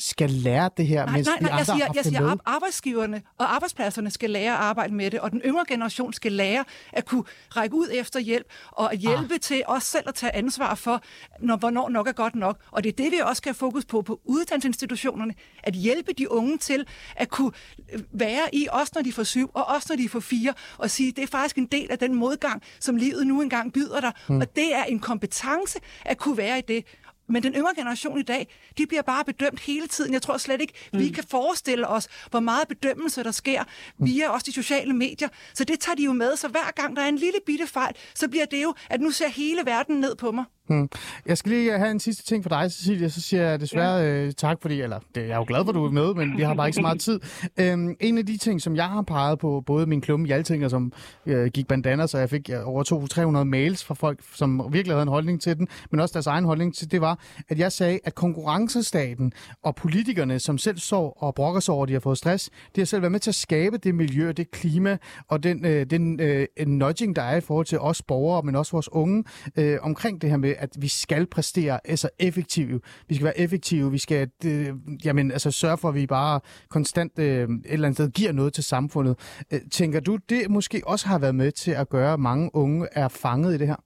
skal 0.00 0.30
lære 0.30 0.70
det 0.76 0.86
her, 0.86 1.06
Nej, 1.06 1.14
mens 1.16 1.26
nej, 1.26 1.36
de 1.36 1.42
nej, 1.42 1.50
andre 1.50 1.58
jeg 1.58 1.66
siger, 1.66 1.92
jeg 1.94 2.04
siger 2.04 2.20
med? 2.20 2.30
ar- 2.30 2.40
arbejdsgiverne 2.46 3.22
og 3.38 3.54
arbejdspladserne 3.54 4.10
skal 4.10 4.30
lære 4.30 4.52
at 4.52 4.58
arbejde 4.58 4.94
med 4.94 5.10
det, 5.10 5.20
og 5.20 5.30
den 5.30 5.40
yngre 5.40 5.64
generation 5.68 6.12
skal 6.12 6.32
lære 6.32 6.64
at 6.92 7.04
kunne 7.04 7.24
række 7.56 7.76
ud 7.76 7.88
efter 7.92 8.20
hjælp, 8.20 8.46
og 8.70 8.92
at 8.92 8.98
hjælpe 8.98 9.34
ah. 9.34 9.40
til 9.40 9.62
også 9.66 9.90
selv 9.90 10.04
at 10.08 10.14
tage 10.14 10.34
ansvar 10.34 10.74
for, 10.74 11.02
når, 11.40 11.56
hvornår 11.56 11.88
nok 11.88 12.08
er 12.08 12.12
godt 12.12 12.34
nok. 12.34 12.58
Og 12.70 12.84
det 12.84 12.88
er 12.92 12.96
det, 12.96 13.12
vi 13.12 13.18
også 13.24 13.40
skal 13.40 13.48
have 13.48 13.54
fokus 13.54 13.84
på 13.84 14.02
på 14.02 14.20
uddannelsesinstitutionerne, 14.24 15.34
at 15.62 15.74
hjælpe 15.74 16.12
de 16.12 16.30
unge 16.30 16.58
til 16.58 16.86
at 17.16 17.28
kunne 17.28 17.52
øh, 17.92 18.00
være 18.12 18.54
i, 18.54 18.66
også 18.70 18.92
når 18.94 19.02
de 19.02 19.12
får 19.12 19.22
syv, 19.22 19.50
og 19.54 19.64
også 19.68 19.86
når 19.90 19.96
de 19.96 20.08
får 20.08 20.20
fire, 20.20 20.54
og 20.78 20.90
sige, 20.90 21.12
det 21.12 21.22
er 21.22 21.26
faktisk 21.26 21.58
en 21.58 21.66
del 21.66 21.90
af 21.90 21.98
den 21.98 22.14
modgang, 22.14 22.62
som 22.80 22.96
livet 22.96 23.26
nu 23.26 23.42
engang 23.42 23.72
byder 23.72 24.00
dig, 24.00 24.12
mm. 24.28 24.40
og 24.40 24.56
det 24.56 24.74
er 24.74 24.84
en 24.84 24.98
kompetence 25.00 25.78
at 26.04 26.18
kunne 26.18 26.36
være 26.36 26.58
i 26.58 26.62
det. 26.68 26.84
Men 27.30 27.42
den 27.42 27.54
yngre 27.54 27.74
generation 27.76 28.18
i 28.18 28.22
dag, 28.22 28.48
de 28.78 28.86
bliver 28.86 29.02
bare 29.02 29.24
bedømt 29.24 29.60
hele 29.60 29.86
tiden. 29.86 30.12
Jeg 30.12 30.22
tror 30.22 30.36
slet 30.36 30.60
ikke, 30.60 30.72
mm. 30.92 30.98
vi 30.98 31.08
kan 31.08 31.24
forestille 31.24 31.88
os, 31.88 32.08
hvor 32.30 32.40
meget 32.40 32.68
bedømmelse 32.68 33.24
der 33.24 33.30
sker 33.30 33.64
via 33.98 34.28
også 34.28 34.44
de 34.46 34.52
sociale 34.52 34.92
medier. 34.92 35.28
Så 35.54 35.64
det 35.64 35.80
tager 35.80 35.96
de 35.96 36.04
jo 36.04 36.12
med. 36.12 36.36
Så 36.36 36.48
hver 36.48 36.70
gang 36.76 36.96
der 36.96 37.02
er 37.02 37.08
en 37.08 37.16
lille 37.16 37.38
bitte 37.46 37.66
fejl, 37.66 37.94
så 38.14 38.28
bliver 38.28 38.46
det 38.46 38.62
jo, 38.62 38.74
at 38.90 39.00
nu 39.00 39.10
ser 39.10 39.28
hele 39.28 39.62
verden 39.64 40.00
ned 40.00 40.16
på 40.16 40.32
mig. 40.32 40.44
Hmm. 40.70 40.88
Jeg 41.26 41.38
skal 41.38 41.52
lige 41.52 41.78
have 41.78 41.90
en 41.90 42.00
sidste 42.00 42.24
ting 42.24 42.42
for 42.44 42.48
dig, 42.48 42.72
Cecilia. 42.72 43.08
Så 43.08 43.20
siger 43.20 43.42
jeg 43.42 43.60
desværre 43.60 43.94
ja. 43.96 44.24
øh, 44.24 44.32
tak, 44.32 44.58
fordi, 44.62 44.80
eller 44.80 44.98
det, 45.14 45.20
jeg 45.20 45.30
er 45.30 45.36
jo 45.36 45.44
glad 45.48 45.64
for, 45.64 45.68
at 45.68 45.74
du 45.74 45.84
er 45.84 45.90
med, 45.90 46.14
men 46.14 46.36
vi 46.36 46.42
har 46.42 46.54
bare 46.54 46.68
ikke 46.68 46.76
så 46.76 46.82
meget 46.82 47.00
tid. 47.00 47.20
Øhm, 47.60 47.96
en 48.00 48.18
af 48.18 48.26
de 48.26 48.36
ting, 48.36 48.62
som 48.62 48.76
jeg 48.76 48.84
har 48.84 49.02
peget 49.02 49.38
på, 49.38 49.62
både 49.66 49.86
min 49.86 50.00
klumme 50.00 50.28
i 50.28 50.30
Altinger, 50.30 50.68
som 50.68 50.92
øh, 51.26 51.46
gik 51.46 51.66
bandana, 51.66 52.06
så 52.06 52.18
jeg 52.18 52.30
fik 52.30 52.50
øh, 52.50 52.68
over 52.68 53.38
200-300 53.40 53.44
mails 53.44 53.84
fra 53.84 53.94
folk, 53.94 54.20
som 54.34 54.68
virkelig 54.72 54.94
havde 54.94 55.02
en 55.02 55.08
holdning 55.08 55.42
til 55.42 55.56
den, 55.56 55.68
men 55.90 56.00
også 56.00 56.12
deres 56.12 56.26
egen 56.26 56.44
holdning 56.44 56.74
til 56.74 56.90
det 56.90 57.00
var, 57.00 57.18
at 57.48 57.58
jeg 57.58 57.72
sagde, 57.72 57.98
at 58.04 58.14
konkurrencestaten 58.14 59.32
og 59.62 59.74
politikerne, 59.76 60.38
som 60.38 60.58
selv 60.58 60.78
sår 60.78 61.16
og 61.22 61.34
brokker 61.34 61.60
sig 61.60 61.74
over, 61.74 61.82
at 61.82 61.88
de 61.88 61.92
har 61.92 62.00
fået 62.00 62.18
stress, 62.18 62.50
de 62.76 62.80
har 62.80 62.86
selv 62.86 63.02
været 63.02 63.12
med 63.12 63.20
til 63.20 63.30
at 63.30 63.34
skabe 63.34 63.78
det 63.78 63.94
miljø, 63.94 64.32
det 64.32 64.50
klima 64.50 64.96
og 65.28 65.42
den, 65.42 65.66
øh, 65.66 65.86
den 65.90 66.20
øh, 66.20 66.46
nudging, 66.66 67.16
der 67.16 67.22
er 67.22 67.36
i 67.36 67.40
forhold 67.40 67.66
til 67.66 67.78
os 67.78 68.02
borgere, 68.02 68.42
men 68.42 68.56
også 68.56 68.72
vores 68.72 68.92
unge, 68.92 69.24
øh, 69.56 69.78
omkring 69.82 70.22
det 70.22 70.30
her 70.30 70.36
med, 70.36 70.54
at 70.60 70.70
vi 70.80 70.88
skal 70.88 71.26
præstere 71.26 71.80
altså 71.84 72.08
effektive. 72.18 72.80
Vi 73.08 73.14
skal 73.14 73.24
være 73.24 73.38
effektive, 73.38 73.90
vi 73.90 73.98
skal 73.98 74.30
øh, 74.44 74.68
jamen, 75.04 75.30
altså, 75.30 75.50
sørge 75.50 75.78
for, 75.78 75.88
at 75.88 75.94
vi 75.94 76.06
bare 76.06 76.40
konstant 76.68 77.18
øh, 77.18 77.26
et 77.26 77.48
eller 77.64 77.86
andet 77.86 77.96
sted 77.96 78.10
giver 78.10 78.32
noget 78.32 78.52
til 78.52 78.64
samfundet. 78.64 79.44
Øh, 79.52 79.60
tænker 79.70 80.00
du, 80.00 80.18
det 80.28 80.50
måske 80.50 80.82
også 80.86 81.06
har 81.08 81.18
været 81.18 81.34
med 81.34 81.50
til 81.50 81.70
at 81.70 81.88
gøre, 81.88 82.12
at 82.12 82.20
mange 82.20 82.50
unge 82.54 82.88
er 82.92 83.08
fanget 83.08 83.54
i 83.54 83.58
det 83.58 83.66
her? 83.66 83.80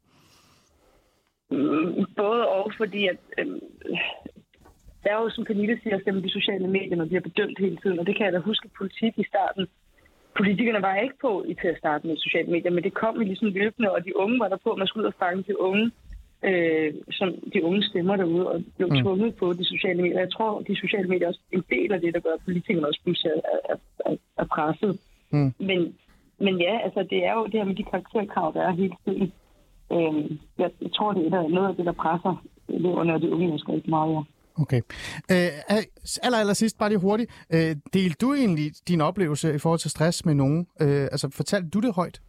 Mm, 1.50 2.06
både 2.16 2.48
og, 2.48 2.72
fordi 2.78 3.08
at, 3.08 3.16
øh, 3.38 3.46
der 5.04 5.10
er 5.10 5.20
jo, 5.22 5.30
som 5.30 5.44
Pernille 5.44 5.80
siger, 5.82 5.96
at 5.96 6.24
de 6.24 6.30
sociale 6.38 6.68
medier, 6.68 6.96
når 6.96 7.04
de 7.04 7.14
har 7.14 7.20
bedømt 7.30 7.58
hele 7.58 7.76
tiden, 7.76 7.98
og 7.98 8.06
det 8.06 8.16
kan 8.16 8.24
jeg 8.24 8.32
da 8.32 8.38
huske 8.38 8.68
politik 8.78 9.12
i 9.18 9.24
starten. 9.32 9.66
Politikerne 10.36 10.82
var 10.82 10.96
ikke 10.96 11.18
på 11.20 11.44
i 11.48 11.54
til 11.54 11.68
at 11.68 11.78
starte 11.78 12.06
med 12.06 12.16
sociale 12.16 12.50
medier, 12.50 12.72
men 12.72 12.84
det 12.84 12.94
kom 12.94 13.14
jo 13.14 13.24
ligesom 13.30 13.48
løbende, 13.48 13.92
og 13.92 14.04
de 14.04 14.16
unge 14.16 14.38
var 14.38 14.48
der 14.48 14.56
på, 14.64 14.70
at 14.70 14.78
man 14.78 14.86
skulle 14.86 15.04
ud 15.04 15.12
og 15.12 15.18
fange 15.18 15.44
de 15.48 15.60
unge, 15.60 15.90
øh, 16.48 16.94
som 17.18 17.28
de 17.52 17.64
unge 17.64 17.82
stemmer 17.82 18.16
derude, 18.16 18.48
og 18.52 18.62
blev 18.76 18.88
Mm. 18.92 18.96
tvunget 19.02 19.34
på 19.34 19.52
de 19.52 19.64
sociale 19.64 20.02
medier. 20.02 20.18
Jeg 20.18 20.32
tror, 20.32 20.60
de 20.68 20.76
sociale 20.76 21.08
medier 21.08 21.24
er 21.26 21.28
også 21.28 21.40
en 21.52 21.64
del 21.70 21.92
af 21.92 22.00
det, 22.00 22.14
der 22.14 22.20
gør, 22.20 22.34
at 22.38 22.44
politikerne 22.44 22.88
også 22.88 23.00
pludselig 23.04 23.32
er, 23.36 23.40
er, 23.72 23.76
er, 24.06 24.16
er 24.42 24.44
presset. 24.54 24.98
Mm. 25.30 25.52
Men, 25.58 25.80
men 26.40 26.54
ja, 26.60 26.74
altså 26.84 27.00
det 27.10 27.20
er 27.24 27.32
jo 27.38 27.44
det 27.44 27.52
her 27.60 27.64
med 27.64 27.74
de 27.74 27.84
karakterkrav, 27.84 28.52
der 28.54 28.62
er 28.68 28.72
hele 28.72 28.94
tiden. 29.04 29.32
Øhm, 29.92 30.38
jeg, 30.58 30.70
jeg 30.82 30.90
tror, 30.96 31.12
det 31.12 31.26
er 31.26 31.30
der- 31.30 31.48
noget 31.48 31.68
af 31.68 31.76
det, 31.76 31.86
der 31.86 31.92
presser 31.92 32.44
eleverne 32.68 33.14
og 33.14 33.20
de 33.20 33.32
unge 33.32 33.46
mennesker 33.46 33.74
ikke 33.74 33.90
meget. 33.90 34.12
Ja. 34.14 34.20
Okay. 34.62 34.80
Øh, 35.32 35.48
aller, 36.22 36.38
aller 36.38 36.52
sidst, 36.52 36.78
bare 36.78 36.88
lige 36.88 36.98
hurtigt. 36.98 37.30
Øh, 37.54 37.76
delte 37.94 38.16
du 38.20 38.34
egentlig 38.34 38.70
din 38.88 39.00
oplevelse 39.00 39.54
i 39.54 39.58
forhold 39.58 39.78
til 39.80 39.90
stress 39.90 40.24
med 40.24 40.34
nogen? 40.34 40.66
Øh, 40.80 41.02
altså, 41.14 41.28
fortalte 41.32 41.68
du 41.70 41.80
det 41.80 41.94
højt? 41.94 42.20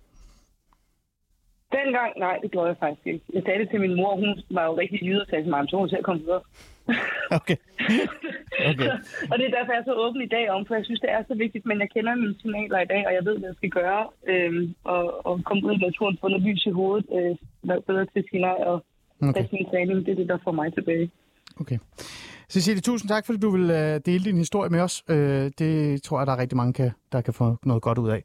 Dengang, 1.77 2.11
nej, 2.25 2.35
det 2.43 2.51
gjorde 2.51 2.67
jeg 2.71 2.77
faktisk 2.83 3.07
ikke. 3.07 3.25
Jeg 3.33 3.43
sagde 3.45 3.59
det 3.59 3.69
til 3.69 3.81
min 3.85 3.95
mor, 3.95 4.15
hun 4.15 4.31
var 4.57 4.65
jo 4.65 4.73
rigtig 4.81 4.99
jyde 5.07 5.21
og 5.21 5.27
sagde 5.27 5.43
til 5.43 5.51
mig, 5.53 5.69
så 5.69 5.77
hun 5.77 5.89
til 5.89 6.01
at 6.03 6.07
komme 6.09 6.21
videre. 6.21 6.43
Okay. 7.39 7.57
Okay. 8.71 8.89
og 9.31 9.35
det 9.37 9.45
er 9.45 9.55
derfor, 9.57 9.71
jeg 9.73 9.81
er 9.81 9.89
så 9.89 9.95
åben 10.05 10.21
i 10.21 10.33
dag 10.35 10.45
om, 10.49 10.65
for 10.65 10.75
jeg 10.75 10.85
synes, 10.85 10.99
det 10.99 11.11
er 11.11 11.23
så 11.27 11.35
vigtigt, 11.35 11.65
men 11.65 11.79
jeg 11.79 11.89
kender 11.89 12.15
mine 12.15 12.35
signaler 12.41 12.79
i 12.79 12.91
dag, 12.93 13.01
og 13.07 13.13
jeg 13.13 13.25
ved, 13.25 13.37
hvad 13.37 13.49
jeg 13.49 13.55
skal 13.55 13.69
gøre, 13.69 14.03
øhm, 14.27 14.75
og, 14.83 15.25
og 15.27 15.43
komme 15.43 15.67
ud 15.67 15.73
i 15.73 15.85
naturen, 15.85 16.17
få 16.21 16.27
noget 16.27 16.43
lys 16.47 16.65
i 16.65 16.69
hovedet, 16.69 17.05
øh, 17.17 17.35
være 17.69 17.81
bedre 17.81 18.05
til 18.05 18.41
nej, 18.41 18.59
og 18.71 18.85
Okay. 19.21 19.29
okay. 19.29 19.45
min 19.51 19.65
træning, 19.65 20.05
det 20.05 20.11
er 20.11 20.15
det, 20.15 20.27
der 20.27 20.37
får 20.43 20.51
mig 20.51 20.73
tilbage. 20.73 21.11
Okay. 21.59 21.77
Cecilie, 22.49 22.81
tusind 22.81 23.09
tak, 23.09 23.25
fordi 23.25 23.39
du 23.39 23.49
vil 23.49 23.63
uh, 23.63 24.01
dele 24.05 24.25
din 24.25 24.37
historie 24.37 24.69
med 24.69 24.79
os. 24.79 25.03
Uh, 25.09 25.15
det 25.59 26.03
tror 26.03 26.19
jeg, 26.19 26.27
der 26.27 26.33
er 26.33 26.37
rigtig 26.37 26.57
mange, 26.57 26.73
kan, 26.73 26.91
der 27.11 27.21
kan 27.21 27.33
få 27.33 27.57
noget 27.63 27.83
godt 27.83 27.97
ud 27.97 28.09
af. 28.09 28.21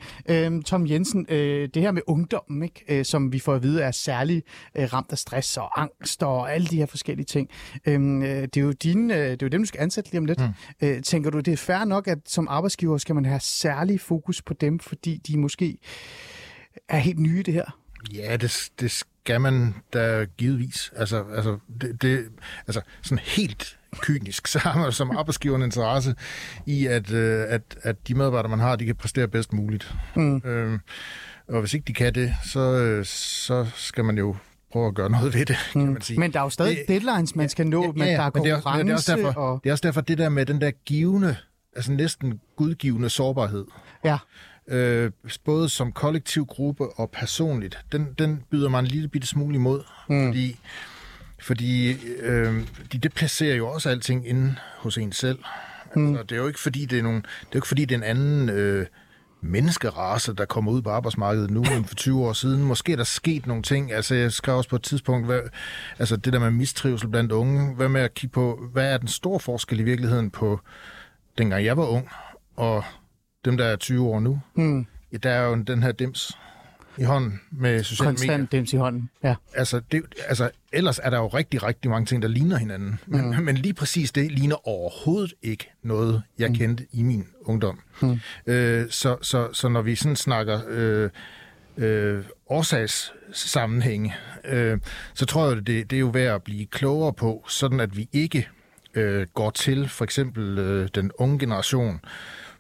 Uh, 0.53 0.62
Tom 0.62 0.87
Jensen, 0.87 1.27
uh, 1.31 1.37
det 1.37 1.77
her 1.77 1.93
med 1.93 2.03
ungdommen, 2.07 2.62
ikke, 2.62 2.99
uh, 2.99 3.05
som 3.05 3.33
vi 3.33 3.39
får 3.39 3.55
at 3.55 3.62
vide 3.62 3.83
er 3.83 3.91
særlig 3.91 4.43
uh, 4.79 4.85
ramt 4.85 5.12
af 5.12 5.18
stress 5.18 5.57
og 5.57 5.81
angst 5.81 6.23
og 6.23 6.55
alle 6.55 6.66
de 6.66 6.77
her 6.77 6.87
forskellige 6.87 7.27
ting. 7.27 7.49
Uh, 7.87 7.93
det, 7.93 8.57
er 8.57 8.61
jo 8.61 8.73
dine, 8.73 9.14
uh, 9.14 9.21
det 9.21 9.43
er 9.43 9.47
jo 9.47 9.49
dem, 9.49 9.62
du 9.62 9.66
skal 9.66 9.81
ansætte 9.81 10.11
lige 10.11 10.18
om 10.18 10.25
lidt. 10.25 10.41
Mm. 10.41 10.89
Uh, 10.89 11.01
tænker 11.03 11.31
du, 11.31 11.41
det 11.41 11.53
er 11.53 11.57
fair 11.57 11.85
nok, 11.85 12.09
at 12.09 12.18
som 12.27 12.49
arbejdsgiver 12.51 12.99
skal 12.99 13.14
man 13.14 13.25
have 13.25 13.41
særlig 13.41 14.01
fokus 14.01 14.43
på 14.43 14.55
dem, 14.55 14.79
fordi 14.79 15.16
de 15.16 15.39
måske 15.39 15.79
er 16.89 16.99
helt 16.99 17.18
nye 17.18 17.41
i 17.41 17.43
det 17.43 17.55
her? 17.55 17.77
Ja, 18.14 18.37
det, 18.37 18.71
det 18.81 18.91
skal 18.91 19.41
man 19.41 19.75
da 19.93 20.27
givetvis. 20.39 20.93
Altså, 20.97 21.25
altså, 21.35 21.59
det, 21.81 22.03
det, 22.03 22.29
altså 22.66 22.81
sådan 23.03 23.18
helt 23.18 23.79
kynisk, 23.99 24.47
så 24.47 24.59
har 24.59 24.78
man 24.78 24.93
som 24.93 25.16
arbejdsgiver 25.16 25.57
en 25.57 25.62
interesse 25.62 26.14
i, 26.66 26.86
at, 26.86 27.11
øh, 27.11 27.45
at, 27.49 27.62
at 27.82 28.09
de 28.09 28.14
medarbejdere, 28.14 28.51
man 28.51 28.61
har, 28.61 28.76
de 28.76 28.86
kan 28.86 28.97
præstere 28.97 29.28
bedst 29.28 29.53
muligt. 29.53 29.95
Mm. 30.16 30.36
Øh, 30.36 30.78
og 31.49 31.61
hvis 31.61 31.74
ikke 31.74 31.84
de 31.84 31.93
kan 31.95 32.14
det, 32.14 32.34
så, 32.45 32.61
øh, 32.61 33.05
så 33.05 33.66
skal 33.74 34.05
man 34.05 34.18
jo 34.18 34.36
prøve 34.72 34.86
at 34.88 34.95
gøre 34.95 35.11
noget 35.11 35.34
ved 35.34 35.47
det, 35.47 35.57
kan 35.72 35.93
man 35.93 36.03
sige. 36.03 36.20
Men 36.20 36.32
der 36.32 36.38
er 36.38 36.43
jo 36.45 36.51
stadig 36.51 36.76
Det- 36.76 36.88
deadlines, 36.88 37.36
man 37.36 37.49
skal 37.49 37.66
nå, 37.66 37.82
men 37.93 38.01
der 38.01 38.05
er 38.22 38.30
men 38.34 38.45
det 38.45 38.51
er, 38.51 38.55
også, 38.57 39.12
det, 39.16 39.22
er 39.22 39.26
derfor, 39.26 39.41
og... 39.41 39.61
det 39.64 39.68
er 39.70 39.72
også 39.72 39.82
derfor, 39.86 40.01
det 40.01 40.18
der 40.18 40.28
med 40.28 40.47
den 40.47 40.61
der 40.61 40.70
givende, 40.70 41.36
altså 41.76 41.93
næsten 41.93 42.41
gudgivende 42.57 43.11
sårbarhed, 43.11 43.64
Ja. 44.05 44.18
øh, 44.68 45.11
både 45.45 45.68
som 45.68 45.93
kollektiv 45.93 46.47
gruppe 46.47 46.84
og 46.97 47.11
personligt, 47.11 47.78
den, 47.93 48.09
den 48.18 48.43
byder 48.51 48.68
mig 48.68 48.78
en 48.80 48.86
lille 48.86 49.09
bitte 49.09 49.26
smule 49.26 49.55
imod, 49.55 49.82
mm. 50.09 50.26
fordi, 50.28 50.59
fordi 51.41 51.93
øh, 52.20 52.62
de, 52.93 52.99
det 52.99 53.14
placerer 53.14 53.57
jo 53.57 53.68
også 53.68 53.88
alting 53.88 54.28
inde 54.28 54.57
hos 54.76 54.99
en 54.99 55.12
selv. 55.12 55.38
Mm. 55.97 56.09
Altså, 56.09 56.22
det 56.22 56.32
er 56.32 56.41
jo 56.41 56.47
ikke 56.47 56.61
fordi, 56.61 56.84
det 56.84 56.99
er, 56.99 57.03
nogen, 57.03 57.22
det 57.22 57.47
er, 57.47 57.49
jo 57.55 57.59
ikke, 57.59 57.68
fordi 57.68 57.84
det 57.84 57.95
er 57.95 57.99
en 57.99 58.05
anden 58.05 58.49
øh, 58.49 58.86
menneskerace, 59.41 60.34
der 60.34 60.45
kommer 60.45 60.72
ud 60.72 60.82
på 60.82 60.91
arbejdsmarkedet 60.91 61.51
nu 61.51 61.61
end 61.61 61.84
for 61.84 61.95
20 61.95 62.26
år 62.26 62.32
siden. 62.32 62.62
Måske 62.62 62.93
er 62.93 62.97
der 62.97 63.05
sket 63.05 63.47
nogle 63.47 63.62
ting. 63.62 63.93
Altså, 63.93 64.14
jeg 64.14 64.32
skrev 64.32 64.57
også 64.57 64.70
på 64.70 64.76
et 64.76 64.82
tidspunkt, 64.82 65.26
hvad, 65.26 65.41
altså 65.99 66.16
det 66.16 66.32
der 66.32 66.38
med 66.38 66.51
mistrivsel 66.51 67.09
blandt 67.09 67.32
unge. 67.32 67.74
Hvad 67.74 67.88
med 67.88 68.01
at 68.01 68.14
kigge 68.14 68.34
på, 68.34 68.68
hvad 68.72 68.93
er 68.93 68.99
den 68.99 69.09
store 69.09 69.41
forskel 69.41 69.80
i 69.80 69.82
virkeligheden 69.82 70.30
på 70.30 70.61
dengang 71.38 71.64
jeg 71.64 71.76
var 71.76 71.86
ung, 71.86 72.09
og 72.57 72.84
dem, 73.45 73.57
der 73.57 73.64
er 73.64 73.76
20 73.76 74.07
år 74.07 74.20
nu? 74.20 74.41
Mm. 74.55 74.86
Ja, 75.12 75.16
der 75.16 75.30
er 75.30 75.47
jo 75.47 75.55
den 75.55 75.82
her 75.82 75.93
dims. 75.93 76.38
I 77.01 77.05
hånden 77.05 77.40
med 77.51 77.82
sociale 77.82 78.12
medier. 78.12 78.18
Konstant 78.18 78.53
dims 78.53 78.72
i 78.72 78.76
hånden. 78.76 79.11
Ja. 79.24 79.34
Altså, 79.55 79.80
det, 79.92 80.03
altså, 80.28 80.51
ellers 80.72 81.01
er 81.03 81.11
der 81.11 81.18
jo 81.18 81.28
rigtig, 81.28 81.62
rigtig 81.62 81.90
mange 81.90 82.07
ting, 82.07 82.22
der 82.22 82.28
ligner 82.28 82.57
hinanden. 82.57 83.01
Men, 83.07 83.30
mm. 83.30 83.42
men 83.42 83.57
lige 83.57 83.74
præcis 83.74 84.12
det 84.12 84.32
ligner 84.32 84.68
overhovedet 84.68 85.34
ikke 85.42 85.70
noget, 85.82 86.22
jeg 86.38 86.51
kendte 86.55 86.86
i 86.92 87.03
min 87.03 87.26
ungdom. 87.42 87.80
Mm. 88.03 88.20
Øh, 88.46 88.86
så, 88.90 89.16
så, 89.22 89.48
så 89.53 89.68
når 89.68 89.82
vi 89.82 89.94
sådan 89.94 90.16
snakker 90.16 90.61
øh, 90.68 91.11
øh, 91.76 92.24
årsagssammenhænge, 92.46 94.14
øh, 94.44 94.78
så 95.14 95.26
tror 95.26 95.48
jeg, 95.48 95.57
det, 95.57 95.90
det 95.90 95.96
er 95.96 96.01
jo 96.01 96.09
værd 96.09 96.34
at 96.34 96.42
blive 96.42 96.66
klogere 96.66 97.12
på, 97.12 97.44
sådan 97.48 97.80
at 97.80 97.96
vi 97.96 98.09
ikke 98.12 98.48
øh, 98.94 99.26
går 99.34 99.51
til 99.51 99.88
for 99.88 100.05
eksempel 100.05 100.59
øh, 100.59 100.88
den 100.94 101.11
unge 101.18 101.38
generation, 101.38 102.01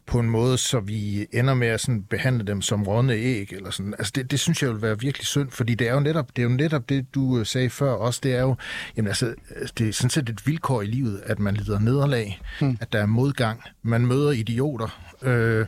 på 0.06 0.18
en 0.18 0.30
måde, 0.30 0.58
så 0.58 0.80
vi 0.80 1.26
ender 1.32 1.54
med 1.54 1.68
at 1.68 1.80
sådan 1.80 2.02
behandle 2.02 2.44
dem 2.44 2.62
som 2.62 2.82
rådne 2.82 3.12
æg. 3.12 3.52
Eller 3.52 3.70
sådan. 3.70 3.94
Altså 3.98 4.12
det, 4.14 4.30
det 4.30 4.40
synes 4.40 4.62
jeg 4.62 4.70
vil 4.70 4.82
være 4.82 5.00
virkelig 5.00 5.26
synd, 5.26 5.50
fordi 5.50 5.74
det 5.74 5.88
er 5.88 5.94
jo 5.94 6.00
netop 6.00 6.36
det, 6.36 6.42
er 6.42 6.46
jo 6.48 6.56
netop 6.56 6.88
det 6.88 7.14
du 7.14 7.38
øh, 7.38 7.46
sagde 7.46 7.70
før 7.70 7.92
også. 7.92 8.20
Det 8.22 8.34
er 8.34 8.40
jo 8.40 8.56
jamen 8.96 9.08
altså, 9.08 9.34
det 9.78 9.88
er 9.88 9.92
sådan 9.92 10.10
set 10.10 10.28
et 10.28 10.46
vilkår 10.46 10.82
i 10.82 10.86
livet, 10.86 11.22
at 11.26 11.38
man 11.38 11.54
lider 11.54 11.78
nederlag, 11.78 12.40
hmm. 12.60 12.78
at 12.80 12.92
der 12.92 12.98
er 12.98 13.06
modgang, 13.06 13.62
man 13.82 14.06
møder 14.06 14.30
idioter, 14.30 15.00
øh, 15.22 15.66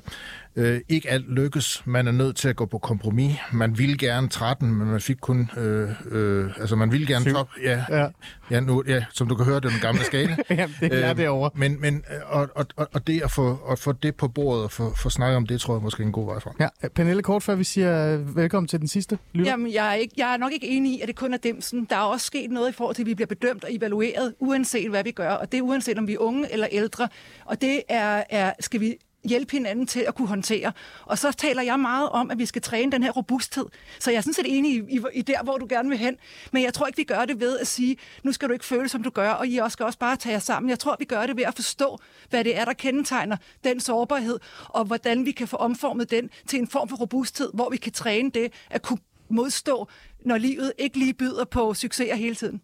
øh, 0.56 0.80
ikke 0.88 1.10
alt 1.10 1.30
lykkes. 1.30 1.82
Man 1.86 2.06
er 2.08 2.12
nødt 2.12 2.36
til 2.36 2.48
at 2.48 2.56
gå 2.56 2.66
på 2.66 2.78
kompromis. 2.78 3.36
Man 3.52 3.78
ville 3.78 3.98
gerne 3.98 4.28
13, 4.28 4.72
men 4.74 4.86
man 4.88 5.00
fik 5.00 5.16
kun... 5.20 5.50
Øh, 5.56 5.90
øh, 6.10 6.50
altså, 6.60 6.76
man 6.76 6.92
ville 6.92 7.06
gerne 7.06 7.24
Syv. 7.24 7.32
top... 7.32 7.48
Ja, 7.62 7.84
Ja. 7.90 8.06
ja. 8.50 8.60
Nu, 8.60 8.82
ja, 8.86 9.04
som 9.12 9.28
du 9.28 9.34
kan 9.34 9.44
høre, 9.46 9.56
det 9.56 9.64
er 9.64 9.68
den 9.70 9.80
gamle 9.80 10.04
skala. 10.04 10.36
Jamen, 10.50 10.74
det 10.80 10.92
er 11.04 11.08
Øhm, 11.10 11.16
derovre. 11.16 11.50
Men, 11.54 11.80
men 11.80 11.94
øh, 11.96 12.16
og, 12.38 12.48
og, 12.54 12.66
og- 12.76 12.88
og 12.92 13.06
det 13.06 13.22
at 13.22 13.30
få, 13.30 13.58
at 13.70 13.78
få 13.78 13.92
det 13.92 14.14
på 14.14 14.28
bordet 14.28 14.64
og 14.64 14.72
få, 14.72 14.94
få 14.96 15.10
snakket 15.10 15.36
om 15.36 15.46
det, 15.46 15.60
tror 15.60 15.74
jeg 15.74 15.82
måske 15.82 16.02
er 16.02 16.06
en 16.06 16.12
god 16.12 16.26
vej 16.26 16.40
frem. 16.40 16.54
Ja, 16.60 16.68
Pernille, 16.94 17.22
kort 17.22 17.42
før 17.42 17.54
vi 17.54 17.64
siger 17.64 18.14
øh, 18.14 18.36
velkommen 18.36 18.68
til 18.68 18.80
den 18.80 18.88
sidste 18.88 19.18
lytter. 19.32 19.50
Jamen, 19.50 19.72
jeg 19.72 19.88
er, 19.90 19.94
ikke, 19.94 20.14
jeg 20.16 20.32
er 20.32 20.36
nok 20.36 20.52
ikke 20.52 20.66
enig 20.68 20.92
i, 20.92 21.00
at 21.00 21.08
det 21.08 21.16
kun 21.16 21.34
er 21.34 21.38
demsen. 21.38 21.86
Der 21.90 21.96
er 21.96 22.00
også 22.00 22.26
sket 22.26 22.50
noget 22.50 22.68
i 22.70 22.72
forhold 22.72 22.94
til, 22.96 23.02
at 23.02 23.06
vi 23.06 23.14
bliver 23.14 23.26
bedømt 23.26 23.64
og 23.64 23.74
evalueret, 23.74 24.34
uanset 24.38 24.90
hvad 24.90 25.04
vi 25.04 25.10
gør. 25.10 25.30
Og 25.30 25.52
det 25.52 25.58
er 25.58 25.62
uanset, 25.62 25.98
om 25.98 26.06
vi 26.06 26.12
er 26.14 26.18
unge 26.18 26.52
eller 26.52 26.66
ældre. 26.72 27.08
Og 27.44 27.60
det 27.60 27.82
er, 27.88 28.22
er 28.30 28.52
skal 28.60 28.80
vi 28.80 28.94
hjælpe 29.24 29.52
hinanden 29.52 29.86
til 29.86 30.00
at 30.08 30.14
kunne 30.14 30.28
håndtere. 30.28 30.72
Og 31.04 31.18
så 31.18 31.32
taler 31.32 31.62
jeg 31.62 31.80
meget 31.80 32.08
om, 32.08 32.30
at 32.30 32.38
vi 32.38 32.46
skal 32.46 32.62
træne 32.62 32.92
den 32.92 33.02
her 33.02 33.10
robusthed. 33.10 33.64
Så 33.98 34.10
jeg 34.10 34.16
er 34.16 34.20
sådan 34.20 34.34
set 34.34 34.58
enig 34.58 34.72
i, 34.74 34.96
i, 34.96 35.00
i 35.14 35.22
der, 35.22 35.42
hvor 35.42 35.58
du 35.58 35.66
gerne 35.68 35.88
vil 35.88 35.98
hen. 35.98 36.16
Men 36.52 36.62
jeg 36.62 36.74
tror 36.74 36.86
ikke, 36.86 36.96
vi 36.96 37.04
gør 37.04 37.24
det 37.24 37.40
ved 37.40 37.58
at 37.58 37.66
sige, 37.66 37.96
nu 38.22 38.32
skal 38.32 38.48
du 38.48 38.52
ikke 38.52 38.64
føle, 38.64 38.88
som 38.88 39.02
du 39.02 39.10
gør, 39.10 39.30
og 39.30 39.48
I 39.48 39.58
også 39.58 39.72
skal 39.72 39.86
også 39.86 39.98
bare 39.98 40.16
tage 40.16 40.32
jer 40.32 40.38
sammen. 40.38 40.70
Jeg 40.70 40.78
tror, 40.78 40.96
vi 40.98 41.04
gør 41.04 41.26
det 41.26 41.36
ved 41.36 41.44
at 41.44 41.54
forstå, 41.54 41.98
hvad 42.30 42.44
det 42.44 42.56
er, 42.58 42.64
der 42.64 42.72
kendetegner 42.72 43.36
den 43.64 43.80
sårbarhed, 43.80 44.38
og 44.68 44.84
hvordan 44.84 45.26
vi 45.26 45.32
kan 45.32 45.48
få 45.48 45.56
omformet 45.56 46.10
den 46.10 46.30
til 46.46 46.58
en 46.58 46.68
form 46.68 46.88
for 46.88 46.96
robusthed, 46.96 47.50
hvor 47.54 47.70
vi 47.70 47.76
kan 47.76 47.92
træne 47.92 48.30
det 48.30 48.52
at 48.70 48.82
kunne 48.82 48.98
modstå, 49.28 49.88
når 50.20 50.38
livet 50.38 50.72
ikke 50.78 50.98
lige 50.98 51.14
byder 51.14 51.44
på 51.44 51.74
succeser 51.74 52.14
hele 52.14 52.34
tiden. 52.34 52.60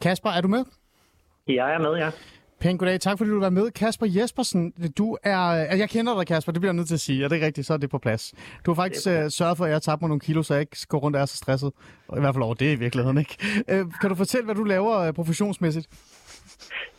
Kasper, 0.00 0.30
er 0.30 0.40
du 0.40 0.48
med? 0.48 0.64
Jeg 1.48 1.74
er 1.74 1.78
med, 1.78 1.98
ja. 1.98 2.10
Pænt 2.62 2.78
goddag. 2.78 3.00
Tak 3.00 3.18
fordi 3.18 3.30
du 3.30 3.40
var 3.40 3.50
med. 3.50 3.70
Kasper 3.70 4.06
Jespersen, 4.06 4.72
du 4.98 5.18
er... 5.22 5.38
altså, 5.38 5.78
Jeg 5.78 5.88
kender 5.88 6.18
dig, 6.18 6.26
Kasper. 6.26 6.52
Det 6.52 6.60
bliver 6.60 6.72
jeg 6.72 6.76
nødt 6.76 6.88
til 6.88 6.94
at 6.94 7.00
sige. 7.00 7.24
Er 7.24 7.28
det 7.28 7.42
rigtigt, 7.42 7.66
så 7.66 7.72
er 7.72 7.76
det 7.76 7.90
på 7.90 7.98
plads. 7.98 8.34
Du 8.66 8.72
har 8.72 8.82
faktisk 8.82 9.06
uh, 9.06 9.12
sørget 9.28 9.56
for, 9.56 9.64
at 9.64 9.68
jeg 9.68 9.74
har 9.74 9.80
tabt 9.80 10.02
mig 10.02 10.08
nogle 10.08 10.20
kilo, 10.20 10.42
så 10.42 10.54
jeg 10.54 10.60
ikke 10.60 10.76
går 10.88 10.98
rundt 10.98 11.16
og 11.16 11.22
er 11.22 11.26
så 11.26 11.36
stresset. 11.36 11.72
I 12.16 12.20
hvert 12.20 12.34
fald 12.34 12.44
over 12.44 12.54
det 12.54 12.72
i 12.72 12.78
virkeligheden, 12.84 13.18
ikke? 13.18 13.34
Uh, 13.72 13.92
kan 14.00 14.08
du 14.10 14.14
fortælle, 14.14 14.44
hvad 14.44 14.54
du 14.54 14.64
laver 14.64 15.08
uh, 15.08 15.14
professionsmæssigt? 15.14 15.86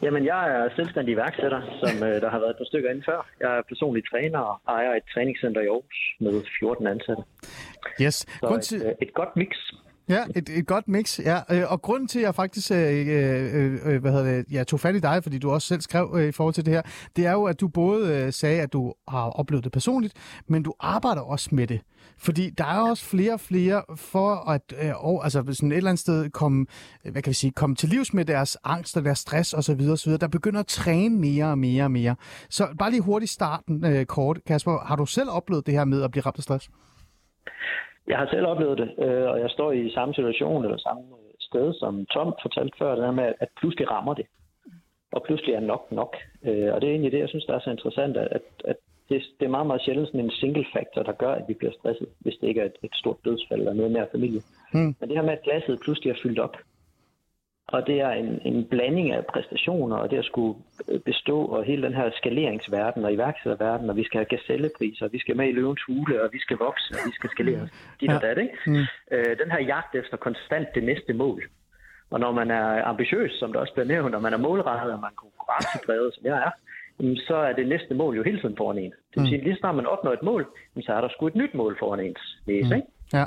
Jamen, 0.01 0.25
jeg 0.25 0.41
er 0.55 0.69
selvstændig 0.75 1.11
iværksætter, 1.13 1.61
som 1.81 2.07
øh, 2.07 2.21
der 2.23 2.29
har 2.29 2.39
været 2.39 2.49
et 2.49 2.57
par 2.57 2.69
stykker 2.71 2.89
inden 2.89 3.03
før. 3.09 3.19
Jeg 3.39 3.57
er 3.57 3.61
personlig 3.71 4.03
træner 4.11 4.39
og 4.39 4.55
ejer 4.67 4.91
et 4.99 5.03
træningscenter 5.13 5.61
i 5.61 5.67
Aarhus 5.67 5.99
med 6.19 6.33
14 6.59 6.87
ansatte. 6.87 7.23
Yes. 8.01 8.15
Så 8.15 8.47
Grund 8.47 8.59
et, 8.59 8.65
til... 8.65 8.81
øh, 8.85 8.91
et 9.01 9.13
godt 9.13 9.35
mix. 9.35 9.49
Ja, 10.09 10.23
et, 10.35 10.49
et 10.49 10.67
godt 10.67 10.87
mix. 10.87 11.19
Ja. 11.19 11.39
Øh, 11.51 11.71
og 11.71 11.81
grunden 11.81 12.07
til, 12.07 12.19
at 12.19 12.25
jeg 12.25 12.35
faktisk 12.35 12.71
øh, 12.71 13.07
øh, 13.07 13.79
øh 13.85 14.01
hvad 14.01 14.11
hedder 14.11 14.35
det, 14.35 14.45
jeg 14.51 14.67
tog 14.67 14.79
fat 14.79 14.95
i 14.95 14.99
dig, 14.99 15.23
fordi 15.23 15.37
du 15.37 15.51
også 15.51 15.67
selv 15.67 15.81
skrev 15.81 16.15
øh, 16.15 16.27
i 16.27 16.31
forhold 16.31 16.53
til 16.53 16.65
det 16.65 16.73
her, 16.73 16.81
det 17.15 17.25
er 17.25 17.31
jo, 17.31 17.43
at 17.43 17.59
du 17.59 17.67
både 17.67 18.15
øh, 18.15 18.33
sagde, 18.33 18.61
at 18.61 18.73
du 18.73 18.93
har 19.07 19.29
oplevet 19.29 19.63
det 19.63 19.71
personligt, 19.71 20.13
men 20.47 20.63
du 20.63 20.73
arbejder 20.79 21.21
også 21.21 21.49
med 21.51 21.67
det. 21.67 21.81
Fordi 22.17 22.49
der 22.49 22.65
er 22.65 22.79
også 22.79 23.05
flere 23.05 23.33
og 23.33 23.39
flere 23.39 23.83
for 23.95 24.49
at 24.49 24.73
øh, 24.81 25.05
og, 25.05 25.23
altså 25.23 25.43
sådan 25.51 25.71
et 25.71 25.77
eller 25.77 25.89
andet 25.89 25.99
sted 25.99 26.29
komme, 26.29 26.65
øh, 27.05 27.11
hvad 27.11 27.21
kan 27.21 27.29
vi 27.29 27.35
sige, 27.35 27.51
komme 27.51 27.75
til 27.75 27.89
livs 27.89 28.13
med 28.13 28.25
deres 28.25 28.57
angst 28.63 28.97
og 28.97 29.05
deres 29.05 29.19
stress 29.19 29.53
osv. 29.53 29.81
osv. 29.91 30.11
Der 30.11 30.27
begynder 30.27 30.59
at 30.59 30.67
træne 30.67 31.19
mere 31.19 31.45
og 31.45 31.57
mere 31.57 31.83
og 31.83 31.91
mere. 31.91 32.15
Så 32.49 32.67
bare 32.79 32.91
lige 32.91 33.01
hurtigt 33.01 33.31
starten 33.31 33.85
øh, 33.85 34.05
kort. 34.05 34.39
Kasper, 34.45 34.85
har 34.85 34.95
du 34.95 35.05
selv 35.05 35.29
oplevet 35.29 35.65
det 35.65 35.73
her 35.73 35.85
med 35.85 36.03
at 36.03 36.11
blive 36.11 36.23
ramt 36.25 36.37
af 36.37 36.43
stress? 36.43 36.69
Jeg 38.07 38.17
har 38.17 38.27
selv 38.27 38.47
oplevet 38.47 38.77
det, 38.77 38.89
øh, 39.05 39.29
og 39.31 39.39
jeg 39.39 39.49
står 39.49 39.71
i 39.71 39.91
samme 39.91 40.13
situation 40.13 40.63
eller 40.63 40.77
samme 40.77 41.01
øh, 41.01 41.33
sted, 41.39 41.73
som 41.73 42.05
Tom 42.05 42.33
fortalte 42.41 42.77
før, 42.77 42.95
det 42.95 43.05
her 43.05 43.11
med, 43.11 43.33
at 43.39 43.49
pludselig 43.59 43.91
rammer 43.91 44.13
det. 44.13 44.25
Og 45.11 45.23
pludselig 45.23 45.55
er 45.55 45.59
nok 45.59 45.91
nok. 45.91 46.17
Øh, 46.45 46.73
Og 46.73 46.81
det 46.81 46.87
er 46.87 46.91
egentlig 46.91 47.11
det, 47.11 47.19
jeg 47.19 47.29
synes, 47.29 47.45
der 47.45 47.55
er 47.55 47.59
så 47.59 47.71
interessant, 47.71 48.17
at, 48.17 48.41
at 48.65 48.75
det, 49.09 49.21
det 49.39 49.45
er 49.45 49.49
meget, 49.49 49.67
meget 49.67 49.81
sjældent 49.81 50.07
sådan 50.07 50.19
en 50.19 50.31
single 50.31 50.65
factor, 50.73 51.03
der 51.03 51.11
gør, 51.11 51.31
at 51.31 51.45
vi 51.47 51.53
bliver 51.53 51.73
stresset, 51.79 52.07
hvis 52.19 52.35
det 52.41 52.47
ikke 52.47 52.61
er 52.61 52.65
et, 52.65 52.77
et 52.83 52.95
stort 52.95 53.17
dødsfald 53.25 53.59
eller 53.59 53.73
noget 53.73 53.91
mere 53.91 54.07
familie. 54.11 54.41
Mm. 54.73 54.95
Men 54.99 55.09
det 55.09 55.17
her 55.17 55.23
med, 55.23 55.33
at 55.33 55.43
glasset 55.43 55.79
pludselig 55.83 56.09
er 56.11 56.19
fyldt 56.23 56.39
op, 56.39 56.55
og 57.67 57.87
det 57.87 57.99
er 58.01 58.09
en, 58.09 58.39
en 58.45 58.65
blanding 58.65 59.11
af 59.11 59.25
præstationer, 59.25 59.97
og 59.97 60.11
det 60.11 60.17
at 60.17 60.25
skulle 60.25 60.59
øh, 60.87 60.99
bestå, 60.99 61.45
og 61.45 61.63
hele 61.63 61.83
den 61.83 61.93
her 61.93 62.11
skaleringsverden 62.15 63.05
og 63.05 63.13
iværksætterverden, 63.13 63.89
og 63.89 63.95
vi 63.95 64.03
skal 64.03 64.17
have 64.17 64.25
gazellepriser, 64.25 65.05
og 65.05 65.13
vi 65.13 65.19
skal 65.19 65.37
med 65.37 65.47
i 65.49 65.51
løvens 65.51 65.81
hule, 65.87 66.23
og 66.23 66.29
vi 66.33 66.39
skal 66.39 66.57
vokse, 66.57 66.93
og 66.93 66.99
vi 67.09 67.11
skal 67.15 67.29
skalere. 67.29 67.67
Dit 68.01 68.09
og 68.15 68.21
dat, 68.21 68.37
ikke? 68.37 68.57
Mm. 68.67 68.85
Øh, 69.11 69.37
den 69.43 69.51
her 69.51 69.61
jagt 69.61 69.95
efter 69.95 70.17
konstant 70.17 70.67
det 70.75 70.83
næste 70.83 71.13
mål. 71.13 71.43
Og 72.09 72.19
når 72.19 72.31
man 72.31 72.51
er 72.51 72.83
ambitiøs, 72.85 73.31
som 73.31 73.53
der 73.53 73.59
også 73.59 73.73
bliver 73.73 73.87
nævnt, 73.87 74.15
og 74.15 74.21
man 74.21 74.33
er 74.33 74.37
målrettet, 74.37 74.93
og 74.93 74.99
man 74.99 75.09
er 75.11 75.15
konkurrencedrevet, 75.15 76.13
som 76.15 76.25
jeg 76.25 76.37
er, 76.47 76.51
så 77.27 77.35
er 77.35 77.53
det 77.53 77.67
næste 77.67 77.93
mål 77.93 78.15
jo 78.15 78.23
hele 78.23 78.39
tiden 78.41 78.57
foran 78.57 78.77
en. 78.77 78.91
Det 78.91 79.21
vil 79.21 79.27
sige, 79.27 79.43
lige 79.43 79.57
snart 79.57 79.75
man 79.75 79.85
opnår 79.85 80.11
et 80.13 80.23
mål, 80.23 80.47
så 80.81 80.93
er 80.93 81.01
der 81.01 81.07
sgu 81.09 81.27
et 81.27 81.35
nyt 81.35 81.53
mål 81.53 81.77
foran 81.79 81.99
ens 81.99 82.37
næse, 82.47 82.69
Mm. 82.69 82.75
ikke? 82.75 82.87
Ja. 83.13 83.25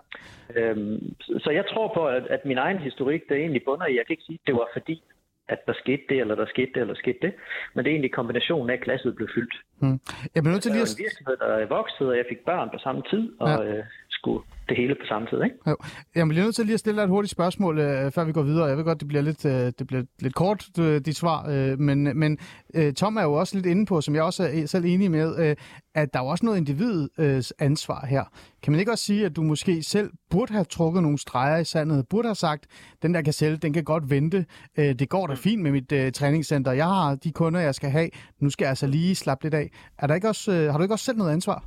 Øhm, 0.57 1.15
så 1.21 1.51
jeg 1.51 1.65
tror 1.73 1.95
på, 1.95 2.09
at, 2.09 2.27
at 2.27 2.45
min 2.45 2.59
egen 2.59 2.79
historik, 2.79 3.23
det 3.29 3.37
egentlig 3.37 3.63
bunder 3.65 3.87
i, 3.87 3.97
jeg 3.97 4.07
kan 4.07 4.13
ikke 4.13 4.27
sige, 4.27 4.39
at 4.43 4.47
det 4.47 4.55
var 4.55 4.69
fordi, 4.73 5.03
at 5.49 5.67
der 5.67 5.73
skete 5.83 6.03
det, 6.09 6.21
eller 6.21 6.35
der 6.35 6.47
skete 6.47 6.71
det, 6.75 6.81
eller 6.81 6.95
der 6.95 7.01
skete 7.05 7.19
det, 7.23 7.33
men 7.75 7.85
det 7.85 7.91
er 7.91 7.95
egentlig 7.95 8.13
kombinationen 8.13 8.71
af, 8.71 8.75
at 8.75 8.81
glasset 8.81 9.17
blev 9.17 9.29
fyldt. 9.35 9.55
Mm. 9.79 10.01
Jeg 10.35 10.43
bliver 10.43 10.55
nødt 10.55 10.63
til 10.63 10.71
Der 10.71 10.77
lige 10.77 10.87
var 10.87 10.93
at... 10.93 10.99
en 10.99 11.05
virksomhed, 11.07 11.37
der 11.37 11.67
voksede, 11.79 12.09
og 12.13 12.17
jeg 12.17 12.27
fik 12.29 12.41
børn 12.51 12.69
på 12.75 12.79
samme 12.79 13.03
tid, 13.11 13.25
og 13.41 13.49
ja. 13.49 13.65
øh, 13.65 13.85
skulle 14.27 14.43
det 14.69 14.77
hele 14.77 14.95
på 14.95 15.07
samme 15.09 15.29
tid, 15.29 15.43
ikke? 15.45 15.57
Jo. 15.67 15.77
Jeg 16.15 16.29
bliver 16.29 16.45
nødt 16.45 16.55
til 16.55 16.65
lige 16.65 16.75
at 16.75 16.81
stille 16.81 16.97
dig 16.97 17.05
et 17.05 17.11
hurtigt 17.11 17.31
spørgsmål, 17.31 17.79
øh, 17.79 18.11
før 18.13 18.25
vi 18.25 18.33
går 18.33 18.43
videre. 18.43 18.67
Jeg 18.67 18.77
ved 18.77 18.85
godt, 18.85 19.01
det 19.01 19.09
bliver 19.09 19.23
lidt, 19.23 19.45
øh, 19.45 19.73
det 19.79 19.87
bliver 19.87 20.03
lidt 20.19 20.35
kort, 20.35 20.65
øh, 20.81 21.01
dit 21.01 21.17
svar, 21.17 21.39
øh, 21.51 21.79
men, 21.79 22.19
men 22.19 22.39
øh, 22.75 22.93
Tom 22.93 23.17
er 23.17 23.23
jo 23.23 23.33
også 23.33 23.57
lidt 23.57 23.67
inde 23.67 23.87
på, 23.87 24.01
som 24.01 24.15
jeg 24.15 24.23
også 24.23 24.43
er 24.43 24.67
selv 24.67 24.85
enig 24.85 25.11
med, 25.11 25.29
øh, 25.49 25.57
at 25.95 26.15
der 26.15 26.21
er 26.21 26.25
også 26.25 26.47
noget 26.47 26.59
individets 26.59 27.53
ansvar 27.59 28.07
her. 28.07 28.25
Kan 28.63 28.73
man 28.73 28.81
ikke 28.81 28.93
også 28.93 29.05
sige, 29.05 29.27
at 29.27 29.37
du 29.37 29.43
måske 29.43 29.83
selv 29.83 30.11
burde 30.31 30.53
have 30.53 30.65
trukket 30.65 31.03
nogle 31.03 31.19
streger 31.19 31.59
i 31.59 31.65
sandet, 31.65 32.09
burde 32.11 32.29
have 32.29 32.35
sagt, 32.35 32.67
den 33.03 33.15
der 33.15 33.23
gazelle, 33.23 33.57
den 33.57 33.73
kan 33.73 33.85
godt 33.85 34.11
vente, 34.11 34.45
øh, 34.79 34.95
det 34.95 35.09
går 35.09 35.27
da 35.27 35.35
fint 35.35 35.63
med 35.63 35.71
mit 35.71 35.93
øh, 35.93 36.13
træningscenter, 36.13 36.73
jeg 36.73 36.87
har 36.87 37.15
de 37.15 37.33
kunder, 37.33 37.61
jeg 37.61 37.75
skal 37.75 37.91
have, 37.91 38.09
nu 38.41 38.51
skal 38.51 38.65
jeg 38.65 38.71
altså 38.71 38.87
lige 38.87 39.15
slappe 39.15 39.45
lidt 39.45 39.55
af. 39.55 39.71
Er 39.99 40.07
der 40.07 40.15
ikke 40.15 40.29
også, 40.29 40.53
øh, 40.53 40.71
har 40.71 40.79
du 40.79 40.83
ikke 40.83 40.95
også 40.95 41.05
selv 41.05 41.19
noget 41.19 41.33
ansvar? 41.33 41.65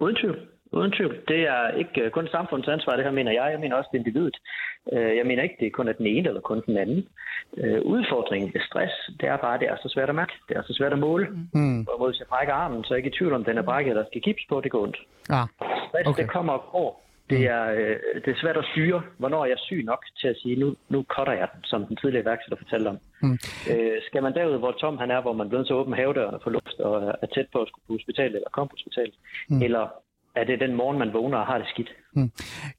Uden 0.00 0.16
tvivl. 0.16 0.51
Uden 0.72 0.92
tvivl. 0.92 1.14
Det 1.28 1.40
er 1.48 1.68
ikke 1.82 2.00
øh, 2.00 2.10
kun 2.10 2.28
samfundets 2.28 2.68
ansvar, 2.68 2.96
det 2.96 3.04
her 3.04 3.10
mener 3.12 3.32
jeg. 3.32 3.48
Jeg 3.52 3.60
mener 3.60 3.76
også 3.76 3.88
det 3.92 3.98
er 3.98 4.04
individet. 4.04 4.36
Øh, 4.92 5.16
Jeg 5.16 5.26
mener 5.26 5.42
ikke, 5.42 5.56
det 5.60 5.66
er 5.66 5.70
kun 5.70 5.88
er 5.88 5.92
den 5.92 6.06
ene 6.06 6.28
eller 6.28 6.40
kun 6.40 6.62
den 6.66 6.76
anden. 6.76 7.08
Øh, 7.56 7.80
Udfordringen 7.82 8.50
ved 8.54 8.60
stress, 8.60 8.92
det 9.20 9.28
er 9.28 9.36
bare, 9.36 9.54
at 9.54 9.60
det 9.60 9.68
er 9.68 9.76
så 9.82 9.88
svært 9.94 10.08
at 10.08 10.14
mærke. 10.14 10.32
Det 10.48 10.56
er 10.56 10.62
så 10.62 10.74
svært 10.78 10.92
at 10.92 10.98
måle. 10.98 11.26
Mm. 11.54 11.80
Og 11.90 12.06
hvis 12.06 12.18
jeg 12.20 12.26
brækker 12.28 12.54
armen, 12.54 12.84
så 12.84 12.94
er 12.94 12.96
jeg 12.96 13.04
ikke 13.04 13.14
i 13.14 13.18
tvivl 13.18 13.32
om, 13.32 13.44
den 13.44 13.58
er 13.58 13.62
brækket 13.62 13.90
eller 13.90 14.04
skal 14.10 14.20
gips 14.20 14.42
på, 14.48 14.60
det 14.60 14.70
går 14.70 14.82
ondt. 14.82 14.96
Ah, 15.30 15.46
Stress, 15.58 15.92
Okay. 15.94 16.10
okay. 16.10 16.22
det 16.22 16.30
kommer 16.30 16.52
og 16.52 16.64
går. 16.72 17.02
Det 17.30 17.46
er, 17.46 17.64
øh, 17.72 17.96
det 18.24 18.30
er 18.32 18.40
svært 18.42 18.56
at 18.56 18.64
styre, 18.72 19.02
hvornår 19.18 19.44
jeg 19.44 19.52
er 19.52 19.62
syg 19.68 19.82
nok 19.84 20.02
til 20.20 20.28
at 20.28 20.36
sige, 20.42 20.56
nu, 20.60 20.74
nu 20.88 21.04
cutter 21.14 21.32
jeg 21.32 21.48
den, 21.54 21.64
som 21.64 21.86
den 21.86 21.96
tidligere 21.96 22.22
iværksætter 22.24 22.56
fortalte 22.56 22.88
om. 22.88 22.98
Mm. 23.22 23.38
Øh, 23.70 23.96
skal 24.08 24.22
man 24.22 24.34
derud, 24.34 24.58
hvor 24.58 24.72
Tom 24.72 24.98
han 24.98 25.10
er, 25.10 25.20
hvor 25.22 25.32
man 25.32 25.48
bliver 25.48 25.64
til 25.64 25.72
at 25.72 25.76
åbne 25.76 25.96
havedørene 25.96 26.38
for 26.42 26.50
luft 26.50 26.78
og 26.80 27.14
er 27.22 27.26
tæt 27.34 27.46
på 27.52 27.58
at 27.62 27.68
skulle 27.68 27.84
på 27.86 27.92
hospitalet 27.92 28.34
eller 28.34 28.50
komme 28.52 28.68
på 28.68 28.76
hospitalet? 28.78 29.14
Mm. 29.48 29.62
Eller 29.62 29.84
at 30.34 30.46
det 30.46 30.60
den 30.60 30.76
morgen, 30.76 30.98
man 30.98 31.12
vågner 31.12 31.38
og 31.38 31.46
har 31.46 31.58
det 31.58 31.66
skidt? 31.68 31.88
Hmm. 32.12 32.30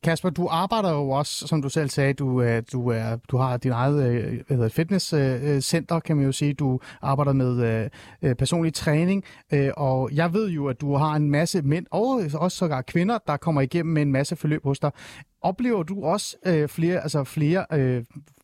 Kasper, 0.03 0.29
du 0.29 0.47
arbejder 0.51 0.91
jo 0.91 1.09
også, 1.09 1.47
som 1.47 1.61
du 1.61 1.69
selv 1.69 1.89
sagde, 1.89 2.13
du, 2.13 2.43
du, 2.73 2.87
er, 2.87 3.17
du 3.31 3.37
har 3.37 3.57
din 3.57 3.71
eget 3.71 4.09
øh, 4.09 4.41
hvad 4.47 4.57
hedder, 4.57 4.69
fitnesscenter, 4.69 5.99
kan 5.99 6.17
man 6.17 6.25
jo 6.25 6.31
sige. 6.31 6.53
Du 6.53 6.79
arbejder 7.01 7.33
med 7.33 7.83
øh, 7.83 7.89
øh, 8.21 8.35
personlig 8.35 8.73
træning, 8.73 9.23
øh, 9.53 9.69
og 9.77 10.09
jeg 10.13 10.33
ved 10.33 10.49
jo, 10.49 10.67
at 10.67 10.81
du 10.81 10.95
har 10.95 11.15
en 11.15 11.31
masse 11.31 11.61
mænd, 11.61 11.85
og 11.91 12.21
også 12.33 12.57
sågar 12.57 12.81
kvinder, 12.81 13.17
der 13.27 13.37
kommer 13.37 13.61
igennem 13.61 13.93
med 13.93 14.01
en 14.01 14.11
masse 14.11 14.35
forløb 14.35 14.63
hos 14.63 14.79
dig. 14.79 14.91
Oplever 15.41 15.83
du 15.83 16.03
også 16.03 16.37
øh, 16.45 16.67
flere, 16.67 16.99
altså 16.99 17.23
flere 17.23 17.65
øh, 17.73 18.03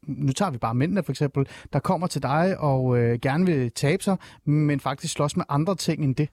nu 0.10 0.32
tager 0.32 0.52
vi 0.52 0.58
bare 0.58 0.76
mændene 0.76 1.04
for 1.04 1.12
eksempel, 1.12 1.48
der 1.74 1.80
kommer 1.80 2.08
til 2.08 2.24
dig 2.24 2.56
og 2.60 2.98
øh, 2.98 3.20
gerne 3.20 3.46
vil 3.46 3.72
tabe 3.72 4.04
sig, 4.04 4.18
men 4.46 4.80
faktisk 4.80 5.14
slås 5.14 5.38
med 5.38 5.46
andre 5.50 5.76
ting 5.76 6.04
end 6.04 6.16
det? 6.16 6.30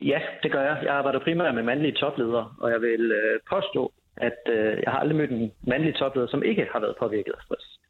Ja, 0.00 0.20
det 0.42 0.52
gør 0.52 0.62
jeg. 0.62 0.78
Jeg 0.82 0.94
arbejder 0.94 1.18
primært 1.18 1.54
med 1.54 1.62
mandlige 1.62 1.92
topledere, 1.92 2.54
og 2.60 2.70
jeg 2.70 2.80
vil 2.80 3.12
øh, 3.12 3.40
påstå, 3.50 3.92
at 4.16 4.38
øh, 4.48 4.82
jeg 4.84 4.92
har 4.92 4.98
aldrig 4.98 5.16
mødt 5.16 5.30
en 5.30 5.52
mandlig 5.66 5.94
topleder, 5.94 6.28
som 6.28 6.42
ikke 6.42 6.68
har 6.72 6.80
været 6.80 6.96
påvirket 6.98 7.32
af 7.32 7.42
stress. 7.44 7.80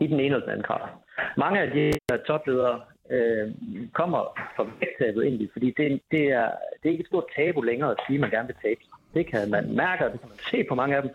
I 0.00 0.06
den 0.06 0.20
ene 0.20 0.24
eller 0.24 0.40
den 0.40 0.50
anden 0.50 0.62
grad. 0.62 0.88
Mange 1.36 1.60
af 1.60 1.70
de 1.70 1.92
her 2.10 2.18
topledere 2.26 2.80
øh, 3.10 3.50
kommer 3.92 4.50
fra 4.56 4.64
vægttabet 4.80 5.22
egentlig, 5.26 5.48
fordi 5.52 5.74
det, 5.76 6.00
det, 6.10 6.24
er, 6.24 6.50
det 6.82 6.88
er 6.88 6.92
ikke 6.92 7.02
et 7.02 7.06
stort 7.06 7.24
tabu 7.36 7.60
længere 7.60 7.90
at 7.90 8.00
sige, 8.06 8.16
at 8.16 8.20
man 8.20 8.30
gerne 8.30 8.46
vil 8.46 8.56
tabe 8.62 8.80
sig. 8.82 8.92
Det 9.14 9.26
kan 9.26 9.50
man 9.50 9.74
mærke, 9.74 10.04
og 10.06 10.12
det 10.12 10.20
kan 10.20 10.28
man 10.28 10.38
se 10.50 10.64
på 10.68 10.74
mange 10.74 10.96
af 10.96 11.02
dem. 11.02 11.10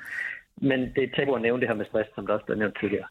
Men 0.58 0.80
det 0.80 0.98
er 0.98 1.08
et 1.08 1.14
tabu 1.16 1.36
at 1.36 1.42
nævne 1.42 1.62
det 1.62 1.70
her 1.70 1.76
med 1.76 1.86
stress, 1.86 2.10
som 2.16 2.28
der 2.28 2.34
også 2.34 2.46
blev 2.46 2.58
nævnt 2.58 2.80
tidligere. 2.80 3.08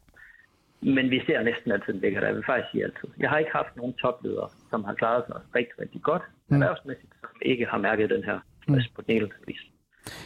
Men 0.81 1.11
vi 1.11 1.23
ser 1.27 1.43
næsten 1.43 1.73
altid 1.73 1.95
en 1.95 2.03
vækker, 2.03 2.21
der. 2.21 2.33
Vil 2.33 2.45
faktisk 2.47 2.71
sige 2.71 2.85
altid. 2.85 3.09
Jeg 3.19 3.31
har 3.31 3.39
ikke 3.39 3.53
haft 3.53 3.77
nogen 3.77 3.95
topledere, 3.95 4.49
som 4.71 4.85
har 4.85 4.95
klaret 4.95 5.25
sig 5.27 5.41
rigtig, 5.55 5.81
rigtig 5.81 6.03
godt 6.03 6.23
mm. 6.57 6.63
erhvervsmæssigt, 6.63 7.13
som 7.21 7.31
ikke 7.43 7.65
har 7.73 7.79
mærket 7.79 8.11
den 8.11 8.25
her 8.25 8.39
stress 8.63 8.87
mm. 8.89 8.95
på 8.95 9.03
den 9.03 9.17
ene 9.17 9.29
vis. 9.47 9.63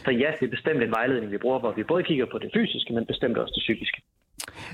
Så 0.05 0.11
ja, 0.11 0.29
det 0.39 0.45
er 0.45 0.49
bestemt 0.57 0.83
en 0.83 0.91
vejledning, 0.91 1.31
vi 1.31 1.37
bruger, 1.37 1.59
hvor 1.59 1.71
vi 1.71 1.83
både 1.83 2.03
kigger 2.03 2.25
på 2.31 2.37
det 2.37 2.49
fysiske, 2.53 2.93
men 2.93 3.05
bestemt 3.05 3.37
også 3.37 3.53
det 3.55 3.63
psykiske. 3.67 4.01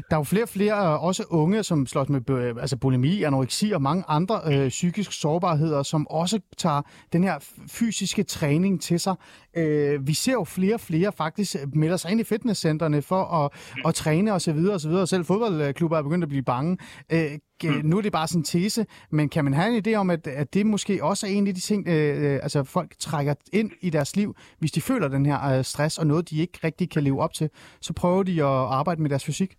Der 0.09 0.15
er 0.15 0.19
jo 0.19 0.23
flere 0.23 0.43
og 0.43 0.49
flere, 0.49 0.93
øh, 0.93 1.03
også 1.03 1.23
unge, 1.29 1.63
som 1.63 1.87
slås 1.87 2.09
med 2.09 2.29
øh, 2.29 2.55
altså 2.59 2.77
bulimi, 2.77 3.23
anoreksi 3.23 3.71
og 3.71 3.81
mange 3.81 4.03
andre 4.07 4.35
øh, 4.51 4.69
psykiske 4.69 5.15
sårbarheder, 5.15 5.83
som 5.83 6.07
også 6.07 6.39
tager 6.57 6.81
den 7.13 7.23
her 7.23 7.35
fysiske 7.71 8.23
træning 8.23 8.81
til 8.81 8.99
sig. 8.99 9.15
Øh, 9.57 10.07
vi 10.07 10.13
ser 10.13 10.31
jo 10.31 10.43
flere 10.43 10.73
og 10.73 10.79
flere 10.79 11.11
faktisk 11.11 11.55
melder 11.73 11.97
sig 11.97 12.11
ind 12.11 12.19
i 12.19 12.23
fitnesscentrene 12.23 13.01
for 13.01 13.23
at, 13.23 13.51
at 13.85 13.95
træne 13.95 14.33
osv. 14.33 14.57
osv. 14.71 15.05
Selv 15.05 15.25
fodboldklubber 15.25 15.97
er 15.97 16.01
begyndt 16.01 16.23
at 16.23 16.29
blive 16.29 16.43
bange. 16.43 16.77
Øh, 17.11 17.31
nu 17.83 17.97
er 17.97 18.01
det 18.01 18.11
bare 18.11 18.27
sådan 18.27 18.39
en 18.39 18.43
tese, 18.43 18.85
men 19.11 19.29
kan 19.29 19.43
man 19.43 19.53
have 19.53 19.77
en 19.77 19.87
idé 19.87 19.95
om, 19.95 20.09
at, 20.09 20.27
at 20.27 20.53
det 20.53 20.65
måske 20.65 21.03
også 21.03 21.27
er 21.27 21.31
en 21.31 21.47
af 21.47 21.55
de 21.55 21.61
ting, 21.61 21.87
øh, 21.87 22.39
altså 22.43 22.63
folk 22.63 22.95
trækker 22.99 23.33
ind 23.53 23.71
i 23.81 23.89
deres 23.89 24.15
liv, 24.15 24.35
hvis 24.59 24.71
de 24.71 24.81
føler 24.81 25.07
den 25.07 25.25
her 25.25 25.43
øh, 25.43 25.63
stress 25.63 25.97
og 25.97 26.07
noget, 26.07 26.29
de 26.29 26.37
ikke 26.37 26.59
rigtig 26.63 26.89
kan 26.89 27.03
leve 27.03 27.21
op 27.21 27.33
til, 27.33 27.49
så 27.81 27.93
prøver 27.93 28.23
de 28.23 28.43
at 28.43 28.47
arbejde 28.47 29.01
med 29.01 29.09
deres 29.09 29.25
fysik? 29.25 29.55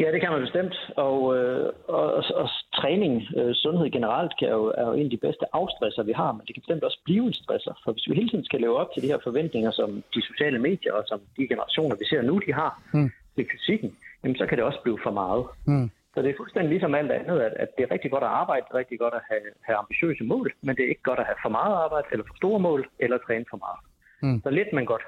Ja, 0.00 0.12
det 0.12 0.20
kan 0.20 0.32
man 0.32 0.40
bestemt. 0.40 0.76
Og, 0.96 1.18
øh, 1.36 1.72
og, 1.88 2.06
og, 2.14 2.24
og 2.34 2.48
træning, 2.80 3.14
øh, 3.38 3.54
sundhed 3.54 3.90
generelt, 3.90 4.32
kan 4.38 4.48
jo, 4.48 4.62
er 4.78 4.86
jo 4.86 4.92
en 4.92 5.04
af 5.04 5.10
de 5.10 5.24
bedste 5.26 5.44
afstresser, 5.52 6.02
vi 6.02 6.12
har, 6.12 6.32
men 6.32 6.42
det 6.46 6.54
kan 6.54 6.62
bestemt 6.64 6.84
også 6.84 7.00
blive 7.04 7.24
en 7.26 7.32
stresser. 7.42 7.74
For 7.84 7.92
hvis 7.92 8.08
vi 8.08 8.14
hele 8.14 8.28
tiden 8.28 8.44
skal 8.44 8.60
leve 8.60 8.76
op 8.76 8.90
til 8.92 9.02
de 9.02 9.06
her 9.12 9.18
forventninger, 9.24 9.70
som 9.70 10.02
de 10.14 10.22
sociale 10.30 10.58
medier 10.58 10.92
og 10.92 11.04
som 11.06 11.20
de 11.36 11.48
generationer, 11.48 11.96
vi 11.96 12.04
ser 12.04 12.22
nu, 12.22 12.34
de 12.46 12.52
har 12.52 12.82
mm. 12.94 13.10
til 13.36 13.46
fysikken, 13.52 13.96
jamen, 14.22 14.36
så 14.36 14.46
kan 14.46 14.58
det 14.58 14.64
også 14.64 14.80
blive 14.82 14.98
for 15.02 15.10
meget. 15.10 15.44
Mm. 15.66 15.90
Så 16.14 16.22
det 16.22 16.30
er 16.30 16.34
fuldstændig 16.36 16.70
ligesom 16.70 16.94
alt 16.94 17.12
andet, 17.12 17.40
at, 17.40 17.52
at 17.62 17.68
det 17.76 17.82
er 17.84 17.90
rigtig 17.94 18.10
godt 18.10 18.24
at 18.24 18.30
arbejde, 18.42 18.64
det 18.66 18.74
er 18.74 18.78
rigtig 18.78 18.98
godt 18.98 19.14
at 19.14 19.22
have, 19.30 19.46
have 19.66 19.76
ambitiøse 19.76 20.24
mål, 20.24 20.52
men 20.62 20.76
det 20.76 20.82
er 20.84 20.88
ikke 20.88 21.08
godt 21.10 21.18
at 21.18 21.26
have 21.26 21.40
for 21.42 21.48
meget 21.48 21.74
arbejde, 21.84 22.06
eller 22.12 22.24
for 22.28 22.36
store 22.36 22.60
mål, 22.60 22.80
eller 22.98 23.18
træne 23.26 23.44
for 23.50 23.60
meget. 23.66 23.80
Mm. 24.24 24.40
Så 24.44 24.50
lidt, 24.50 24.72
men 24.72 24.86
godt. 24.86 25.04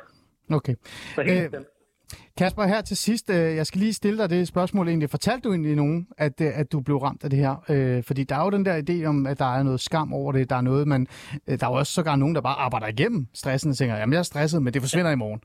Okay. 0.58 0.74
Så 1.14 1.22
helt 1.22 1.54
øh, 1.54 1.60
Kasper, 2.38 2.62
her 2.62 2.80
til 2.80 2.96
sidst, 2.96 3.30
øh, 3.30 3.56
jeg 3.56 3.66
skal 3.66 3.80
lige 3.80 3.92
stille 3.92 4.18
dig 4.18 4.30
det 4.30 4.48
spørgsmål 4.48 4.88
egentlig. 4.88 5.10
Fortalte 5.10 5.48
du 5.48 5.52
egentlig 5.52 5.76
nogen, 5.76 6.08
at, 6.18 6.40
øh, 6.40 6.60
at 6.60 6.72
du 6.72 6.80
blev 6.80 6.96
ramt 6.96 7.24
af 7.24 7.30
det 7.30 7.38
her? 7.38 7.54
Øh, 7.68 8.02
fordi 8.04 8.24
der 8.24 8.36
er 8.36 8.44
jo 8.44 8.50
den 8.50 8.64
der 8.64 8.82
idé 8.84 9.06
om, 9.08 9.26
at 9.26 9.38
der 9.38 9.58
er 9.58 9.62
noget 9.62 9.80
skam 9.80 10.12
over 10.12 10.32
det. 10.32 10.50
Der 10.50 10.56
er 10.56 10.60
noget, 10.60 10.88
man, 10.88 11.06
øh, 11.48 11.58
der 11.58 11.66
er 11.66 11.70
jo 11.70 11.76
også 11.76 11.92
sågar 11.92 12.16
nogen, 12.16 12.34
der 12.34 12.40
bare 12.40 12.58
arbejder 12.58 12.86
igennem 12.86 13.26
stressen 13.34 13.70
og 13.70 13.76
tænker, 13.76 13.96
jamen 13.96 14.12
jeg 14.12 14.18
er 14.18 14.30
stresset, 14.32 14.62
men 14.62 14.74
det 14.74 14.82
forsvinder 14.82 15.10
i 15.10 15.16
morgen. 15.24 15.40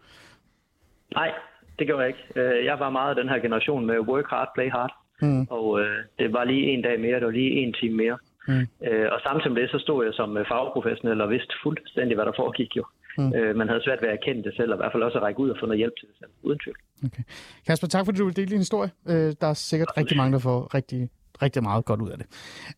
Nej, 1.16 1.32
det 1.80 1.88
gør 1.88 2.00
jeg 2.00 2.08
ikke. 2.08 2.24
Jeg 2.66 2.80
var 2.80 2.90
meget 2.90 3.10
af 3.10 3.16
den 3.16 3.30
her 3.30 3.40
generation 3.40 3.86
med 3.86 4.00
work 4.00 4.30
hard, 4.30 4.50
play 4.56 4.72
hard. 4.72 4.94
Mm. 5.22 5.48
Og 5.50 5.82
øh, 5.82 5.98
det 6.20 6.34
var 6.34 6.44
lige 6.44 6.66
en 6.74 6.82
dag 6.82 7.00
mere, 7.00 7.20
det 7.20 7.26
var 7.26 7.32
lige 7.32 7.52
en 7.52 7.74
time 7.74 7.98
mere. 7.98 8.18
Mm. 8.48 8.68
Øh, 8.88 9.08
og 9.14 9.20
samtidig 9.24 9.52
med 9.54 9.62
det, 9.62 9.72
så 9.72 9.80
stod 9.80 10.06
jeg 10.06 10.14
som 10.14 10.38
fagprofessionel 10.48 11.22
og 11.22 11.30
vidste 11.30 11.54
fuldstændig, 11.64 12.16
hvad 12.16 12.26
der 12.26 12.32
foregik 12.36 12.76
jo. 12.78 12.84
Mm. 13.18 13.34
Øh, 13.36 13.56
man 13.56 13.68
havde 13.68 13.84
svært 13.84 14.02
ved 14.02 14.10
at 14.10 14.18
erkende 14.20 14.44
det 14.44 14.54
selv, 14.56 14.72
og 14.72 14.76
i 14.78 14.82
hvert 14.82 14.92
fald 14.94 15.04
også 15.04 15.18
at 15.18 15.24
række 15.24 15.40
ud 15.40 15.50
og 15.50 15.58
få 15.60 15.66
noget 15.66 15.78
hjælp 15.78 15.94
til 16.00 16.08
det 16.08 16.16
selv, 16.20 16.32
uden 16.42 16.60
tvivl. 16.60 16.78
Okay. 17.06 17.24
Kasper, 17.68 17.88
tak 17.88 18.06
fordi 18.06 18.18
du 18.18 18.26
vil 18.26 18.36
dele 18.36 18.50
din 18.50 18.58
historie. 18.58 18.92
Øh, 19.10 19.34
der 19.42 19.48
er 19.48 19.54
sikkert 19.54 19.90
Absolut. 19.90 19.98
rigtig 19.98 20.18
mange, 20.18 20.34
der 20.34 20.40
får 20.40 20.76
rigtig 20.76 21.10
rigtig 21.42 21.64
meget 21.64 21.86
godt 21.86 22.02
ud 22.02 22.10
af 22.10 22.18
det. 22.18 22.28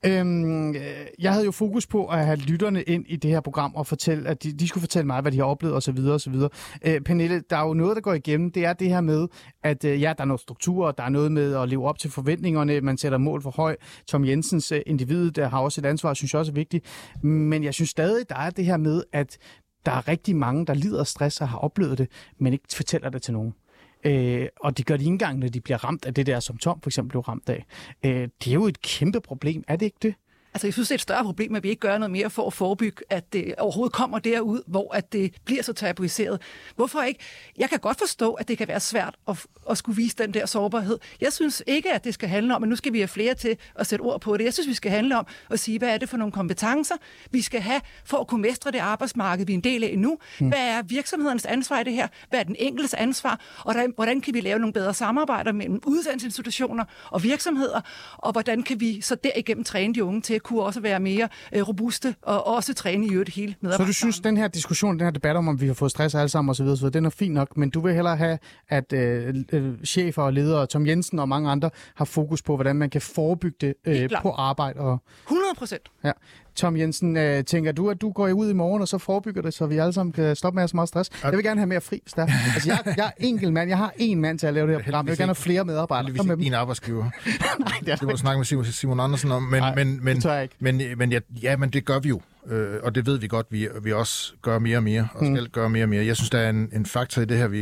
Øhm, 0.05 0.75
jeg 1.19 1.31
havde 1.31 1.45
jo 1.45 1.51
fokus 1.51 1.87
på 1.87 2.05
at 2.07 2.25
have 2.25 2.37
lytterne 2.37 2.83
ind 2.83 3.05
i 3.07 3.15
det 3.15 3.31
her 3.31 3.41
program 3.41 3.75
og 3.75 3.87
fortælle, 3.87 4.29
at 4.29 4.43
de, 4.43 4.53
de 4.53 4.67
skulle 4.67 4.81
fortælle 4.81 5.07
mig, 5.07 5.21
hvad 5.21 5.31
de 5.31 5.37
har 5.37 5.45
oplevet 5.45 5.75
osv. 5.75 5.97
osv. 6.07 6.35
Øh, 6.85 7.01
Pernille, 7.01 7.43
der 7.49 7.57
er 7.57 7.67
jo 7.67 7.73
noget, 7.73 7.95
der 7.95 8.01
går 8.01 8.13
igennem. 8.13 8.51
Det 8.51 8.65
er 8.65 8.73
det 8.73 8.89
her 8.89 9.01
med, 9.01 9.27
at 9.63 9.85
øh, 9.85 10.01
ja, 10.01 10.13
der 10.17 10.23
er 10.23 10.25
noget 10.25 10.41
struktur, 10.41 10.91
der 10.91 11.03
er 11.03 11.09
noget 11.09 11.31
med 11.31 11.55
at 11.55 11.69
leve 11.69 11.87
op 11.87 11.99
til 11.99 12.11
forventningerne, 12.11 12.81
man 12.81 12.97
sætter 12.97 13.17
mål 13.17 13.41
for 13.41 13.51
højt. 13.51 13.77
Tom 14.07 14.25
Jensens 14.25 14.71
øh, 14.71 14.81
individ, 14.85 15.31
der 15.31 15.47
har 15.47 15.59
også 15.59 15.81
et 15.81 15.85
ansvar, 15.85 16.13
synes 16.13 16.33
jeg 16.33 16.39
også 16.39 16.51
er 16.51 16.55
vigtigt. 16.55 17.13
Men 17.23 17.63
jeg 17.63 17.73
synes 17.73 17.89
stadig, 17.89 18.29
der 18.29 18.35
er 18.35 18.49
det 18.49 18.65
her 18.65 18.77
med, 18.77 19.03
at 19.13 19.37
der 19.85 19.91
er 19.91 20.07
rigtig 20.07 20.35
mange, 20.35 20.65
der 20.65 20.73
lider 20.73 20.99
af 20.99 21.07
stress 21.07 21.41
og 21.41 21.49
har 21.49 21.57
oplevet 21.57 21.97
det, 21.97 22.07
men 22.37 22.53
ikke 22.53 22.65
fortæller 22.75 23.09
det 23.09 23.21
til 23.21 23.33
nogen. 23.33 23.53
Øh, 24.03 24.47
og 24.59 24.77
det 24.77 24.85
gør 24.85 24.97
de 24.97 25.03
ikke 25.03 25.11
engang, 25.11 25.39
når 25.39 25.47
de 25.47 25.61
bliver 25.61 25.83
ramt 25.83 26.05
af 26.05 26.13
det 26.13 26.25
der, 26.25 26.39
som 26.39 26.57
Tom 26.57 26.81
for 26.81 26.89
eksempel 26.89 27.09
blev 27.09 27.21
ramt 27.21 27.49
af. 27.49 27.65
Øh, 28.05 28.29
det 28.43 28.47
er 28.47 28.53
jo 28.53 28.65
et 28.65 28.81
kæmpe 28.81 29.21
problem, 29.21 29.63
er 29.67 29.75
det 29.75 29.85
ikke 29.85 29.97
det? 30.01 30.15
Altså, 30.53 30.67
jeg 30.67 30.73
synes, 30.73 30.87
det 30.87 30.93
er 30.93 30.97
et 30.97 31.01
større 31.01 31.23
problem, 31.23 31.55
at 31.55 31.63
vi 31.63 31.69
ikke 31.69 31.79
gør 31.79 31.97
noget 31.97 32.11
mere 32.11 32.29
for 32.29 32.47
at 32.47 32.53
forebygge, 32.53 33.03
at 33.09 33.33
det 33.33 33.55
overhovedet 33.57 33.93
kommer 33.93 34.19
derud, 34.19 34.61
hvor 34.67 34.95
at 34.95 35.13
det 35.13 35.33
bliver 35.45 35.63
så 35.63 35.73
tabuiseret. 35.73 36.41
Hvorfor 36.75 37.01
ikke? 37.01 37.19
Jeg 37.57 37.69
kan 37.69 37.79
godt 37.79 37.99
forstå, 37.99 38.33
at 38.33 38.47
det 38.47 38.57
kan 38.57 38.67
være 38.67 38.79
svært 38.79 39.15
at, 39.27 39.45
at 39.69 39.77
skulle 39.77 39.95
vise 39.95 40.15
den 40.17 40.33
der 40.33 40.45
sårbarhed. 40.45 40.99
Jeg 41.21 41.33
synes 41.33 41.63
ikke, 41.67 41.93
at 41.93 42.03
det 42.03 42.13
skal 42.13 42.29
handle 42.29 42.55
om, 42.55 42.63
at 42.63 42.69
nu 42.69 42.75
skal 42.75 42.93
vi 42.93 42.99
have 42.99 43.07
flere 43.07 43.33
til 43.33 43.57
at 43.75 43.87
sætte 43.87 44.03
ord 44.03 44.21
på 44.21 44.37
det. 44.37 44.43
Jeg 44.43 44.53
synes, 44.53 44.67
vi 44.67 44.73
skal 44.73 44.91
handle 44.91 45.17
om 45.17 45.25
at 45.49 45.59
sige, 45.59 45.79
hvad 45.79 45.89
er 45.89 45.97
det 45.97 46.09
for 46.09 46.17
nogle 46.17 46.31
kompetencer, 46.31 46.95
vi 47.31 47.41
skal 47.41 47.61
have 47.61 47.81
for 48.05 48.17
at 48.17 48.27
kunne 48.27 48.41
mestre 48.41 48.71
det 48.71 48.79
arbejdsmarked, 48.79 49.45
vi 49.45 49.53
er 49.53 49.57
en 49.57 49.63
del 49.63 49.83
af 49.83 49.99
nu. 49.99 50.17
Mm. 50.39 50.47
Hvad 50.47 50.67
er 50.67 50.81
virksomhedernes 50.81 51.45
ansvar 51.45 51.79
i 51.79 51.83
det 51.83 51.93
her? 51.93 52.07
Hvad 52.29 52.39
er 52.39 52.43
den 52.43 52.55
enkeltes 52.59 52.93
ansvar? 52.93 53.39
Og 53.65 53.75
hvordan 53.95 54.21
kan 54.21 54.33
vi 54.33 54.41
lave 54.41 54.59
nogle 54.59 54.73
bedre 54.73 54.93
samarbejder 54.93 55.51
mellem 55.51 55.81
uddannelsesinstitutioner 55.85 56.85
og 57.11 57.23
virksomheder? 57.23 57.81
Og 58.17 58.31
hvordan 58.31 58.63
kan 58.63 58.79
vi 58.79 59.01
så 59.01 59.15
derigennem 59.15 59.63
træne 59.63 59.93
de 59.93 60.03
unge 60.03 60.21
til 60.21 60.39
kunne 60.43 60.61
også 60.61 60.79
være 60.79 60.99
mere 60.99 61.29
øh, 61.53 61.67
robuste 61.67 62.15
og 62.21 62.47
også 62.47 62.73
træne 62.73 63.07
i 63.07 63.11
øvrigt 63.11 63.29
hele 63.29 63.55
Så 63.61 63.83
du 63.87 63.93
synes, 63.93 64.19
den 64.19 64.37
her 64.37 64.47
diskussion, 64.47 64.99
den 64.99 65.05
her 65.05 65.11
debat 65.11 65.35
om, 65.35 65.47
om 65.47 65.61
vi 65.61 65.67
har 65.67 65.73
fået 65.73 65.91
stress 65.91 66.15
alle 66.15 66.29
sammen 66.29 66.49
osv., 66.49 66.65
osv., 66.65 66.89
den 66.89 67.05
er 67.05 67.09
fin 67.09 67.31
nok, 67.31 67.57
men 67.57 67.69
du 67.69 67.79
vil 67.79 67.93
hellere 67.93 68.17
have, 68.17 68.37
at 68.69 68.93
øh, 68.93 69.35
øh, 69.51 69.73
chefer 69.85 70.23
og 70.23 70.33
ledere, 70.33 70.67
Tom 70.67 70.87
Jensen 70.87 71.19
og 71.19 71.29
mange 71.29 71.49
andre, 71.49 71.69
har 71.95 72.05
fokus 72.05 72.41
på, 72.41 72.55
hvordan 72.55 72.75
man 72.75 72.89
kan 72.89 73.01
forebygge 73.01 73.57
det 73.61 73.73
øh, 73.85 74.09
på 74.21 74.31
arbejde. 74.31 74.79
Og... 74.79 75.03
100 75.23 75.53
procent. 75.57 75.91
Ja. 76.03 76.11
Tom 76.55 76.77
Jensen, 76.77 77.17
øh, 77.17 77.43
tænker 77.43 77.71
du, 77.71 77.89
at 77.89 78.01
du 78.01 78.11
går 78.11 78.31
ud 78.31 78.49
i 78.49 78.53
morgen, 78.53 78.81
og 78.81 78.87
så 78.87 78.97
forebygger 78.97 79.41
det, 79.41 79.53
så 79.53 79.65
vi 79.65 79.77
alle 79.77 79.93
sammen 79.93 80.13
kan 80.13 80.35
stoppe 80.35 80.55
med 80.55 80.63
at 80.63 80.69
så 80.69 80.75
meget 80.77 80.89
stress? 80.89 81.09
Jeg 81.23 81.31
vil 81.31 81.43
gerne 81.43 81.59
have 81.59 81.67
mere 81.67 81.81
fri, 81.81 82.01
der. 82.15 82.27
Altså, 82.55 82.69
jeg, 82.69 82.93
jeg 82.97 83.05
er 83.05 83.11
enkelt 83.17 83.53
mand. 83.53 83.69
Jeg 83.69 83.77
har 83.77 83.93
én 83.99 84.15
mand 84.15 84.39
til 84.39 84.47
at 84.47 84.53
lave 84.53 84.67
det 84.67 84.75
her 84.75 84.83
program. 84.83 85.05
Jeg 85.05 85.11
vil 85.11 85.17
gerne 85.17 85.29
have 85.29 85.35
flere 85.35 85.65
medarbejdere. 85.65 86.13
Det 86.13 86.29
er 86.29 86.35
en 86.37 86.53
arbejdsgiver. 86.53 87.03
Nej, 87.59 87.71
det 87.79 87.89
er 87.89 87.95
det 87.95 88.07
må 88.07 88.17
snakke 88.17 88.39
med 88.39 88.45
Simon, 88.45 88.65
Simon 88.65 88.99
Andersen 88.99 89.31
om. 89.31 89.43
Men, 89.43 89.61
Nej, 89.61 89.75
men, 89.75 90.03
men, 90.03 90.15
det 90.17 90.25
jeg 90.25 90.43
ikke. 90.43 90.55
Men, 90.59 90.81
men 90.97 91.11
ja, 91.11 91.19
ja, 91.41 91.57
men 91.57 91.69
det 91.69 91.85
gør 91.85 91.99
vi 91.99 92.09
jo. 92.09 92.21
Øh, 92.47 92.79
og 92.83 92.95
det 92.95 93.05
ved 93.05 93.17
vi 93.17 93.27
godt, 93.27 93.47
vi, 93.49 93.67
vi 93.81 93.93
også 93.93 94.33
gør 94.41 94.59
mere 94.59 94.77
og 94.77 94.83
mere, 94.83 95.07
og 95.13 95.25
skal 95.25 95.43
mm. 95.43 95.49
gøre 95.51 95.69
mere 95.69 95.83
og 95.85 95.89
mere. 95.89 96.05
Jeg 96.05 96.15
synes, 96.15 96.29
der 96.29 96.39
er 96.39 96.49
en, 96.49 96.69
en 96.73 96.85
faktor 96.85 97.21
i 97.21 97.25
det 97.25 97.37
her, 97.37 97.47
vi 97.47 97.61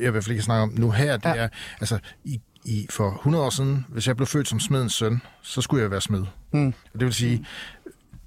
jeg 0.00 0.08
i 0.08 0.10
hvert 0.10 0.24
fald 0.24 0.32
ikke 0.32 0.42
snakke 0.42 0.62
om 0.62 0.72
nu 0.76 0.90
her. 0.90 1.16
Det 1.16 1.24
ja. 1.24 1.34
er, 1.34 1.48
altså, 1.80 1.98
i, 2.24 2.40
i, 2.64 2.86
for 2.90 3.10
100 3.10 3.44
år 3.44 3.50
siden, 3.50 3.86
hvis 3.88 4.06
jeg 4.06 4.16
blev 4.16 4.26
født 4.26 4.48
som 4.48 4.60
smedens 4.60 4.92
søn, 4.92 5.22
så 5.42 5.60
skulle 5.60 5.82
jeg 5.82 5.90
være 5.90 6.00
smed. 6.00 6.24
Mm. 6.52 6.74
Det 6.92 7.04
vil 7.04 7.14
sige, 7.14 7.46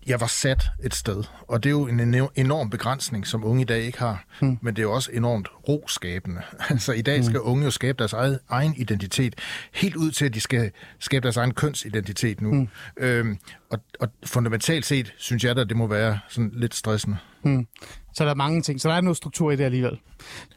jeg 0.08 0.22
var 0.22 0.28
sat 0.28 0.64
et 0.84 0.96
sted, 0.96 1.24
og 1.42 1.64
det 1.64 1.70
er 1.70 1.72
jo 1.72 1.88
en 1.88 2.30
enorm 2.36 2.70
begrænsning, 2.70 3.28
som 3.28 3.46
unge 3.46 3.62
i 3.62 3.66
dag 3.66 3.82
ikke 3.82 4.00
har, 4.00 4.26
mm. 4.42 4.58
men 4.62 4.76
det 4.76 4.82
er 4.82 4.84
jo 4.84 4.94
også 4.94 5.10
enormt 5.14 5.48
roskabende. 5.68 6.42
altså 6.70 6.94
i 6.94 7.02
dag 7.02 7.24
skal 7.24 7.40
mm. 7.40 7.50
unge 7.50 7.64
jo 7.64 7.72
skabe 7.72 7.98
deres 7.98 8.14
egen, 8.14 8.38
egen 8.50 8.74
identitet, 8.78 9.36
helt 9.74 9.96
ud 9.96 10.12
til, 10.12 10.26
at 10.26 10.34
de 10.34 10.40
skal 10.40 10.72
skabe 11.00 11.24
deres 11.24 11.38
egen 11.38 11.54
kønsidentitet 11.54 12.42
nu. 12.42 12.54
Mm. 12.54 12.68
Øhm, 12.98 13.38
og, 13.70 13.80
og 14.00 14.10
fundamentalt 14.26 14.86
set, 14.86 15.14
synes 15.18 15.44
jeg 15.44 15.56
da, 15.56 15.64
det 15.64 15.78
må 15.78 15.88
være 15.88 16.20
sådan 16.30 16.52
lidt 16.54 16.76
stressende. 16.76 17.18
Mm. 17.44 17.68
Så 18.14 18.24
der 18.24 18.30
er 18.30 18.36
mange 18.36 18.62
ting, 18.62 18.82
så 18.82 18.90
der 18.90 18.96
er 18.96 19.02
noget 19.02 19.18
struktur 19.18 19.52
i 19.52 19.56
det 19.56 19.64
alligevel. 19.64 20.00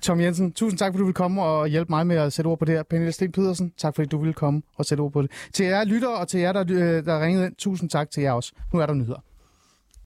Tom 0.00 0.20
Jensen, 0.20 0.52
tusind 0.52 0.78
tak, 0.78 0.92
fordi 0.92 0.98
du 0.98 1.04
vil 1.04 1.14
komme 1.14 1.42
og 1.42 1.68
hjælpe 1.68 1.92
mig 1.92 2.06
med 2.06 2.16
at 2.16 2.32
sætte 2.32 2.48
ord 2.48 2.58
på 2.58 2.64
det 2.64 2.74
her. 2.74 2.82
Pernille 2.82 3.12
Sten 3.12 3.32
Pedersen, 3.32 3.72
tak 3.78 3.94
fordi 3.94 4.08
du 4.08 4.24
vil 4.24 4.34
komme 4.34 4.62
og 4.76 4.84
sætte 4.84 5.00
ord 5.00 5.12
på 5.12 5.22
det. 5.22 5.30
Til 5.52 5.66
jer 5.66 5.84
lytter 5.84 6.08
og 6.08 6.28
til 6.28 6.40
jer, 6.40 6.52
der, 6.52 6.64
øh, 6.68 7.04
der 7.04 7.22
ringede 7.22 7.46
ind, 7.46 7.54
tusind 7.56 7.90
tak 7.90 8.10
til 8.10 8.22
jer 8.22 8.32
også. 8.32 8.52
Nu 8.72 8.80
er 8.80 8.86
der 8.86 8.94
nyheder. 8.94 9.22